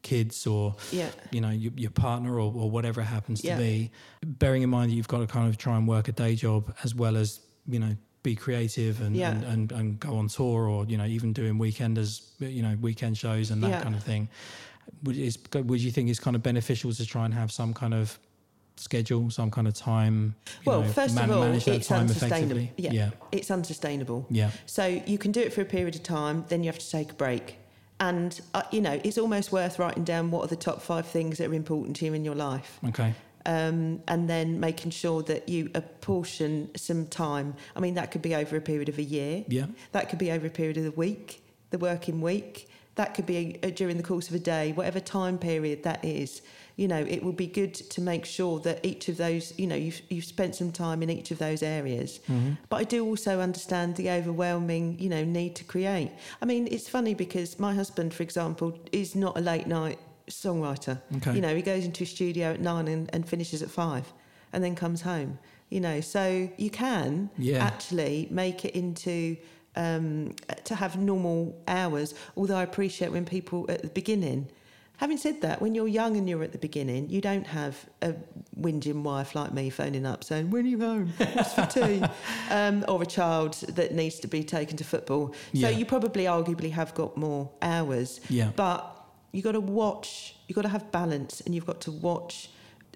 kids 0.02 0.48
or 0.48 0.76
yeah. 0.92 1.10
you 1.32 1.42
know 1.42 1.50
your, 1.50 1.72
your 1.76 1.92
partner 1.92 2.36
or, 2.36 2.54
or, 2.56 2.70
whatever 2.70 3.02
it 3.02 3.06
happens 3.06 3.42
to 3.42 3.56
be, 3.58 3.92
bearing 4.24 4.62
in 4.62 4.70
mind 4.70 4.92
that 4.92 4.96
you've 4.96 5.08
got 5.08 5.20
to 5.20 5.28
kind 5.28 5.50
of 5.50 5.58
try 5.58 5.76
and 5.76 5.88
work 5.88 6.08
a 6.08 6.12
day 6.12 6.36
job 6.36 6.74
as 6.84 6.96
well 6.96 7.18
as 7.18 7.42
you 7.68 7.80
know 7.80 7.96
be 8.24 8.36
creative 8.36 9.02
and, 9.02 9.16
and, 9.16 9.44
and, 9.44 9.72
and, 9.72 10.00
go 10.00 10.16
on 10.16 10.28
tour 10.28 10.68
or 10.68 10.86
you 10.86 10.98
know 10.98 11.06
even 11.06 11.32
doing 11.34 11.60
weekenders 11.60 12.30
you 12.40 12.62
know 12.62 12.76
weekend 12.82 13.18
shows 13.18 13.52
and 13.52 13.64
that 13.64 13.84
kind 13.84 13.96
of 13.96 14.04
thing. 14.04 14.30
Would, 15.04 15.18
is, 15.18 15.38
would 15.54 15.82
you 15.82 15.92
think 15.92 16.10
it's 16.10 16.20
kind 16.20 16.36
of 16.36 16.44
beneficial 16.44 16.92
to 16.94 17.06
try 17.06 17.26
and 17.26 17.34
have 17.34 17.52
some 17.52 17.74
kind 17.74 17.94
of 17.94 18.18
schedule, 18.78 19.30
some 19.30 19.52
kind 19.52 19.68
of 19.68 19.74
time? 19.74 20.36
Well, 20.66 20.82
know, 20.82 20.88
first 20.90 21.16
man- 21.16 21.30
of 21.30 21.38
all, 21.38 21.44
it's 21.44 21.92
unsustainable. 21.92 22.68
Yeah, 22.78 22.92
yeah, 22.92 23.10
it's 23.32 23.52
unsustainable. 23.52 24.26
Yeah. 24.30 24.52
So 24.66 24.86
you 24.86 25.18
can 25.18 25.32
do 25.32 25.42
it 25.42 25.54
for 25.54 25.62
a 25.62 25.66
period 25.66 25.96
of 25.96 26.04
time, 26.04 26.46
then 26.50 26.64
you 26.64 26.70
have 26.70 26.80
to 26.80 26.90
take 26.90 27.12
a 27.12 27.16
break. 27.16 27.58
And, 28.00 28.40
uh, 28.54 28.64
you 28.72 28.82
know, 28.82 29.00
it's 29.04 29.18
almost 29.18 29.52
worth 29.52 29.80
writing 29.80 30.04
down 30.04 30.30
what 30.32 30.44
are 30.44 30.48
the 30.48 30.56
top 30.56 30.82
five 30.82 31.06
things 31.06 31.38
that 31.38 31.50
are 31.50 31.54
important 31.54 31.96
to 31.98 32.06
you 32.06 32.14
in 32.14 32.26
your 32.26 32.36
life. 32.36 32.80
Okay. 32.90 33.14
Um, 33.46 34.02
and 34.08 34.30
then 34.30 34.60
making 34.60 34.92
sure 34.92 35.22
that 35.24 35.48
you 35.48 35.70
apportion 35.76 36.72
some 36.76 37.06
time. 37.06 37.56
I 37.76 37.80
mean, 37.80 37.94
that 37.94 38.12
could 38.12 38.22
be 38.22 38.36
over 38.36 38.58
a 38.58 38.62
period 38.62 38.90
of 38.90 38.98
a 38.98 39.04
year. 39.04 39.46
Yeah. 39.48 39.68
That 39.92 40.10
could 40.10 40.20
be 40.20 40.32
over 40.32 40.48
a 40.48 40.50
period 40.50 40.78
of 40.78 40.84
the 40.84 40.92
week, 40.92 41.44
the 41.70 41.78
working 41.78 42.22
week. 42.22 42.68
That 42.96 43.14
could 43.14 43.26
be 43.26 43.60
a, 43.64 43.68
a, 43.68 43.72
during 43.72 43.98
the 43.98 44.04
course 44.04 44.30
of 44.30 44.36
a 44.36 44.40
day, 44.40 44.72
whatever 44.72 45.00
time 45.00 45.38
period 45.38 45.84
that 45.84 46.04
is 46.04 46.42
you 46.76 46.88
know, 46.88 46.98
it 46.98 47.24
will 47.24 47.34
be 47.34 47.48
good 47.48 47.74
to 47.74 48.02
make 48.02 48.26
sure 48.26 48.60
that 48.60 48.86
each 48.86 49.08
of 49.08 49.18
those, 49.18 49.58
you 49.58 49.66
know, 49.66 49.76
you've, 49.76 50.02
you've 50.10 50.26
spent 50.26 50.56
some 50.56 50.72
time 50.72 51.02
in 51.02 51.10
each 51.10 51.32
of 51.32 51.38
those 51.38 51.64
areas. 51.64 52.20
Mm-hmm. 52.30 52.54
But 52.68 52.78
I 52.78 52.84
do 52.84 53.06
also 53.06 53.40
understand 53.40 53.96
the 53.96 54.10
overwhelming, 54.10 55.00
you 55.00 55.08
know, 55.08 55.24
need 55.24 55.56
to 55.56 55.64
create. 55.64 56.12
I 56.42 56.46
mean, 56.46 56.68
it's 56.70 56.90
funny 56.90 57.14
because 57.14 57.60
my 57.60 57.74
husband, 57.74 58.14
for 58.14 58.24
example, 58.24 58.78
is 58.92 59.16
not 59.16 59.38
a 59.38 59.42
late 59.42 59.68
night 59.68 60.00
songwriter. 60.30 61.02
Okay. 61.18 61.36
You 61.36 61.42
know, 61.42 61.56
he 61.56 61.62
goes 61.62 61.86
into 61.86 62.04
a 62.04 62.08
studio 62.08 62.52
at 62.52 62.60
nine 62.60 62.88
and, 62.90 63.10
and 63.14 63.28
finishes 63.28 63.62
at 63.62 63.70
five 63.70 64.12
and 64.52 64.64
then 64.64 64.76
comes 64.76 65.02
home. 65.02 65.40
You 65.70 65.80
know, 65.80 66.02
so 66.02 66.50
you 66.58 66.70
can 66.70 67.30
yeah. 67.38 67.64
actually 67.64 68.28
make 68.30 68.66
it 68.66 68.76
into 68.76 69.38
um, 69.76 70.36
to 70.66 70.76
have 70.76 70.98
normal 70.98 71.56
hours. 71.68 72.14
Although 72.36 72.56
I 72.58 72.64
appreciate 72.64 73.12
when 73.12 73.26
people 73.26 73.66
at 73.70 73.82
the 73.82 73.90
beginning 73.90 74.50
Having 74.98 75.18
said 75.18 75.42
that, 75.42 75.62
when 75.62 75.76
you're 75.76 75.88
young 75.88 76.16
and 76.18 76.30
you're 76.30 76.44
at 76.44 76.52
the 76.52 76.58
beginning, 76.58 77.10
you 77.10 77.22
don't 77.22 77.48
have 77.48 77.86
a 78.02 78.16
whinging 78.60 79.04
wife 79.04 79.36
like 79.36 79.54
me 79.54 79.70
phoning 79.70 80.06
up 80.06 80.24
saying, 80.24 80.50
When 80.52 80.66
are 80.66 80.70
you 80.70 80.80
home? 80.80 81.14
What's 81.18 81.54
for 81.54 81.66
tea? 81.66 82.04
Um, 82.52 82.86
or 82.88 83.02
a 83.02 83.06
child 83.06 83.54
that 83.70 83.94
needs 83.94 84.20
to 84.20 84.28
be 84.28 84.44
taken 84.44 84.78
to 84.78 84.84
football. 84.84 85.34
Yeah. 85.52 85.70
So 85.70 85.78
you 85.78 85.86
probably 85.86 86.26
arguably 86.26 86.72
have 86.72 86.94
got 86.94 87.18
more 87.18 87.50
hours. 87.62 88.22
Yeah. 88.30 88.52
But 88.56 88.96
you've 89.32 89.44
got 89.44 89.54
to 89.54 89.60
watch, 89.60 90.36
you've 90.48 90.56
got 90.56 90.62
to 90.62 90.70
have 90.70 90.92
balance, 90.92 91.42
and 91.42 91.56
you've 91.56 91.66
got 91.66 91.82
to 91.82 91.92
watch 91.92 92.50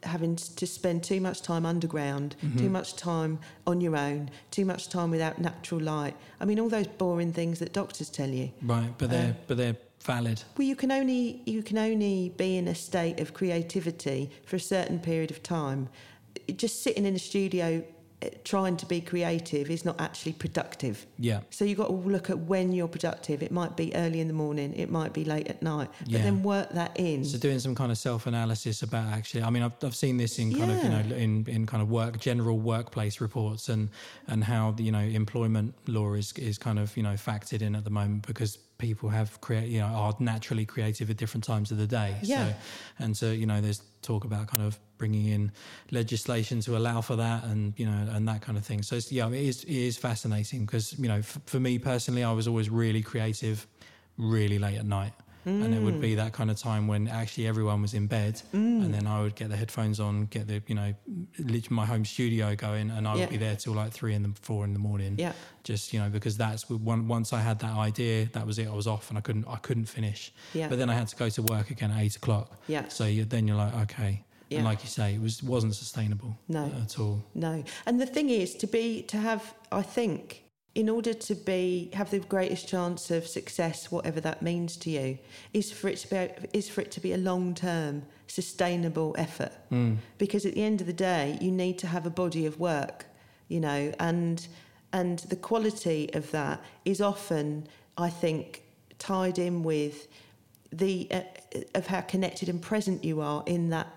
having 0.04 0.36
to 0.36 0.68
spend 0.68 1.04
too 1.04 1.20
much 1.20 1.42
time 1.42 1.66
underground, 1.66 2.36
mm-hmm. 2.44 2.60
too 2.60 2.70
much 2.70 2.96
time 2.96 3.40
on 3.68 3.82
your 3.82 3.96
own, 3.96 4.30
too 4.52 4.66
much 4.66 4.90
time 4.90 5.12
without 5.12 5.40
natural 5.40 5.82
light. 5.82 6.16
I 6.40 6.46
mean, 6.46 6.60
all 6.60 6.70
those 6.70 6.88
boring 6.88 7.34
things 7.34 7.60
that 7.60 7.74
doctors 7.74 8.10
tell 8.10 8.30
you. 8.30 8.52
Right, 8.62 8.90
but 8.98 9.10
they're, 9.10 9.32
uh, 9.32 9.44
but 9.48 9.58
they're 9.58 9.78
valid. 10.04 10.42
Well, 10.58 10.68
you 10.68 10.76
can 10.76 10.92
only 10.92 11.42
you 11.46 11.64
can 11.64 11.78
only 11.78 12.30
be 12.38 12.58
in 12.58 12.68
a 12.68 12.76
state 12.76 13.20
of 13.20 13.34
creativity 13.34 14.32
for 14.46 14.56
a 14.56 14.60
certain 14.60 15.00
period 15.00 15.32
of 15.32 15.44
time. 15.44 15.90
Just 16.56 16.84
sitting 16.84 17.06
in 17.06 17.16
a 17.16 17.20
studio 17.20 17.84
eh, 18.22 18.30
trying 18.44 18.78
to 18.78 18.86
be 18.86 19.02
creative 19.02 19.70
is 19.70 19.86
not 19.86 20.00
actually 20.00 20.34
productive. 20.34 21.06
Yeah. 21.18 21.42
So 21.50 21.66
you've 21.66 21.78
got 21.78 21.88
to 21.88 21.94
look 21.94 22.30
at 22.30 22.38
when 22.38 22.72
you're 22.72 22.88
productive. 22.88 23.44
It 23.44 23.52
might 23.52 23.76
be 23.76 23.94
early 23.96 24.20
in 24.20 24.28
the 24.28 24.34
morning, 24.34 24.74
it 24.74 24.90
might 24.90 25.14
be 25.14 25.26
late 25.26 25.48
at 25.48 25.62
night, 25.62 25.90
but 26.00 26.10
yeah. 26.10 26.22
then 26.22 26.44
work 26.44 26.70
that 26.72 27.00
in. 27.00 27.24
So 27.26 27.38
doing 27.38 27.60
some 27.60 27.76
kind 27.76 27.92
of 27.92 27.98
self-analysis 27.98 28.82
about 28.84 29.12
actually, 29.14 29.44
I 29.44 29.50
mean, 29.50 29.64
I've, 29.64 29.74
I've 29.84 29.96
seen 29.96 30.18
this 30.18 30.40
in 30.40 30.56
kind 30.56 30.72
yeah. 30.72 30.78
of, 30.78 30.84
you 30.84 30.90
know, 30.90 31.16
in, 31.16 31.46
in 31.48 31.66
kind 31.66 31.82
of 31.84 31.90
work, 31.90 32.20
general 32.20 32.58
workplace 32.60 33.22
reports 33.22 33.70
and, 33.70 33.90
and 34.28 34.44
how, 34.44 34.72
the, 34.72 34.84
you 34.84 34.92
know, 34.92 35.00
employment 35.00 35.74
law 35.88 36.14
is, 36.14 36.34
is 36.34 36.58
kind 36.58 36.80
of, 36.80 36.96
you 36.98 37.04
know, 37.04 37.14
factored 37.14 37.62
in 37.62 37.76
at 37.76 37.84
the 37.84 37.90
moment 37.90 38.26
because 38.26 38.58
people 38.80 39.10
have 39.10 39.40
create 39.42 39.70
you 39.70 39.80
know 39.80 39.86
are 39.86 40.16
naturally 40.20 40.66
creative 40.66 41.10
at 41.10 41.18
different 41.18 41.44
times 41.44 41.70
of 41.70 41.78
the 41.78 41.86
day. 41.86 42.16
Yeah. 42.24 42.48
so 42.48 42.54
and 42.98 43.16
so 43.16 43.32
you 43.32 43.46
know 43.46 43.62
there's 43.62 43.84
talk 44.02 44.26
about 44.26 44.48
kind 44.48 44.64
of 44.64 44.80
bringing 44.98 45.28
in 45.28 45.52
legislation 45.92 46.62
to 46.62 46.76
allow 46.76 47.02
for 47.02 47.16
that 47.18 47.44
and 47.44 47.74
you 47.78 47.86
know 47.86 48.08
and 48.12 48.28
that 48.28 48.42
kind 48.42 48.58
of 48.58 48.66
thing. 48.66 48.82
So 48.82 48.98
yeah 49.10 49.28
it 49.28 49.34
is 49.34 49.64
it 49.66 49.76
is 49.76 49.98
fascinating 49.98 50.66
because 50.66 50.98
you 50.98 51.08
know 51.08 51.18
f- 51.20 51.40
for 51.46 51.60
me 51.60 51.78
personally 51.78 52.24
I 52.24 52.32
was 52.32 52.48
always 52.48 52.70
really 52.70 53.04
creative 53.04 53.68
really 54.18 54.58
late 54.58 54.78
at 54.78 54.86
night 54.86 55.14
and 55.50 55.74
it 55.74 55.82
would 55.82 56.00
be 56.00 56.16
that 56.16 56.32
kind 56.34 56.50
of 56.52 56.58
time 56.58 56.88
when 56.88 57.08
actually 57.08 57.48
everyone 57.48 57.82
was 57.82 57.94
in 57.94 58.08
bed, 58.08 58.42
Mm. 58.54 58.84
and 58.86 58.94
then 58.94 59.06
I 59.08 59.22
would 59.22 59.36
get 59.36 59.50
the 59.50 59.58
headphones 59.58 60.00
on, 60.00 60.26
get 60.26 60.48
the 60.48 60.62
you 60.68 60.76
know, 60.76 60.94
my 61.70 61.86
home 61.86 62.06
studio 62.06 62.56
going, 62.56 62.90
and 62.92 63.08
I 63.08 63.14
would 63.14 63.20
Yeah. 63.22 63.26
be 63.28 63.38
there 63.38 63.56
till 63.56 63.74
like 63.74 63.92
three 63.92 64.14
in 64.14 64.24
the 64.24 64.32
four 64.42 64.64
in 64.66 64.74
the 64.74 64.80
morning. 64.80 65.16
Yeah. 65.18 65.34
Just 65.64 65.94
you 65.94 66.00
know, 66.00 66.10
because 66.10 66.38
that's 66.38 66.64
w- 66.64 66.84
one, 66.84 67.08
once 67.08 67.34
I 67.34 67.42
had 67.42 67.60
that 67.60 67.76
idea, 67.78 68.28
that 68.34 68.46
was 68.46 68.58
it. 68.60 68.68
I 68.68 68.72
was 68.74 68.88
off, 68.88 69.10
and 69.10 69.18
I 69.18 69.22
couldn't 69.22 69.46
I 69.48 69.58
couldn't 69.58 69.86
finish. 69.86 70.32
Yeah. 70.54 70.68
But 70.70 70.78
then 70.80 70.90
I 70.90 70.94
had 70.96 71.08
to 71.10 71.16
go 71.16 71.30
to 71.30 71.42
work 71.44 71.70
again 71.72 71.92
at 71.92 72.00
eight 72.02 72.16
o'clock. 72.16 72.48
Yeah. 72.68 72.88
So 72.88 73.06
you, 73.06 73.26
then 73.26 73.48
you're 73.48 73.58
like, 73.58 73.74
okay. 73.86 74.24
Yeah. 74.50 74.60
And 74.60 74.66
like 74.66 74.82
you 74.84 74.90
say, 74.90 75.14
it 75.16 75.22
was 75.22 75.44
wasn't 75.44 75.76
sustainable. 75.76 76.36
No. 76.48 76.72
At 76.84 76.98
all. 77.00 77.24
No. 77.36 77.64
And 77.86 78.02
the 78.02 78.08
thing 78.08 78.30
is 78.30 78.56
to 78.56 78.68
be 78.68 79.04
to 79.04 79.18
have 79.18 79.54
I 79.72 79.84
think 79.84 80.44
in 80.76 80.88
order 80.88 81.14
to 81.14 81.36
be 81.36 81.90
have 81.94 82.12
the 82.12 82.20
greatest 82.20 82.68
chance 82.68 83.10
of 83.10 83.26
success 83.26 83.92
whatever 83.92 84.22
that 84.22 84.42
means 84.42 84.78
to 84.78 84.90
you 84.90 85.18
is 85.54 85.72
for 85.72 85.90
it 85.90 85.98
to 85.98 86.08
be 86.08 86.48
is 86.58 86.70
for 86.70 86.82
it 86.82 86.92
to 86.92 87.00
be 87.00 87.14
a 87.14 87.18
long 87.18 87.54
term 87.54 88.04
sustainable 88.28 89.16
effort. 89.18 89.52
Because 90.18 90.46
at 90.46 90.54
the 90.54 90.64
end 90.64 90.82
of 90.82 90.88
the 90.88 90.94
day 90.94 91.38
you 91.42 91.52
need 91.52 91.80
to 91.80 91.88
have 91.88 92.06
a 92.06 92.10
body 92.10 92.46
of 92.46 92.60
work, 92.60 93.06
you 93.48 93.60
know, 93.60 93.92
and 94.00 94.48
and 94.94 95.20
the 95.20 95.36
quality 95.36 96.10
of 96.14 96.30
that 96.32 96.64
is 96.86 97.02
often 97.02 97.68
I 97.98 98.10
think 98.10 98.64
tied 99.00 99.40
in 99.40 99.64
with 99.64 100.08
the 100.72 101.08
uh, 101.12 101.22
of 101.74 101.88
how 101.88 102.02
connected 102.02 102.48
and 102.48 102.62
present 102.62 103.04
you 103.04 103.22
are 103.22 103.44
in 103.48 103.70
that 103.70 103.88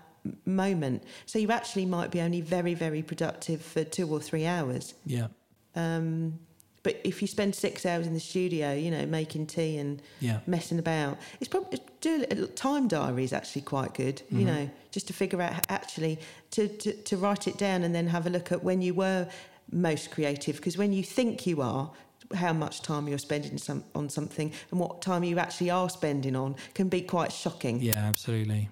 moment. 0.45 1.03
So 1.27 1.37
you 1.37 1.51
actually 1.51 1.85
might 1.85 2.09
be 2.09 2.19
only 2.19 2.41
very 2.41 2.73
very 2.73 3.03
productive 3.03 3.61
for 3.61 3.83
two 3.83 4.11
or 4.11 4.19
three 4.19 4.47
hours. 4.47 4.95
Yeah. 5.05 5.27
Um, 5.75 6.39
but 6.83 6.99
if 7.03 7.21
you 7.21 7.27
spend 7.27 7.55
six 7.55 7.85
hours 7.85 8.05
in 8.05 8.13
the 8.13 8.19
studio, 8.19 8.73
you 8.73 8.91
know, 8.91 9.05
making 9.05 9.47
tea 9.47 9.77
and 9.77 10.01
Yeah. 10.19 10.39
messing 10.45 10.79
about, 10.79 11.17
it's 11.39 11.47
probably 11.47 11.79
do 12.01 12.25
a 12.29 12.35
time 12.47 12.87
diary 12.87 13.23
is 13.23 13.33
actually 13.33 13.61
quite 13.61 13.93
good. 13.93 14.21
You 14.29 14.39
mm-hmm. 14.39 14.45
know, 14.47 14.69
just 14.91 15.07
to 15.07 15.13
figure 15.13 15.41
out 15.41 15.65
actually 15.69 16.19
to, 16.51 16.67
to 16.67 16.93
to 16.93 17.17
write 17.17 17.47
it 17.47 17.57
down 17.57 17.83
and 17.83 17.95
then 17.95 18.07
have 18.07 18.27
a 18.27 18.29
look 18.29 18.51
at 18.51 18.63
when 18.63 18.81
you 18.81 18.93
were 18.93 19.27
most 19.71 20.11
creative. 20.11 20.57
Because 20.57 20.77
when 20.77 20.91
you 20.93 21.03
think 21.03 21.47
you 21.47 21.61
are, 21.61 21.89
how 22.35 22.53
much 22.53 22.81
time 22.81 23.07
you're 23.07 23.17
spending 23.17 23.57
some, 23.57 23.83
on 23.95 24.09
something 24.09 24.51
and 24.71 24.79
what 24.79 25.01
time 25.01 25.23
you 25.23 25.37
actually 25.39 25.69
are 25.69 25.89
spending 25.89 26.35
on 26.35 26.55
can 26.73 26.89
be 26.89 27.01
quite 27.01 27.31
shocking. 27.31 27.79
Yeah, 27.79 27.97
absolutely. 27.97 28.69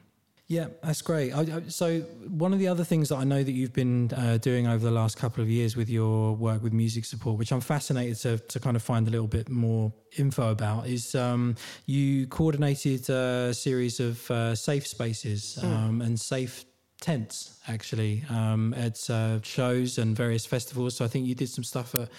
Yeah, 0.51 0.67
that's 0.83 1.01
great. 1.01 1.31
I, 1.31 1.39
I, 1.43 1.61
so, 1.69 2.01
one 2.27 2.51
of 2.51 2.59
the 2.59 2.67
other 2.67 2.83
things 2.83 3.07
that 3.07 3.15
I 3.15 3.23
know 3.23 3.41
that 3.41 3.53
you've 3.53 3.71
been 3.71 4.11
uh, 4.11 4.37
doing 4.37 4.67
over 4.67 4.83
the 4.83 4.91
last 4.91 5.15
couple 5.15 5.41
of 5.41 5.49
years 5.49 5.77
with 5.77 5.89
your 5.89 6.35
work 6.35 6.61
with 6.61 6.73
music 6.73 7.05
support, 7.05 7.37
which 7.37 7.53
I'm 7.53 7.61
fascinated 7.61 8.17
to, 8.17 8.37
to 8.37 8.59
kind 8.59 8.75
of 8.75 8.83
find 8.83 9.07
a 9.07 9.11
little 9.11 9.27
bit 9.27 9.47
more 9.47 9.93
info 10.17 10.51
about, 10.51 10.87
is 10.87 11.15
um, 11.15 11.55
you 11.85 12.27
coordinated 12.27 13.09
a 13.09 13.53
series 13.53 14.01
of 14.01 14.29
uh, 14.29 14.53
safe 14.53 14.85
spaces 14.85 15.57
um, 15.63 16.01
and 16.01 16.19
safe 16.19 16.65
tents 16.99 17.59
actually 17.69 18.23
um, 18.29 18.73
at 18.73 19.09
uh, 19.09 19.41
shows 19.43 19.99
and 19.99 20.17
various 20.17 20.45
festivals. 20.45 20.97
So 20.97 21.05
I 21.05 21.07
think 21.07 21.27
you 21.27 21.33
did 21.33 21.47
some 21.47 21.63
stuff 21.63 21.95
at 21.95 22.09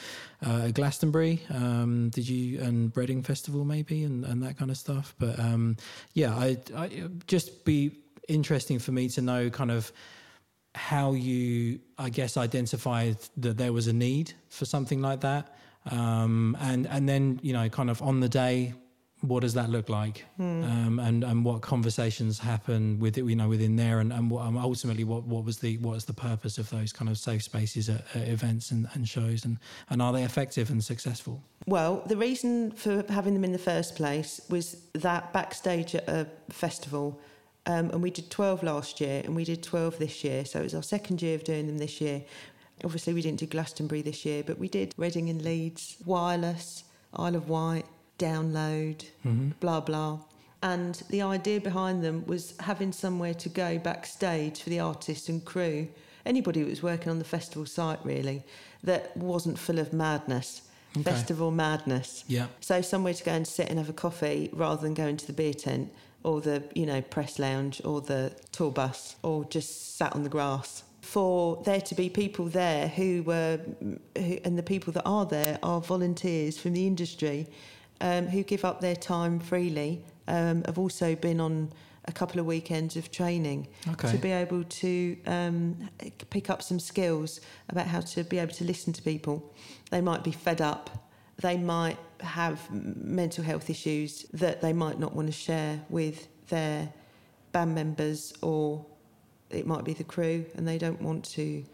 uh, 0.43 0.68
Glastonbury. 0.68 1.43
Um, 1.51 2.09
did 2.09 2.26
you 2.26 2.62
and 2.62 2.97
Reading 2.97 3.22
Festival 3.22 3.66
maybe 3.66 4.05
and, 4.05 4.24
and 4.24 4.43
that 4.43 4.57
kind 4.57 4.70
of 4.70 4.78
stuff? 4.78 5.14
But 5.18 5.39
um, 5.39 5.76
yeah, 6.14 6.35
I, 6.35 6.57
I 6.74 6.89
just 7.26 7.66
be 7.66 8.01
interesting 8.29 8.79
for 8.79 8.93
me 8.93 9.09
to 9.11 9.23
know 9.23 9.51
kind 9.51 9.70
of 9.70 9.93
how 10.75 11.12
you, 11.12 11.81
I 11.99 12.09
guess, 12.09 12.37
identified 12.37 13.16
that 13.37 13.59
there 13.59 13.73
was 13.73 13.89
a 13.89 13.93
need 13.93 14.33
for 14.49 14.64
something 14.64 15.03
like 15.03 15.20
that, 15.20 15.55
um, 15.91 16.57
and 16.61 16.87
and 16.87 17.09
then 17.09 17.41
you 17.43 17.53
know, 17.53 17.68
kind 17.68 17.91
of 17.91 18.01
on 18.03 18.20
the 18.20 18.29
day, 18.29 18.73
what 19.20 19.41
does 19.41 19.55
that 19.55 19.68
look 19.70 19.89
like, 19.89 20.25
um, 20.39 20.99
and 20.99 21.25
and 21.25 21.45
what 21.45 21.61
conversations 21.61 22.39
happen 22.39 22.99
with 22.99 23.18
it, 23.18 23.25
you 23.25 23.37
know, 23.37 23.49
within 23.49 23.77
there, 23.77 24.01
and 24.01 24.12
and 24.12 24.31
what, 24.31 24.47
um, 24.47 24.57
ultimately, 24.57 25.05
what 25.05 25.25
what 25.25 25.45
was 25.45 25.59
the 25.59 25.77
what 25.79 25.95
was 25.95 26.07
the 26.07 26.14
purpose 26.14 26.57
of 26.59 26.70
those 26.70 26.93
kind 26.93 27.11
of 27.11 27.18
safe 27.18 27.43
spaces 27.43 27.89
at, 27.89 28.05
at 28.14 28.29
events 28.29 28.70
and, 28.70 28.89
and 28.95 29.09
shows, 29.09 29.45
and 29.45 29.59
and 29.91 30.01
are 30.01 30.12
they 30.12 30.23
effective 30.23 30.70
and 30.70 30.83
successful? 30.83 31.43
Well, 31.66 32.03
the 32.07 32.16
reason 32.16 32.73
for 32.73 33.05
having 33.09 33.35
them 33.35 33.45
in 33.45 33.53
the 33.53 33.59
first 33.59 33.95
place 33.95 34.41
was 34.49 34.77
that 34.95 35.33
backstage 35.33 35.95
at 35.95 36.09
a 36.09 36.27
festival, 36.51 37.20
um, 37.66 37.90
and 37.90 38.02
we 38.02 38.10
did 38.10 38.30
12 38.30 38.62
last 38.62 39.00
year 39.00 39.22
and 39.24 39.36
we 39.36 39.44
did 39.44 39.62
12 39.62 39.98
this 39.98 40.24
year. 40.24 40.44
So 40.44 40.60
it 40.60 40.64
was 40.64 40.74
our 40.74 40.82
second 40.82 41.22
year 41.22 41.34
of 41.36 41.44
doing 41.44 41.66
them 41.66 41.78
this 41.78 42.00
year. 42.00 42.22
Obviously, 42.84 43.14
we 43.14 43.22
didn't 43.22 43.38
do 43.38 43.46
Glastonbury 43.46 44.02
this 44.02 44.24
year, 44.24 44.42
but 44.44 44.58
we 44.58 44.68
did 44.68 44.92
Reading 44.96 45.28
and 45.30 45.40
Leeds, 45.42 45.96
Wireless, 46.04 46.84
Isle 47.14 47.36
of 47.36 47.48
Wight, 47.48 47.86
Download, 48.18 49.04
blah, 49.60 49.80
blah. 49.80 50.18
And 50.62 50.94
the 51.10 51.22
idea 51.22 51.60
behind 51.60 52.02
them 52.04 52.24
was 52.26 52.54
having 52.60 52.92
somewhere 52.92 53.34
to 53.34 53.48
go 53.48 53.78
backstage 53.78 54.62
for 54.62 54.70
the 54.70 54.80
artists 54.80 55.28
and 55.28 55.44
crew, 55.44 55.88
anybody 56.24 56.60
who 56.60 56.66
was 56.66 56.82
working 56.82 57.10
on 57.10 57.18
the 57.18 57.24
festival 57.24 57.66
site 57.66 57.98
really, 58.04 58.44
that 58.84 59.16
wasn't 59.16 59.58
full 59.58 59.78
of 59.78 59.92
madness, 59.92 60.62
Okay. 60.96 61.02
festival 61.04 61.50
madness. 61.50 62.24
Yeah. 62.28 62.46
So 62.60 62.80
somewhere 62.82 63.14
to 63.14 63.24
go 63.24 63.32
and 63.32 63.46
sit 63.46 63.68
and 63.70 63.78
have 63.78 63.88
a 63.88 63.92
coffee 63.94 64.50
rather 64.52 64.82
than 64.82 64.94
going 64.94 65.16
to 65.16 65.26
the 65.26 65.32
beer 65.32 65.54
tent 65.54 65.90
or 66.25 66.41
the, 66.41 66.62
you 66.75 66.87
know, 66.87 67.01
press 67.01 67.39
lounge 67.39 67.81
or 67.85 68.01
the 68.01 68.33
tour 68.53 68.70
bus 68.70 69.16
or 69.23 69.45
just 69.47 69.97
sat 69.97 70.14
on 70.14 70.23
the 70.23 70.29
grass. 70.29 70.85
For 71.01 71.61
there 71.64 71.81
to 71.81 71.95
be 71.95 72.09
people 72.09 72.47
there 72.47 72.89
who 72.89 73.23
were, 73.25 73.61
who, 74.16 74.39
and 74.45 74.57
the 74.57 74.62
people 74.62 74.93
that 74.93 75.03
are 75.05 75.27
there 75.27 75.59
are 75.62 75.81
volunteers 75.81 76.59
from 76.59 76.73
the 76.75 76.87
industry 76.87 77.49
um, 78.01 78.27
who 78.29 78.43
give 78.43 78.64
up 78.64 78.81
their 78.81 78.97
time 78.97 79.41
freely. 79.41 80.05
Um, 80.29 80.62
have 80.66 80.79
also 80.79 81.16
been 81.16 81.41
on 81.41 81.73
a 82.07 82.12
couple 82.12 82.41
of 82.41 82.47
weekends 82.47 82.97
of 82.97 83.11
training 83.11 83.66
Okay. 83.89 84.11
to 84.12 84.18
be 84.18 84.31
able 84.31 84.64
to 84.64 85.16
um, 85.27 85.89
pick 86.31 86.51
up 86.51 86.62
some 86.62 86.79
skills 86.81 87.41
about 87.68 87.87
how 87.87 88.01
to 88.01 88.25
be 88.25 88.39
able 88.39 88.53
to 88.55 88.64
listen 88.64 88.93
to 88.93 89.03
people. 89.03 89.53
They 89.91 90.01
might 90.01 90.23
be 90.25 90.33
fed 90.33 90.61
up. 90.61 91.09
They 91.43 91.57
might 91.59 91.99
have 92.20 92.59
mental 92.72 93.43
health 93.45 93.68
issues 93.68 94.22
that 94.32 94.61
they 94.61 94.72
might 94.72 94.99
not 94.99 95.14
want 95.14 95.26
to 95.28 95.32
share 95.32 95.80
with 95.90 96.28
their 96.49 96.88
band 97.51 97.74
members, 97.74 98.32
or 98.43 98.84
it 99.51 99.66
might 99.66 99.84
be 99.84 99.93
the 99.93 100.05
crew, 100.05 100.47
and 100.55 100.66
they 100.66 100.78
don't 100.78 101.03
want 101.03 101.24
to. 101.36 101.64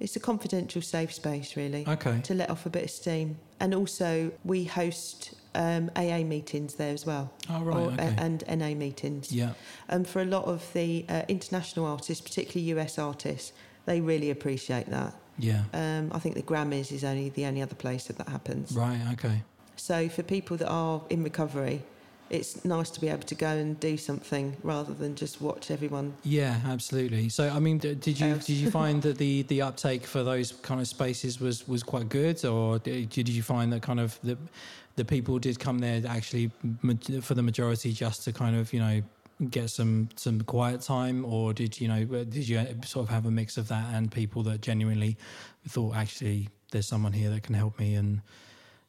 It's 0.00 0.16
a 0.16 0.20
confidential, 0.20 0.82
safe 0.82 1.12
space, 1.12 1.56
really, 1.56 1.84
Okay. 1.86 2.20
to 2.24 2.34
let 2.34 2.50
off 2.50 2.66
a 2.66 2.70
bit 2.70 2.84
of 2.84 2.90
steam. 2.90 3.36
And 3.60 3.74
also, 3.74 4.32
we 4.44 4.64
host 4.64 5.34
um, 5.54 5.90
AA 5.94 6.24
meetings 6.24 6.74
there 6.74 6.92
as 6.94 7.04
well, 7.06 7.30
Oh 7.50 7.62
right. 7.62 7.76
or, 7.76 7.90
uh, 8.00 8.14
and 8.16 8.42
NA 8.48 8.74
meetings. 8.74 9.30
yeah. 9.30 9.52
And 9.88 10.08
for 10.08 10.22
a 10.22 10.24
lot 10.24 10.46
of 10.46 10.72
the 10.72 11.04
uh, 11.08 11.22
international 11.28 11.84
artists, 11.86 12.22
particularly 12.26 12.72
US 12.80 12.98
artists, 12.98 13.52
they 13.84 14.00
really 14.00 14.30
appreciate 14.30 14.86
that. 14.86 15.14
Yeah. 15.38 15.62
Um, 15.72 16.10
I 16.12 16.18
think 16.18 16.34
the 16.34 16.42
Grammys 16.42 16.92
is 16.92 17.04
only 17.04 17.30
the 17.30 17.46
only 17.46 17.62
other 17.62 17.74
place 17.74 18.04
that 18.04 18.18
that 18.18 18.28
happens. 18.28 18.72
Right. 18.72 19.00
Okay. 19.12 19.42
So 19.76 20.08
for 20.08 20.22
people 20.22 20.56
that 20.58 20.68
are 20.68 21.02
in 21.10 21.24
recovery, 21.24 21.82
it's 22.32 22.64
nice 22.64 22.88
to 22.90 23.00
be 23.00 23.08
able 23.08 23.24
to 23.24 23.34
go 23.34 23.48
and 23.48 23.78
do 23.78 23.96
something 23.98 24.56
rather 24.62 24.94
than 24.94 25.14
just 25.14 25.42
watch 25.42 25.70
everyone. 25.70 26.14
Yeah, 26.24 26.58
absolutely. 26.66 27.28
So, 27.28 27.50
I 27.50 27.58
mean, 27.58 27.76
did 27.78 28.06
you 28.06 28.34
did 28.34 28.48
you 28.48 28.70
find 28.70 29.02
that 29.06 29.18
the 29.18 29.42
the 29.42 29.62
uptake 29.62 30.06
for 30.06 30.22
those 30.24 30.52
kind 30.52 30.80
of 30.80 30.88
spaces 30.88 31.40
was 31.40 31.68
was 31.68 31.82
quite 31.82 32.08
good, 32.08 32.42
or 32.44 32.78
did 32.78 33.10
did 33.10 33.28
you 33.28 33.42
find 33.42 33.72
that 33.72 33.82
kind 33.82 34.00
of 34.00 34.18
the 34.22 34.38
the 34.96 35.04
people 35.04 35.38
did 35.38 35.58
come 35.58 35.78
there 35.78 36.02
actually 36.08 36.50
for 37.20 37.34
the 37.34 37.42
majority 37.42 37.92
just 37.92 38.24
to 38.24 38.32
kind 38.32 38.56
of 38.56 38.72
you 38.72 38.80
know 38.80 39.02
get 39.50 39.70
some 39.70 40.08
some 40.16 40.40
quiet 40.42 40.80
time, 40.80 41.24
or 41.24 41.52
did 41.52 41.80
you 41.80 41.88
know 41.88 42.04
did 42.04 42.48
you 42.48 42.64
sort 42.84 43.04
of 43.04 43.10
have 43.10 43.26
a 43.26 43.30
mix 43.30 43.56
of 43.56 43.68
that 43.68 43.92
and 43.94 44.10
people 44.10 44.42
that 44.44 44.60
genuinely 44.60 45.16
thought 45.68 45.96
actually 45.96 46.48
there's 46.70 46.86
someone 46.86 47.12
here 47.12 47.30
that 47.30 47.42
can 47.42 47.54
help 47.54 47.78
me 47.78 47.94
and 47.94 48.20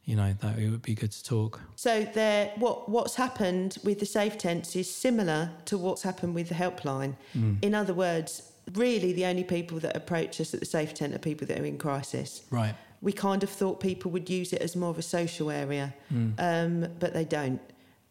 you 0.04 0.16
know 0.16 0.34
that 0.40 0.58
it 0.58 0.70
would 0.70 0.82
be 0.82 0.94
good 0.94 1.12
to 1.12 1.24
talk. 1.24 1.60
So 1.76 2.04
there, 2.04 2.52
what 2.56 2.88
what's 2.88 3.14
happened 3.14 3.78
with 3.84 4.00
the 4.00 4.06
safe 4.06 4.36
tents 4.38 4.76
is 4.76 4.92
similar 4.92 5.50
to 5.66 5.78
what's 5.78 6.02
happened 6.02 6.34
with 6.34 6.48
the 6.48 6.54
helpline. 6.54 7.14
In 7.62 7.74
other 7.74 7.94
words, 7.94 8.52
really 8.74 9.12
the 9.12 9.26
only 9.26 9.44
people 9.44 9.78
that 9.80 9.96
approach 9.96 10.40
us 10.40 10.54
at 10.54 10.60
the 10.60 10.66
safe 10.66 10.94
tent 10.94 11.14
are 11.14 11.18
people 11.18 11.46
that 11.46 11.58
are 11.58 11.64
in 11.64 11.78
crisis. 11.78 12.42
Right. 12.50 12.74
we 13.00 13.12
kind 13.12 13.42
of 13.42 13.50
thought 13.50 13.80
people 13.80 14.10
would 14.10 14.30
use 14.30 14.52
it 14.52 14.62
as 14.62 14.74
more 14.76 14.88
of 14.90 14.98
a 14.98 15.02
social 15.02 15.50
area, 15.50 15.94
um, 16.38 16.86
but 16.98 17.12
they 17.12 17.24
don't. 17.24 17.60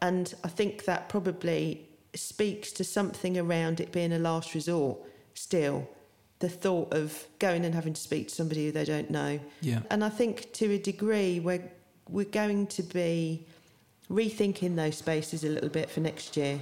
And 0.01 0.33
I 0.43 0.49
think 0.49 0.85
that 0.85 1.09
probably 1.09 1.87
speaks 2.15 2.71
to 2.73 2.83
something 2.83 3.37
around 3.37 3.79
it 3.79 3.91
being 3.91 4.13
a 4.13 4.19
last 4.19 4.53
resort 4.53 4.99
still. 5.33 5.87
The 6.39 6.49
thought 6.49 6.93
of 6.93 7.25
going 7.39 7.63
and 7.63 7.73
having 7.73 7.93
to 7.93 8.01
speak 8.01 8.27
to 8.27 8.35
somebody 8.35 8.65
who 8.65 8.71
they 8.71 8.85
don't 8.85 9.09
know. 9.09 9.39
Yeah. 9.61 9.79
And 9.89 10.03
I 10.03 10.09
think 10.09 10.51
to 10.53 10.71
a 10.73 10.77
degree 10.77 11.39
we're, 11.39 11.71
we're 12.09 12.25
going 12.25 12.67
to 12.67 12.83
be 12.83 13.45
rethinking 14.11 14.75
those 14.75 14.97
spaces 14.97 15.43
a 15.43 15.49
little 15.49 15.69
bit 15.69 15.89
for 15.89 16.01
next 16.01 16.35
year. 16.35 16.59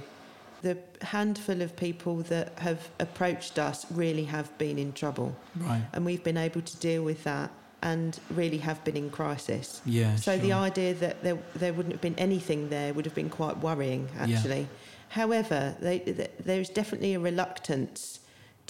The 0.62 0.78
handful 1.00 1.60
of 1.62 1.74
people 1.76 2.18
that 2.24 2.56
have 2.60 2.88
approached 3.00 3.58
us 3.58 3.84
really 3.90 4.24
have 4.24 4.56
been 4.58 4.78
in 4.78 4.92
trouble 4.92 5.34
Right. 5.56 5.82
and 5.92 6.04
we've 6.04 6.22
been 6.22 6.36
able 6.36 6.60
to 6.62 6.76
deal 6.76 7.02
with 7.02 7.24
that 7.24 7.50
and 7.82 8.20
really 8.30 8.58
have 8.58 8.82
been 8.84 8.96
in 8.96 9.10
crisis. 9.10 9.82
Yeah. 9.84 10.14
So 10.14 10.38
the 10.38 10.52
idea 10.52 10.94
that 10.94 11.24
there, 11.24 11.36
there 11.56 11.72
wouldn't 11.72 11.92
have 11.92 12.00
been 12.00 12.14
anything 12.16 12.68
there 12.68 12.94
would 12.94 13.04
have 13.04 13.14
been 13.16 13.28
quite 13.30 13.58
worrying, 13.58 14.08
Yeah. 14.14 14.40
However, 15.12 15.76
they, 15.78 15.98
th 15.98 16.30
there's 16.42 16.70
definitely 16.70 17.12
a 17.14 17.20
reluctance 17.20 18.20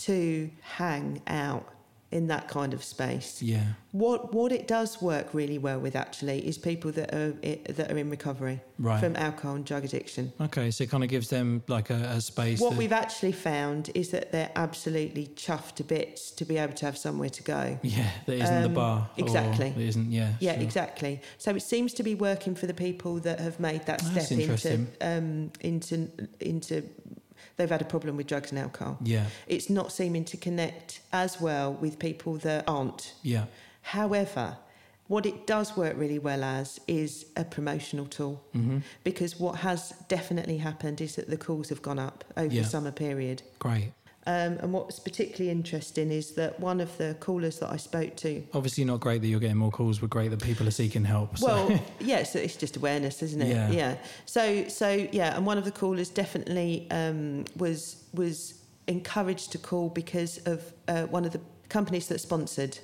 to 0.08 0.50
hang 0.80 1.22
out 1.28 1.71
in 2.12 2.26
that 2.28 2.46
kind 2.46 2.74
of 2.74 2.84
space. 2.84 3.40
Yeah. 3.42 3.64
What 3.92 4.32
what 4.34 4.52
it 4.52 4.68
does 4.68 5.00
work 5.02 5.32
really 5.34 5.58
well 5.58 5.80
with 5.80 5.96
actually 5.96 6.46
is 6.46 6.58
people 6.58 6.92
that 6.92 7.12
are 7.14 7.32
that 7.72 7.90
are 7.90 7.96
in 7.98 8.10
recovery 8.10 8.60
Right. 8.78 9.00
from 9.00 9.16
alcohol 9.16 9.54
and 9.56 9.64
drug 9.64 9.84
addiction. 9.84 10.32
Okay, 10.40 10.70
so 10.70 10.84
it 10.84 10.90
kind 10.90 11.04
of 11.04 11.10
gives 11.10 11.28
them 11.28 11.62
like 11.68 11.88
a, 11.90 11.94
a 12.16 12.20
space. 12.20 12.60
What 12.60 12.70
that- 12.70 12.78
we've 12.78 12.92
actually 12.92 13.32
found 13.32 13.90
is 13.94 14.10
that 14.10 14.30
they're 14.32 14.50
absolutely 14.56 15.28
chuffed 15.36 15.74
to 15.76 15.84
bits 15.84 16.30
to 16.32 16.44
be 16.44 16.58
able 16.58 16.74
to 16.74 16.86
have 16.86 16.96
somewhere 16.98 17.30
to 17.30 17.42
go. 17.42 17.78
Yeah, 17.82 18.10
that 18.26 18.34
isn't 18.44 18.60
the 18.62 18.68
Um, 18.68 18.74
bar. 18.74 19.10
exactly. 19.16 19.70
That 19.70 19.80
isn't. 19.80 20.10
Yeah. 20.12 20.32
Yeah, 20.40 20.54
sure. 20.54 20.62
exactly. 20.62 21.20
So 21.38 21.50
it 21.54 21.62
seems 21.62 21.94
to 21.94 22.02
be 22.02 22.14
working 22.14 22.54
for 22.54 22.66
the 22.66 22.74
people 22.74 23.20
that 23.20 23.40
have 23.40 23.58
made 23.60 23.86
that 23.86 24.00
That's 24.00 24.26
step 24.26 24.38
into 24.38 24.86
um, 25.00 25.50
into 25.60 26.08
into. 26.40 26.82
They've 27.56 27.70
had 27.70 27.82
a 27.82 27.86
problem 27.86 28.16
with 28.16 28.26
drugs 28.26 28.50
and 28.50 28.58
alcohol. 28.58 28.98
Yeah. 29.02 29.26
It's 29.46 29.68
not 29.70 29.92
seeming 29.92 30.24
to 30.26 30.36
connect 30.36 31.00
as 31.12 31.40
well 31.40 31.72
with 31.74 31.98
people 31.98 32.36
that 32.38 32.64
aren't. 32.66 33.14
Yeah. 33.22 33.44
However, 33.82 34.56
what 35.08 35.26
it 35.26 35.46
does 35.46 35.76
work 35.76 35.94
really 35.96 36.18
well 36.18 36.42
as 36.44 36.80
is 36.86 37.26
a 37.36 37.44
promotional 37.44 38.06
tool 38.06 38.42
hmm 38.52 38.78
because 39.04 39.38
what 39.38 39.56
has 39.56 39.92
definitely 40.08 40.58
happened 40.58 41.00
is 41.00 41.16
that 41.16 41.28
the 41.28 41.36
calls 41.36 41.68
have 41.68 41.82
gone 41.82 41.98
up 41.98 42.24
over 42.36 42.54
Yeah. 42.54 42.62
the 42.62 42.68
summer 42.68 42.92
period. 42.92 43.42
Great. 43.58 43.92
Um, 44.24 44.58
and 44.60 44.72
what's 44.72 45.00
particularly 45.00 45.50
interesting 45.50 46.12
is 46.12 46.32
that 46.32 46.60
one 46.60 46.80
of 46.80 46.96
the 46.96 47.16
callers 47.18 47.58
that 47.58 47.72
I 47.72 47.76
spoke 47.76 48.14
to 48.18 48.42
Obviously, 48.54 48.84
not 48.84 49.00
great 49.00 49.20
that 49.20 49.26
you're 49.26 49.40
getting 49.40 49.56
more 49.56 49.72
calls, 49.72 49.98
but 49.98 50.10
great 50.10 50.30
that 50.30 50.40
people 50.40 50.66
are 50.68 50.70
seeking 50.72 51.04
help. 51.04 51.38
So. 51.38 51.46
Well, 51.46 51.80
yeah, 52.00 52.22
so 52.22 52.38
it's 52.38 52.54
just 52.54 52.76
awareness, 52.76 53.20
isn't 53.22 53.42
it? 53.42 53.72
Yeah. 53.74 53.96
So, 54.26 54.68
so 54.68 55.08
yeah, 55.10 55.36
and 55.36 55.44
one 55.44 55.58
of 55.58 55.64
the 55.64 55.72
callers 55.72 56.08
definitely 56.08 56.86
um, 56.92 57.46
was 57.56 58.04
was 58.14 58.54
encouraged 58.86 59.50
to 59.52 59.58
call 59.58 59.88
because 59.88 60.38
of 60.46 60.72
uh, 60.86 61.04
one 61.06 61.24
of 61.24 61.32
the 61.32 61.40
companies 61.68 62.06
that 62.08 62.20
sponsored. 62.20 62.78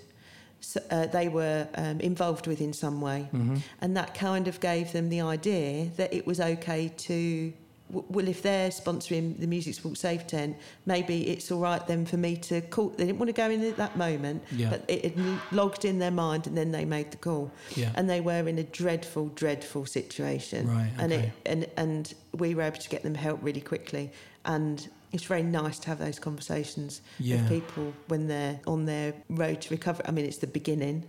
So, 0.60 0.80
uh, 0.90 1.06
they 1.06 1.28
were 1.28 1.68
um, 1.76 2.00
involved 2.00 2.48
with 2.48 2.60
in 2.60 2.72
some 2.72 3.00
way, 3.00 3.28
Mhm. 3.32 3.62
and 3.80 3.96
that 3.96 4.12
kind 4.14 4.48
of 4.48 4.58
gave 4.58 4.90
them 4.90 5.08
the 5.08 5.20
idea 5.20 5.90
that 5.96 6.12
it 6.12 6.26
was 6.26 6.40
okay 6.40 6.88
to. 6.88 7.52
Well, 7.90 8.28
if 8.28 8.42
they're 8.42 8.68
sponsoring 8.68 9.38
the 9.40 9.46
Music 9.46 9.74
Support 9.74 9.96
Safe 9.96 10.26
tent, 10.26 10.56
maybe 10.84 11.28
it's 11.28 11.50
all 11.50 11.60
right 11.60 11.84
then 11.86 12.04
for 12.04 12.18
me 12.18 12.36
to 12.36 12.60
call. 12.60 12.90
They 12.90 13.06
didn't 13.06 13.18
want 13.18 13.28
to 13.28 13.32
go 13.32 13.48
in 13.50 13.64
at 13.64 13.76
that 13.78 13.96
moment, 13.96 14.42
Yeah. 14.52 14.70
but 14.70 14.84
it 14.88 15.04
had 15.16 15.38
logged 15.52 15.84
in 15.84 15.98
their 15.98 16.10
mind, 16.10 16.46
and 16.46 16.56
then 16.56 16.70
they 16.70 16.84
made 16.84 17.10
the 17.10 17.16
call 17.16 17.50
yeah. 17.76 17.92
and 17.94 18.08
they 18.08 18.20
were 18.20 18.46
in 18.46 18.58
a 18.58 18.62
dreadful, 18.64 19.28
dreadful 19.28 19.86
situation. 19.86 20.68
Right, 20.68 20.90
And 20.98 21.12
it 21.12 21.30
and 21.46 21.66
and 21.76 22.14
we 22.32 22.54
were 22.54 22.62
able 22.62 22.78
to 22.78 22.88
get 22.90 23.02
them 23.02 23.14
help 23.14 23.40
really 23.42 23.60
quickly. 23.62 24.12
And 24.44 24.86
it's 25.12 25.24
very 25.24 25.42
nice 25.42 25.78
to 25.80 25.88
have 25.88 25.98
those 25.98 26.18
conversations 26.18 27.00
Yeah. 27.18 27.36
with 27.36 27.48
people 27.48 27.94
when 28.08 28.28
they're 28.28 28.60
on 28.66 28.84
their 28.84 29.14
road 29.30 29.62
to 29.62 29.70
recovery. 29.70 30.04
I 30.06 30.10
mean, 30.10 30.26
it's 30.26 30.38
the 30.38 30.46
beginning, 30.46 31.04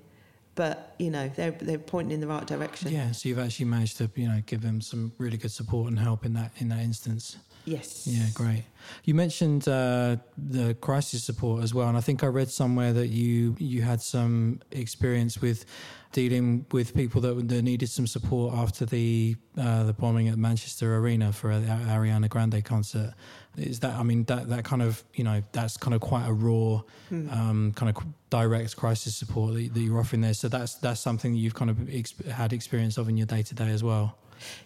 but 0.60 0.93
you 0.99 1.10
know 1.10 1.30
they're 1.38 1.51
they're 1.51 1.80
pointing 1.80 2.16
in 2.16 2.20
the 2.20 2.28
right 2.28 2.45
direction. 2.45 2.91
Yeah, 2.91 3.14
so 3.14 3.30
you've 3.30 3.39
actually 3.39 3.68
managed 3.68 3.95
to, 3.99 4.12
you 4.16 4.28
know, 4.28 4.41
give 4.45 4.62
them 4.62 4.82
some 4.82 5.14
really 5.18 5.38
good 5.38 5.51
support 5.51 5.88
and 5.88 5.97
help 5.97 6.26
in 6.26 6.34
that 6.34 6.51
in 6.57 6.68
that 6.68 6.82
instance. 6.82 7.38
Yes. 7.64 8.05
Yeah, 8.05 8.26
great. 8.34 8.66
You 9.05 9.14
mentioned 9.14 9.70
uh, 9.70 10.18
the 10.38 10.74
crisis 10.82 11.24
support 11.24 11.64
as 11.64 11.74
well, 11.74 11.88
and 11.88 11.95
I 11.95 12.01
think 12.01 12.26
I 12.26 12.28
read 12.28 12.49
somewhere 12.49 12.91
that 12.91 13.07
you 13.07 13.55
you 13.57 13.84
had 13.84 14.01
some 14.01 14.60
experience 14.72 15.39
with 15.39 15.64
dealing 16.12 16.66
with 16.72 16.93
people 16.93 17.22
that, 17.22 17.47
that 17.47 17.62
needed 17.62 17.88
some 17.88 18.07
support 18.07 18.53
after 18.53 18.86
the 18.86 19.38
uh, 19.57 19.84
the 19.84 19.93
bombing 19.93 20.28
at 20.28 20.38
Manchester 20.38 20.97
Arena 20.97 21.32
for 21.32 21.57
the 21.57 21.68
Ariana 21.68 22.28
Grande 22.28 22.66
concert. 22.66 23.14
Is 23.60 23.80
that? 23.82 23.95
I 23.95 24.03
mean, 24.03 24.24
that 24.26 24.49
that 24.49 24.64
kind 24.64 24.82
of 24.82 25.03
you 25.14 25.24
know 25.24 25.41
that's 25.51 25.78
kind 25.78 25.93
of 25.93 26.01
quite 26.01 26.28
a 26.28 26.34
raw, 26.34 26.82
Hmm. 27.10 27.30
um, 27.30 27.74
kind 27.76 27.95
of 27.95 28.03
direct 28.30 28.76
crisis 28.76 29.16
support 29.16 29.53
that, 29.55 29.74
that 29.74 29.80
you're 29.80 29.99
offering 29.99 30.22
there. 30.22 30.34
So 30.34 30.47
that's 30.49 30.76
that's 30.76 30.99
something 30.99 31.34
that 31.34 31.39
you've 31.39 31.55
kind 31.55 31.70
of 31.72 31.93
ex- 31.93 32.14
had 32.32 32.53
experience 32.53 32.97
of 32.97 33.10
in 33.10 33.18
your 33.18 33.28
day 33.28 33.41
to 33.43 33.55
day 33.55 33.70
as 33.70 33.84
well. 33.84 34.16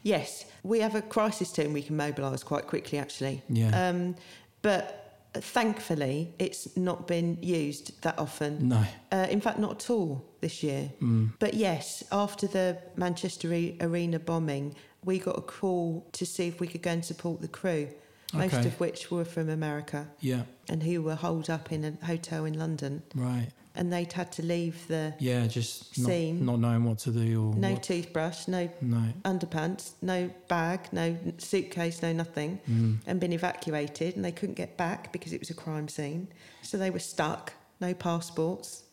Yes, 0.03 0.45
we 0.63 0.79
have 0.81 0.95
a 0.95 1.01
crisis 1.01 1.51
team 1.51 1.73
we 1.73 1.81
can 1.81 1.97
mobilise 1.97 2.43
quite 2.43 2.67
quickly, 2.67 2.99
actually. 2.99 3.41
Yeah. 3.49 3.89
Um, 3.89 4.15
but 4.61 4.99
thankfully, 5.33 6.33
it's 6.39 6.77
not 6.77 7.07
been 7.07 7.37
used 7.41 7.99
that 8.03 8.17
often. 8.19 8.69
no. 8.69 8.83
Uh, 9.11 9.27
in 9.29 9.41
fact, 9.41 9.57
not 9.59 9.71
at 9.83 9.89
all 9.89 10.23
this 10.41 10.61
year. 10.63 10.91
Mm. 11.01 11.31
But 11.39 11.53
yes, 11.55 12.03
after 12.11 12.47
the 12.47 12.77
Manchester 12.95 13.47
Arena 13.81 14.19
bombing, 14.19 14.75
we 15.03 15.19
got 15.19 15.37
a 15.37 15.41
call 15.41 16.07
to 16.13 16.25
see 16.25 16.47
if 16.47 16.59
we 16.59 16.67
could 16.67 16.81
go 16.81 16.91
and 16.91 17.03
support 17.03 17.41
the 17.41 17.47
crew, 17.47 17.87
most 18.33 18.65
of 18.65 18.79
which 18.79 19.11
were 19.11 19.25
from 19.25 19.49
America 19.49 20.07
Yeah. 20.19 20.43
and 20.69 20.81
who 20.83 21.01
were 21.01 21.15
holed 21.15 21.49
up 21.49 21.71
in 21.71 21.83
a 21.85 22.05
hotel 22.05 22.45
in 22.45 22.57
London. 22.57 23.03
Right. 23.15 23.49
And 23.75 23.91
they'd 23.91 24.13
had 24.13 24.31
to 24.33 24.43
leave 24.43 24.87
the 24.87 25.15
Yeah, 25.19 25.47
just 25.47 25.97
not, 25.97 26.07
Scene. 26.07 26.45
not 26.45 26.59
knowing 26.59 26.83
what 26.83 26.99
to 26.99 27.11
do 27.11 27.49
or 27.49 27.55
no 27.55 27.71
what- 27.73 27.81
toothbrush, 27.83 28.47
no 28.47 28.69
no. 28.81 29.13
underpants, 29.25 29.91
no 30.01 30.29
bag, 30.47 30.89
no 30.91 31.17
suitcase, 31.39 32.01
no 32.03 32.13
nothing, 32.13 32.59
Mm. 32.69 32.99
and 33.07 33.19
been 33.19 33.33
evacuated. 33.33 34.15
And 34.15 34.23
they 34.23 34.31
couldn't 34.31 34.55
get 34.55 34.77
back 34.77 35.11
because 35.11 35.33
it 35.33 35.39
was 35.39 35.49
a 35.49 35.55
crime 35.55 35.87
scene. 35.87 36.27
So 36.61 36.77
they 36.77 36.91
were 36.91 36.99
stuck, 36.99 37.53
no 37.81 37.93
passports. 37.95 38.83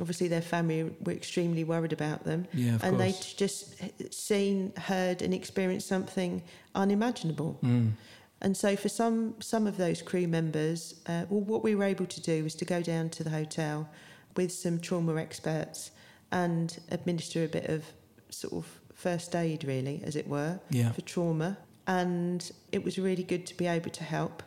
Obviously, 0.00 0.26
their 0.28 0.42
family 0.42 0.90
were 1.04 1.12
extremely 1.12 1.62
worried 1.64 1.92
about 1.92 2.24
them. 2.24 2.46
Yeah, 2.52 2.74
of 2.74 2.84
and 2.84 2.98
they'd 3.00 3.16
just 3.36 3.76
seen, 4.12 4.72
heard, 4.76 5.22
and 5.22 5.32
experienced 5.32 5.86
something 5.86 6.42
unimaginable. 6.74 7.58
Mm. 7.62 7.92
And 8.44 8.54
so, 8.54 8.76
for 8.76 8.90
some 8.90 9.34
some 9.40 9.66
of 9.66 9.76
those 9.78 10.02
crew 10.02 10.28
members, 10.28 11.00
uh, 11.06 11.24
well, 11.30 11.40
what 11.40 11.64
we 11.64 11.74
were 11.74 11.84
able 11.84 12.04
to 12.06 12.20
do 12.20 12.44
was 12.44 12.54
to 12.56 12.64
go 12.66 12.82
down 12.82 13.08
to 13.10 13.24
the 13.24 13.30
hotel 13.30 13.88
with 14.36 14.52
some 14.52 14.78
trauma 14.78 15.16
experts 15.16 15.90
and 16.30 16.78
administer 16.90 17.44
a 17.44 17.48
bit 17.48 17.66
of 17.70 17.84
sort 18.28 18.52
of 18.52 18.66
first 18.92 19.34
aid, 19.34 19.64
really, 19.64 20.02
as 20.04 20.14
it 20.14 20.28
were, 20.28 20.60
Yeah. 20.70 20.92
for 20.92 21.00
trauma. 21.02 21.56
And 21.86 22.50
it 22.70 22.84
was 22.84 22.98
really 22.98 23.22
good 23.22 23.46
to 23.46 23.56
be 23.56 23.66
able 23.66 23.90
to 23.90 24.04
help. 24.04 24.42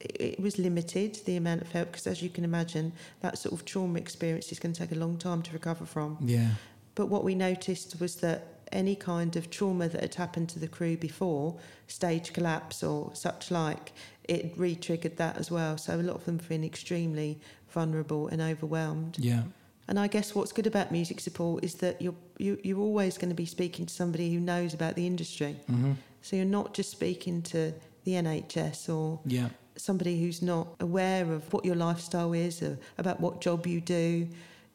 It, 0.00 0.16
it 0.20 0.40
was 0.40 0.58
limited 0.58 1.20
the 1.24 1.36
amount 1.36 1.62
of 1.62 1.70
help 1.70 1.92
because, 1.92 2.06
as 2.08 2.20
you 2.22 2.30
can 2.30 2.42
imagine, 2.44 2.92
that 3.20 3.38
sort 3.38 3.52
of 3.52 3.64
trauma 3.64 3.98
experience 3.98 4.50
is 4.50 4.58
going 4.58 4.72
to 4.74 4.80
take 4.80 4.92
a 4.96 4.98
long 4.98 5.18
time 5.18 5.42
to 5.42 5.52
recover 5.52 5.86
from. 5.86 6.18
Yeah. 6.20 6.48
But 6.96 7.06
what 7.06 7.22
we 7.22 7.34
noticed 7.36 8.00
was 8.00 8.16
that 8.16 8.55
any 8.72 8.96
kind 8.96 9.36
of 9.36 9.50
trauma 9.50 9.88
that 9.88 10.00
had 10.00 10.14
happened 10.14 10.48
to 10.50 10.58
the 10.58 10.68
crew 10.68 10.96
before, 10.96 11.56
stage 11.86 12.32
collapse 12.32 12.82
or 12.82 13.10
such 13.14 13.50
like, 13.50 13.92
it 14.24 14.52
re 14.56 14.74
triggered 14.74 15.16
that 15.18 15.36
as 15.36 15.50
well. 15.50 15.78
So 15.78 15.94
a 15.94 16.02
lot 16.02 16.16
of 16.16 16.24
them 16.24 16.38
feeling 16.38 16.64
extremely 16.64 17.38
vulnerable 17.70 18.28
and 18.28 18.40
overwhelmed. 18.40 19.18
Yeah. 19.18 19.42
And 19.88 20.00
I 20.00 20.08
guess 20.08 20.34
what's 20.34 20.50
good 20.50 20.66
about 20.66 20.90
music 20.90 21.20
support 21.20 21.62
is 21.62 21.76
that 21.76 22.02
you're, 22.02 22.14
you, 22.38 22.58
you're 22.64 22.80
always 22.80 23.16
going 23.18 23.28
to 23.28 23.36
be 23.36 23.46
speaking 23.46 23.86
to 23.86 23.94
somebody 23.94 24.32
who 24.34 24.40
knows 24.40 24.74
about 24.74 24.96
the 24.96 25.06
industry. 25.06 25.56
hmm 25.68 25.92
So 26.22 26.34
you're 26.36 26.44
not 26.44 26.74
just 26.74 26.90
speaking 26.90 27.42
to 27.42 27.72
the 28.04 28.12
NHS 28.12 28.88
or 28.92 29.20
Yeah. 29.26 29.48
somebody 29.76 30.20
who's 30.20 30.42
not 30.42 30.66
aware 30.80 31.32
of 31.32 31.52
what 31.52 31.64
your 31.64 31.76
lifestyle 31.76 32.32
is, 32.32 32.62
or 32.62 32.78
about 32.98 33.20
what 33.20 33.40
job 33.40 33.66
you 33.66 33.80
do. 33.80 34.26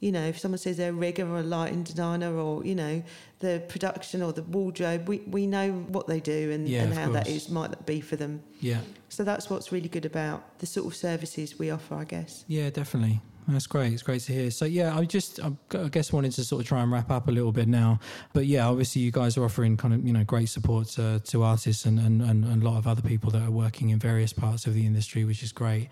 You 0.01 0.11
know, 0.11 0.25
if 0.25 0.37
someone 0.39 0.57
says 0.57 0.75
they're 0.77 0.89
a 0.89 0.93
rigger 0.93 1.25
or 1.25 1.39
a 1.39 1.43
lighting 1.43 1.83
designer 1.83 2.35
or, 2.35 2.65
you 2.65 2.75
know, 2.75 3.01
the 3.39 3.63
production 3.69 4.21
or 4.21 4.33
the 4.33 4.43
wardrobe, 4.43 5.07
we, 5.07 5.19
we 5.19 5.47
know 5.47 5.71
what 5.71 6.07
they 6.07 6.19
do 6.19 6.51
and, 6.51 6.67
Yeah, 6.67 6.83
and 6.83 6.93
how 6.93 7.11
that 7.11 7.25
course. 7.27 7.37
is 7.37 7.49
might 7.49 7.85
be 7.85 8.01
for 8.01 8.17
them. 8.17 8.41
Yeah. 8.59 8.79
So 9.09 9.23
that's 9.23 9.49
what's 9.49 9.71
really 9.71 9.89
good 9.89 10.05
about 10.05 10.57
the 10.59 10.65
sort 10.65 10.87
of 10.87 10.95
services 10.95 11.57
we 11.57 11.69
offer, 11.71 11.95
I 11.95 12.03
guess. 12.03 12.43
Yeah, 12.47 12.69
definitely. 12.71 13.21
That's 13.47 13.67
great. 13.67 13.91
It's 13.91 14.03
great 14.03 14.21
to 14.21 14.33
hear. 14.33 14.51
So 14.51 14.65
yeah, 14.65 14.95
I 14.95 15.03
just 15.03 15.39
I 15.39 15.51
I 15.73 15.87
guess 15.89 16.13
wanted 16.13 16.31
to 16.33 16.43
sort 16.43 16.61
of 16.61 16.67
try 16.67 16.81
and 16.83 16.91
wrap 16.91 17.09
up 17.09 17.27
a 17.27 17.31
little 17.31 17.51
bit 17.51 17.67
now. 17.67 17.99
But 18.33 18.45
yeah, 18.45 18.67
obviously 18.67 19.01
you 19.01 19.11
guys 19.11 19.35
are 19.35 19.43
offering 19.43 19.77
kind 19.77 19.93
of 19.93 20.05
you 20.05 20.13
know 20.13 20.23
great 20.23 20.47
support 20.49 20.87
to, 20.89 21.19
to 21.19 21.43
artists 21.43 21.85
and, 21.85 21.99
and, 21.99 22.21
and 22.21 22.45
a 22.45 22.65
lot 22.65 22.77
of 22.77 22.87
other 22.87 23.01
people 23.01 23.31
that 23.31 23.41
are 23.41 23.51
working 23.51 23.89
in 23.89 23.99
various 23.99 24.31
parts 24.31 24.67
of 24.67 24.73
the 24.75 24.85
industry, 24.85 25.25
which 25.25 25.41
is 25.43 25.51
great. 25.51 25.89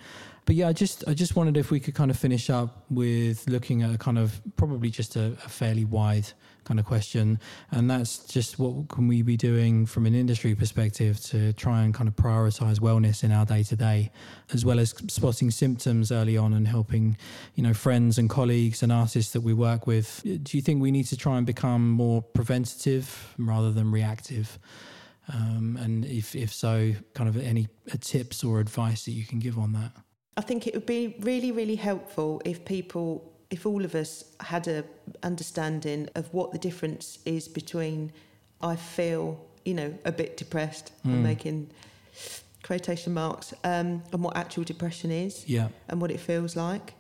But 0.50 0.56
yeah, 0.56 0.68
I 0.68 0.74
just 0.74 1.08
I 1.08 1.14
just 1.14 1.36
wondered 1.36 1.58
if 1.58 1.70
we 1.70 1.80
could 1.80 1.94
kind 1.94 2.10
of 2.10 2.18
finish 2.18 2.50
up 2.50 2.84
with 2.90 3.48
looking 3.48 3.84
at 3.84 3.94
a 3.94 4.00
kind 4.00 4.18
of 4.18 4.42
probably 4.56 4.90
just 4.90 5.16
a, 5.16 5.26
a 5.46 5.48
fairly 5.48 5.86
wide 5.86 6.28
kind 6.64 6.80
of 6.80 6.88
question, 6.88 7.40
and 7.70 7.88
that's 7.88 8.26
just 8.26 8.58
what 8.58 8.90
can 8.90 9.08
we 9.08 9.22
be 9.22 9.38
doing 9.38 9.86
from 9.86 10.08
an 10.08 10.16
industry 10.16 10.56
perspective 10.56 11.22
to 11.26 11.54
try 11.54 11.84
and 11.84 11.94
kind 11.94 12.08
of 12.08 12.16
prioritize 12.16 12.80
wellness 12.80 13.24
in 13.24 13.32
our 13.32 13.46
day 13.46 13.62
to 13.62 13.76
day, 13.76 14.12
as 14.52 14.66
well 14.66 14.80
as 14.80 14.90
spotting 15.08 15.52
symptoms 15.52 16.12
early 16.12 16.36
on 16.36 16.54
and 16.54 16.68
helping, 16.68 17.16
you 17.54 17.62
know, 17.62 17.76
friends 17.76 18.18
and 18.18 18.28
colleagues 18.28 18.82
and 18.82 18.92
artists 18.92 19.34
that 19.34 19.42
we 19.42 19.54
work 19.54 19.86
with. 19.86 20.24
Do 20.24 20.58
you 20.58 20.64
think 20.64 20.82
we 20.82 20.90
need 20.90 21.06
to 21.10 21.16
try 21.16 21.38
and 21.38 21.46
become 21.46 21.92
more 21.92 22.24
preventative 22.24 23.36
rather 23.38 23.72
than 23.72 23.92
reactive? 23.92 24.58
Um, 25.32 25.78
and 25.80 26.06
if 26.06 26.36
if 26.36 26.52
so, 26.52 26.94
kind 27.14 27.30
of 27.30 27.38
any 27.38 27.68
tips 28.02 28.44
or 28.44 28.60
advice 28.60 29.06
that 29.06 29.12
you 29.12 29.26
can 29.26 29.38
give 29.38 29.60
on 29.60 29.74
that? 29.74 29.92
I 30.38 30.42
think 30.42 30.68
it 30.68 30.74
would 30.74 30.86
be 30.86 31.16
really, 31.20 31.52
really 31.52 31.76
helpful 31.76 32.42
if 32.46 32.64
people 32.66 33.32
if 33.50 33.66
all 33.66 33.84
of 33.84 33.96
us 33.96 34.24
had 34.42 34.68
a 34.68 34.84
understanding 35.24 36.08
of 36.14 36.32
what 36.32 36.52
the 36.52 36.60
difference 36.60 37.18
is 37.26 37.48
between 37.48 38.12
I 38.62 38.76
feel, 38.76 39.44
you 39.66 39.74
know, 39.74 39.92
a 40.06 40.12
bit 40.12 40.38
depressed, 40.38 40.92
I'm 41.04 41.20
Mm. 41.20 41.22
making 41.24 41.70
quotation 42.62 43.12
marks, 43.14 43.54
um, 43.64 44.04
and 44.14 44.24
what 44.24 44.38
actual 44.38 44.64
depression 44.66 45.10
is 45.10 45.46
Yeah. 45.50 45.70
and 45.88 46.00
what 46.00 46.12
it 46.12 46.20
feels 46.20 46.56
like. 46.56 46.94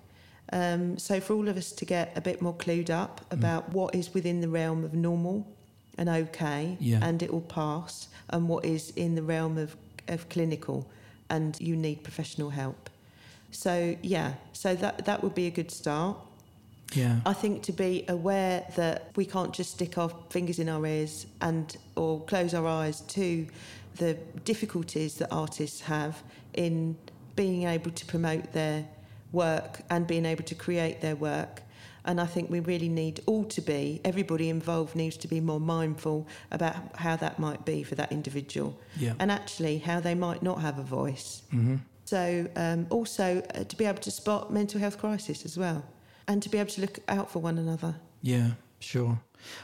Um, 0.51 0.97
so 0.97 1.19
for 1.19 1.33
all 1.35 1.47
of 1.47 1.55
us 1.57 1.71
to 1.73 1.85
get 1.85 2.17
a 2.17 2.21
bit 2.21 2.41
more 2.41 2.53
clued 2.55 2.89
up 2.89 3.21
Mm. 3.29 3.33
about 3.37 3.71
what 3.71 3.93
is 3.93 4.11
within 4.15 4.41
the 4.41 4.49
realm 4.49 4.83
of 4.83 4.93
normal 4.95 5.45
and 5.99 6.09
okay, 6.09 6.77
Yeah. 6.79 6.99
and 7.03 7.21
it 7.21 7.31
will 7.31 7.41
pass, 7.41 8.07
and 8.29 8.49
what 8.49 8.65
is 8.65 8.89
in 8.95 9.13
the 9.13 9.21
realm 9.23 9.57
of, 9.59 9.75
of 10.07 10.29
clinical, 10.29 10.87
and 11.29 11.59
you 11.61 11.75
need 11.75 12.03
professional 12.03 12.49
help. 12.49 12.88
So 13.51 13.95
yeah, 14.01 14.33
so 14.53 14.75
that 14.75 15.05
that 15.05 15.23
would 15.23 15.35
be 15.35 15.47
a 15.47 15.51
good 15.51 15.71
start. 15.71 16.17
Yeah. 16.93 17.19
I 17.25 17.33
think 17.33 17.61
to 17.63 17.71
be 17.71 18.03
aware 18.07 18.65
that 18.75 19.11
we 19.15 19.25
can't 19.25 19.53
just 19.53 19.71
stick 19.71 19.97
our 19.97 20.09
fingers 20.29 20.57
in 20.59 20.69
our 20.69 20.85
ears 20.87 21.27
and 21.41 21.75
or 21.95 22.21
close 22.21 22.53
our 22.55 22.65
eyes 22.65 23.01
to 23.01 23.45
the 23.97 24.13
difficulties 24.43 25.15
that 25.15 25.27
artists 25.31 25.81
have 25.81 26.23
in 26.53 26.95
being 27.35 27.63
able 27.63 27.91
to 27.91 28.05
promote 28.05 28.53
their 28.53 28.85
work 29.31 29.81
and 29.89 30.07
being 30.07 30.25
able 30.25 30.43
to 30.43 30.55
create 30.55 30.99
their 31.01 31.15
work. 31.15 31.61
And 32.05 32.19
I 32.19 32.25
think 32.25 32.49
we 32.49 32.59
really 32.61 32.89
need 32.89 33.21
all 33.27 33.43
to 33.45 33.61
be, 33.61 34.01
everybody 34.03 34.49
involved 34.49 34.95
needs 34.95 35.17
to 35.17 35.27
be 35.27 35.39
more 35.41 35.59
mindful 35.59 36.27
about 36.49 36.75
how 36.95 37.17
that 37.17 37.37
might 37.39 37.65
be 37.65 37.83
for 37.83 37.95
that 37.95 38.11
individual 38.11 38.79
Yeah. 38.97 39.13
and 39.19 39.31
actually 39.31 39.77
how 39.79 39.99
they 39.99 40.15
might 40.15 40.41
not 40.41 40.61
have 40.61 40.79
a 40.79 40.83
voice. 40.83 41.43
Mm-hmm. 41.53 41.75
So 42.09 42.47
um, 42.55 42.87
also 42.89 43.27
uh, 43.53 43.63
to 43.65 43.75
be 43.77 43.85
able 43.85 44.01
to 44.01 44.11
spot 44.11 44.51
mental 44.51 44.79
health 44.79 44.97
crisis 44.97 45.45
as 45.45 45.55
well, 45.57 45.83
and 46.27 46.41
to 46.43 46.49
be 46.49 46.57
able 46.57 46.71
to 46.71 46.81
look 46.81 46.97
out 47.07 47.29
for 47.31 47.39
one 47.39 47.57
another. 47.59 47.93
Yeah, 48.23 48.49
sure. 48.79 49.19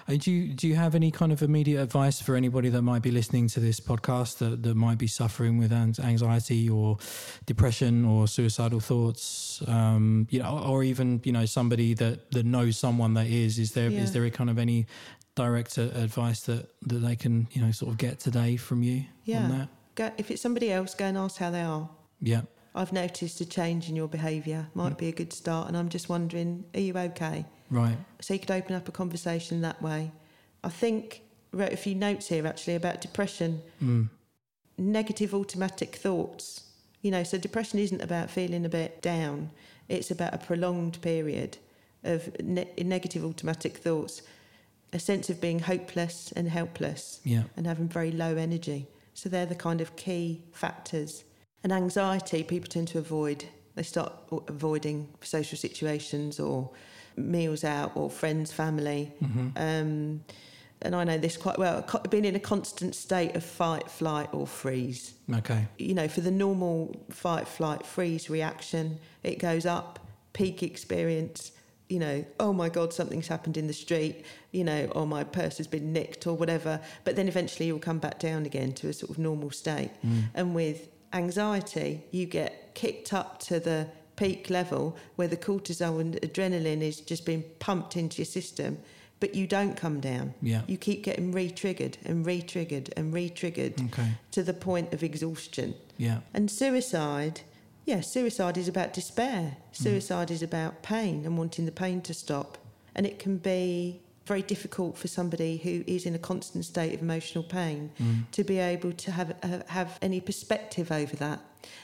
Uh, 0.08 0.16
do 0.24 0.32
you 0.32 0.54
do 0.54 0.68
you 0.68 0.76
have 0.76 0.94
any 0.96 1.12
kind 1.12 1.32
of 1.32 1.42
immediate 1.42 1.82
advice 1.82 2.22
for 2.22 2.36
anybody 2.36 2.70
that 2.70 2.84
might 2.84 3.02
be 3.02 3.12
listening 3.12 3.48
to 3.50 3.60
this 3.60 3.80
podcast 3.80 4.38
that, 4.38 4.62
that 4.64 4.76
might 4.76 4.98
be 4.98 5.08
suffering 5.08 5.58
with 5.58 5.72
anxiety 5.74 6.70
or 6.70 6.98
depression 7.46 8.06
or 8.06 8.28
suicidal 8.28 8.80
thoughts? 8.80 9.62
Um, 9.68 10.28
you 10.30 10.40
know, 10.44 10.60
or 10.72 10.84
even 10.84 11.22
you 11.24 11.32
know 11.32 11.46
somebody 11.46 11.94
that, 11.96 12.32
that 12.32 12.46
knows 12.46 12.78
someone 12.78 13.16
that 13.16 13.28
is. 13.28 13.58
Is 13.58 13.72
there 13.72 13.90
is 13.90 13.96
Yeah. 13.96 14.14
there 14.14 14.26
a 14.26 14.32
kind 14.32 14.50
of 14.50 14.58
any 14.60 14.86
direct 15.36 15.78
uh, 15.78 15.82
advice 16.06 16.42
that, 16.42 16.70
that 16.90 17.00
they 17.00 17.16
can 17.16 17.48
you 17.52 17.62
know 17.62 17.72
sort 17.72 17.92
of 17.92 17.98
get 17.98 18.20
today 18.20 18.56
from 18.58 18.84
you 18.84 19.06
Yeah. 19.26 19.44
on 19.44 19.50
that? 19.58 19.68
Go, 19.96 20.12
if 20.18 20.30
it's 20.32 20.42
somebody 20.42 20.72
else, 20.72 20.94
go 20.96 21.06
and 21.06 21.18
ask 21.18 21.38
how 21.38 21.50
they 21.52 21.64
are. 21.64 21.90
Yeah. 22.26 22.42
I've 22.74 22.92
noticed 22.92 23.40
a 23.40 23.46
change 23.46 23.88
in 23.90 23.96
your 23.96 24.08
behaviour. 24.10 24.68
Might 24.74 24.98
be 24.98 25.08
a 25.08 25.12
good 25.14 25.32
start, 25.32 25.68
and 25.70 25.78
I'm 25.78 25.88
just 25.90 26.10
wondering, 26.10 26.66
are 26.74 26.80
you 26.82 26.94
okay? 26.98 27.46
Right. 27.70 27.98
So 28.20 28.34
you 28.34 28.40
could 28.42 28.52
open 28.52 28.76
up 28.76 28.88
a 28.90 28.92
conversation 28.92 29.62
that 29.62 29.82
way. 29.82 30.12
I 30.64 30.70
think 30.70 31.22
wrote 31.54 31.72
a 31.72 31.78
few 31.78 31.96
notes 31.96 32.28
here 32.28 32.46
actually 32.46 32.76
about 32.76 33.00
depression, 33.00 33.62
Mm. 33.82 34.10
negative 34.78 35.34
automatic 35.34 35.96
thoughts. 35.96 36.64
You 37.02 37.12
know, 37.12 37.24
so 37.24 37.38
depression 37.38 37.80
isn't 37.80 38.02
about 38.02 38.30
feeling 38.30 38.66
a 38.66 38.70
bit 38.70 39.02
down. 39.02 39.52
It's 39.88 40.10
about 40.12 40.34
a 40.34 40.38
prolonged 40.40 41.00
period 41.02 41.58
of 42.04 42.30
ne- 42.42 42.74
negative 42.84 43.24
automatic 43.24 43.78
thoughts, 43.78 44.22
a 44.92 45.00
sense 45.00 45.30
of 45.30 45.40
being 45.40 45.60
hopeless 45.60 46.32
and 46.36 46.50
helpless. 46.50 47.22
Yeah. 47.24 47.44
and 47.56 47.68
having 47.68 47.88
very 47.88 48.12
low 48.12 48.36
energy. 48.36 48.88
So 49.14 49.30
they're 49.30 49.46
the 49.46 49.56
kind 49.56 49.80
of 49.82 49.96
key 49.96 50.42
factors. 50.52 51.24
And 51.66 51.74
anxiety, 51.74 52.44
people 52.44 52.70
tend 52.70 52.90
to 52.90 53.00
avoid. 53.00 53.44
They 53.74 53.82
start 53.82 54.14
avoiding 54.48 55.10
social 55.22 55.58
situations 55.58 56.40
or 56.40 56.70
meals 57.18 57.64
out 57.64 57.94
or 57.96 58.08
friends, 58.12 58.52
family. 58.52 59.12
Mm-hmm. 59.20 59.48
Um, 59.56 60.24
and 60.84 60.96
I 60.96 61.04
know 61.04 61.18
this 61.18 61.38
quite 61.38 61.58
well. 61.58 61.84
Being 62.12 62.26
in 62.26 62.36
a 62.36 62.40
constant 62.40 62.94
state 62.94 63.36
of 63.36 63.44
fight, 63.44 63.90
flight, 63.90 64.30
or 64.32 64.46
freeze. 64.46 65.16
Okay. 65.38 65.66
You 65.80 65.96
know, 65.96 66.08
for 66.08 66.22
the 66.22 66.30
normal 66.30 67.04
fight, 67.10 67.48
flight, 67.48 67.84
freeze 67.84 68.30
reaction, 68.30 69.00
it 69.24 69.40
goes 69.40 69.66
up, 69.66 69.98
peak 70.34 70.62
experience. 70.62 71.52
You 71.90 71.98
know, 71.98 72.26
oh 72.40 72.54
my 72.54 72.70
God, 72.70 72.94
something's 72.94 73.28
happened 73.28 73.58
in 73.58 73.66
the 73.66 73.74
street. 73.74 74.24
You 74.52 74.66
know, 74.66 74.86
or 74.94 75.08
my 75.08 75.24
purse 75.24 75.58
has 75.58 75.66
been 75.66 75.92
nicked 75.92 76.28
or 76.28 76.38
whatever. 76.38 76.80
But 77.06 77.16
then 77.16 77.28
eventually 77.28 77.66
you'll 77.66 77.80
come 77.80 77.98
back 77.98 78.20
down 78.20 78.46
again 78.46 78.72
to 78.74 78.90
a 78.90 78.94
sort 78.94 79.10
of 79.10 79.18
normal 79.18 79.50
state. 79.50 79.90
Mm. 80.06 80.26
And 80.36 80.54
with 80.54 80.90
anxiety, 81.16 82.04
you 82.12 82.26
get 82.26 82.76
kicked 82.76 83.14
up 83.14 83.40
to 83.40 83.60
the 83.60 83.88
peak 84.16 84.50
level 84.50 84.96
where 85.16 85.28
the 85.28 85.38
cortisol 85.38 86.00
and 86.00 86.16
adrenaline 86.22 86.82
is 86.82 87.00
just 87.02 87.26
being 87.26 87.44
pumped 87.60 87.98
into 87.98 88.18
your 88.18 88.26
system, 88.26 88.78
but 89.20 89.34
you 89.34 89.48
don't 89.48 89.76
come 89.76 90.00
down. 90.00 90.34
Yeah. 90.42 90.62
You 90.68 90.78
keep 90.78 91.04
getting 91.04 91.32
re 91.32 91.50
triggered 91.50 91.98
and 92.06 92.26
re 92.26 92.42
triggered 92.42 92.94
and 92.98 93.14
re 93.14 93.30
triggered 93.30 93.82
Okay. 93.88 94.10
to 94.32 94.44
the 94.44 94.54
point 94.54 94.94
of 94.94 95.04
exhaustion. 95.04 95.74
Yeah. 95.98 96.20
And 96.34 96.52
suicide, 96.52 97.42
yeah, 97.86 98.02
suicide 98.02 98.58
is 98.58 98.68
about 98.68 98.94
despair. 98.94 99.58
Mm. 99.74 99.76
Suicide 99.76 100.32
is 100.32 100.44
about 100.44 100.84
pain 100.84 101.26
and 101.26 101.38
wanting 101.38 101.66
the 101.66 101.72
pain 101.72 102.02
to 102.02 102.14
stop. 102.14 102.58
And 102.94 103.06
it 103.06 103.20
can 103.20 103.38
be 103.38 104.02
very 104.26 104.42
difficult 104.42 104.98
for 104.98 105.08
somebody 105.08 105.58
who 105.58 105.84
is 105.88 106.06
in 106.06 106.16
a 106.16 106.20
constant 106.20 106.66
state 106.66 106.94
of 106.96 107.02
emotional 107.02 107.44
pain 107.44 107.92
Mm. 108.00 108.24
to 108.32 108.44
be 108.44 108.58
able 108.60 108.92
to 108.94 109.12
have 109.12 109.30
uh, 109.44 109.60
have 109.68 109.98
any 110.02 110.20
perspective 110.22 110.92
over 110.92 111.16
that. 111.18 111.40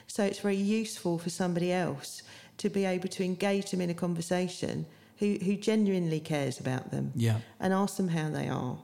So 0.07 0.23
it's 0.23 0.39
very 0.39 0.57
useful 0.81 1.17
for 1.19 1.29
somebody 1.29 1.71
else 1.71 2.23
to 2.57 2.69
be 2.69 2.85
able 2.85 3.09
to 3.09 3.23
engage 3.23 3.71
them 3.71 3.81
in 3.81 3.89
a 3.89 3.93
conversation 3.93 4.85
who, 5.19 5.37
who 5.45 5.55
genuinely 5.55 6.19
cares 6.19 6.59
about 6.59 6.89
them 6.91 7.11
Yeah. 7.15 7.39
and 7.59 7.73
ask 7.73 7.95
them 7.97 8.09
how 8.09 8.29
they 8.29 8.47
are. 8.49 8.77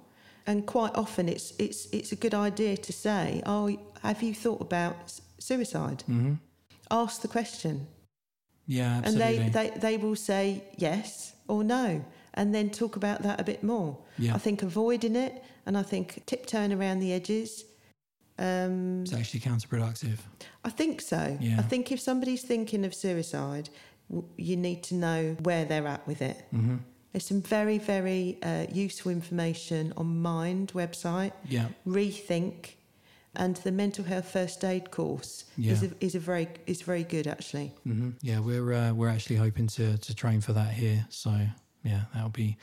And 0.46 0.66
quite 0.66 0.96
often, 0.96 1.28
it's 1.30 1.54
it's 1.60 1.88
it's 1.92 2.12
a 2.12 2.16
good 2.16 2.34
idea 2.34 2.78
to 2.78 2.94
say, 2.94 3.42
"Oh, 3.46 3.78
have 4.02 4.24
you 4.24 4.34
thought 4.34 4.62
about 4.62 4.96
suicide?" 5.40 6.04
Mm-hmm. 6.08 6.34
Ask 6.90 7.22
the 7.22 7.28
question, 7.28 7.88
Yeah. 8.66 9.02
Absolutely. 9.04 9.38
and 9.38 9.54
they, 9.54 9.70
they 9.72 9.80
they 9.80 9.98
will 9.98 10.16
say 10.16 10.64
yes 10.78 11.34
or 11.48 11.64
no, 11.64 12.06
and 12.38 12.54
then 12.56 12.70
talk 12.70 12.96
about 12.96 13.22
that 13.24 13.42
a 13.42 13.44
bit 13.44 13.62
more. 13.64 13.98
yeah. 14.18 14.34
I 14.36 14.38
think 14.38 14.64
avoiding 14.64 15.16
it, 15.18 15.44
and 15.66 15.78
I 15.78 15.84
think 15.84 16.24
tiptoeing 16.26 16.72
around 16.72 17.00
the 17.00 17.12
edges. 17.12 17.66
Um, 18.40 19.02
it's 19.02 19.14
actually 19.14 19.40
counterproductive. 19.42 20.20
I 20.64 20.70
think 20.70 21.02
so. 21.02 21.38
Yeah. 21.42 21.56
I 21.60 21.64
think 21.64 21.92
if 21.92 22.00
somebody's 22.00 22.44
thinking 22.44 22.86
of 22.86 22.94
suicide, 22.94 23.70
you 24.38 24.56
need 24.56 24.84
to 24.84 24.96
know 24.96 25.36
where 25.42 25.66
they're 25.66 25.88
at 25.88 26.06
with 26.08 26.22
it. 26.22 26.38
Mm-hmm. 26.54 26.78
There's 27.12 27.26
some 27.26 27.42
very, 27.42 27.80
very 27.80 28.38
uh, 28.44 28.68
useful 28.72 29.12
information 29.12 29.92
on 29.98 30.22
Mind 30.22 30.72
website, 30.76 31.32
Yeah. 31.50 31.68
Rethink, 31.88 32.76
and 33.36 33.56
the 33.58 33.72
mental 33.72 34.04
health 34.06 34.30
first 34.30 34.64
aid 34.64 34.92
course 34.92 35.46
Yeah. 35.58 35.72
is 35.74 35.84
a, 35.84 35.92
is 36.00 36.16
a 36.16 36.20
very 36.20 36.48
is 36.68 36.82
very 36.84 37.04
good 37.04 37.28
actually. 37.28 37.72
hmm 37.84 38.12
Yeah, 38.22 38.40
we're 38.40 38.72
uh, 38.74 38.94
we're 38.94 39.10
actually 39.10 39.38
hoping 39.38 39.68
to 39.78 39.98
to 39.98 40.14
train 40.16 40.42
for 40.42 40.54
that 40.54 40.72
here. 40.74 41.06
So 41.10 41.32
yeah, 41.84 42.02
that'll 42.14 42.30
be 42.30 42.58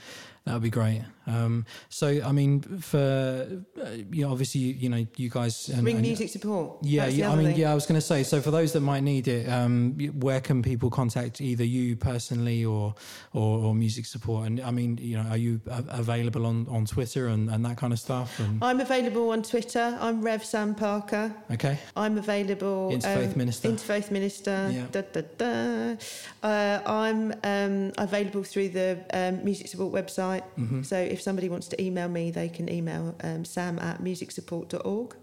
that'll 0.44 0.60
be 0.60 0.70
great. 0.70 1.02
Um, 1.26 1.64
so 1.88 2.20
I 2.24 2.32
mean, 2.32 2.60
for 2.80 3.48
uh, 3.80 3.90
you 4.10 4.24
know, 4.24 4.32
obviously 4.32 4.60
you, 4.60 4.74
you 4.74 4.88
know 4.88 5.06
you 5.16 5.30
guys 5.30 5.68
and, 5.68 5.84
Ring 5.84 5.96
and- 5.96 6.06
music 6.06 6.28
support. 6.28 6.78
Yeah, 6.82 7.06
yeah. 7.06 7.30
I 7.30 7.36
mean, 7.36 7.46
thing. 7.46 7.56
yeah. 7.56 7.72
I 7.72 7.74
was 7.74 7.86
going 7.86 7.98
to 7.98 8.06
say. 8.06 8.22
So, 8.24 8.40
for 8.40 8.50
those 8.50 8.72
that 8.72 8.80
might 8.80 9.02
need 9.02 9.26
it, 9.28 9.48
um, 9.48 9.94
where 10.20 10.40
can 10.40 10.62
people 10.62 10.90
contact 10.90 11.40
either 11.40 11.64
you 11.64 11.96
personally 11.96 12.64
or, 12.64 12.94
or 13.32 13.58
or 13.64 13.74
music 13.74 14.06
support? 14.06 14.46
And 14.46 14.60
I 14.60 14.70
mean, 14.70 14.98
you 15.00 15.16
know, 15.16 15.28
are 15.30 15.36
you 15.36 15.60
available 15.66 16.46
on, 16.46 16.66
on 16.68 16.84
Twitter 16.84 17.28
and, 17.28 17.48
and 17.48 17.64
that 17.64 17.76
kind 17.78 17.92
of 17.92 17.98
stuff? 17.98 18.38
And 18.38 18.62
I'm 18.62 18.80
available 18.80 19.30
on 19.30 19.42
Twitter. 19.42 19.96
I'm 20.00 20.20
Rev 20.20 20.44
Sam 20.44 20.74
Parker. 20.74 21.34
okay, 21.52 21.78
I'm 21.96 22.18
available. 22.18 22.90
Interfaith 22.92 23.36
Minister. 23.36 23.68
Interfaith 23.68 24.10
Minister. 24.10 24.70
Yeah. 24.72 24.86
Da, 24.92 25.00
da, 25.00 25.22
da. 25.38 25.96
Uh, 26.42 26.82
I'm 26.84 27.32
um, 27.42 27.92
available 27.96 28.42
through 28.42 28.68
the 28.70 28.98
um, 29.14 29.42
music 29.44 29.68
support 29.68 29.92
website. 29.92 30.33
Hmm 30.40 30.82
So 30.82 30.96
if 30.96 31.20
somebody 31.20 31.48
wants 31.48 31.68
to 31.68 31.82
email 31.82 32.08
me, 32.08 32.30
they 32.30 32.48
can 32.48 32.68
email 32.70 33.14
um, 33.22 33.44
sam 33.44 33.78
at 33.78 34.02
musicsupport.org. 34.02 35.16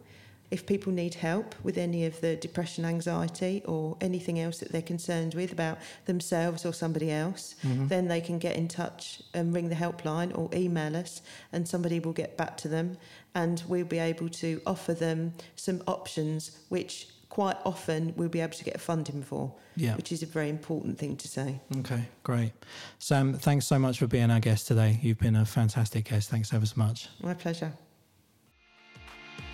If 0.50 0.66
people 0.66 0.92
need 0.92 1.14
help 1.14 1.56
with 1.64 1.78
any 1.78 2.06
of 2.06 2.20
the 2.20 2.36
depression, 2.36 2.84
anxiety, 2.84 3.62
or 3.66 3.96
anything 4.02 4.38
else 4.38 4.58
that 4.60 4.70
they're 4.74 4.82
concerned 4.82 5.34
with 5.34 5.54
about 5.54 5.78
themselves 6.06 6.66
or 6.66 6.74
somebody 6.74 7.10
else, 7.10 7.56
hmm 7.62 7.88
then 7.88 8.08
they 8.08 8.20
can 8.22 8.38
get 8.38 8.56
in 8.58 8.68
touch 8.68 9.22
and 9.34 9.54
ring 9.54 9.70
the 9.70 9.76
helpline 9.76 10.38
or 10.38 10.50
email 10.54 10.96
us, 10.98 11.22
and 11.54 11.68
somebody 11.68 12.00
will 12.02 12.14
get 12.14 12.36
back 12.36 12.58
to 12.58 12.68
them, 12.68 12.98
and 13.34 13.64
we'll 13.68 13.86
be 13.86 14.00
able 14.00 14.28
to 14.30 14.62
offer 14.66 14.94
them 14.94 15.34
some 15.56 15.82
options 15.88 16.52
which 16.70 17.08
quite 17.32 17.56
often 17.64 18.14
we'll 18.18 18.28
be 18.28 18.42
able 18.42 18.54
to 18.54 18.64
get 18.66 18.80
funding 18.80 19.24
for, 19.24 19.54
yeah. 19.78 19.96
which 19.96 20.12
is 20.12 20.22
a 20.22 20.26
very 20.26 20.50
important 20.50 21.00
thing 21.00 21.16
to 21.16 21.30
say. 21.30 21.62
Okay, 21.78 22.04
great. 22.24 22.52
Sam, 23.00 23.34
thanks 23.34 23.66
so 23.66 23.80
much 23.80 24.00
for 24.00 24.06
being 24.06 24.30
our 24.30 24.42
guest 24.42 24.68
today. 24.68 25.00
You've 25.02 25.18
been 25.18 25.38
a 25.38 25.46
fantastic 25.46 26.10
guest. 26.10 26.30
Thanks 26.30 26.54
ever 26.54 26.66
so 26.66 26.74
much. 26.76 27.08
My 27.24 27.34
pleasure. 27.34 27.72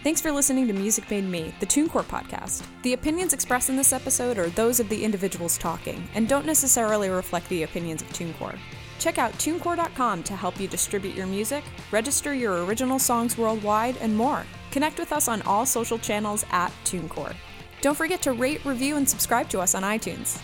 Thanks 0.04 0.22
for 0.22 0.32
listening 0.32 0.66
to 0.68 0.74
Music 0.74 1.10
Made 1.12 1.26
Me, 1.26 1.54
the 1.60 1.68
TuneCore 1.68 2.04
podcast. 2.04 2.66
The 2.82 2.94
opinions 2.94 3.34
expressed 3.34 3.70
in 3.70 3.76
this 3.76 3.94
episode 3.94 4.40
are 4.40 4.50
those 4.50 4.80
of 4.80 4.90
the 4.90 5.04
individuals 5.04 5.58
talking 5.58 6.10
and 6.16 6.28
don't 6.28 6.48
necessarily 6.48 7.10
reflect 7.10 7.48
the 7.50 7.62
opinions 7.62 8.02
of 8.02 8.10
TuneCore. 8.10 8.58
Check 8.98 9.20
out 9.20 9.34
tunecore.com 9.34 10.24
to 10.24 10.36
help 10.36 10.60
you 10.60 10.68
distribute 10.68 11.16
your 11.16 11.28
music, 11.28 11.64
register 11.92 12.34
your 12.34 12.66
original 12.66 12.98
songs 12.98 13.38
worldwide, 13.38 13.98
and 13.98 14.18
more. 14.18 14.44
Connect 14.72 14.98
with 14.98 15.12
us 15.12 15.28
on 15.28 15.44
all 15.44 15.66
social 15.66 16.00
channels 16.00 16.44
at 16.52 16.72
TuneCore. 16.84 17.36
Don't 17.82 17.96
forget 17.96 18.22
to 18.24 18.32
rate, 18.32 18.66
review, 18.66 18.98
and 18.98 19.08
subscribe 19.08 19.50
to 19.50 19.60
us 19.60 19.76
on 19.76 19.84
iTunes. 19.84 20.42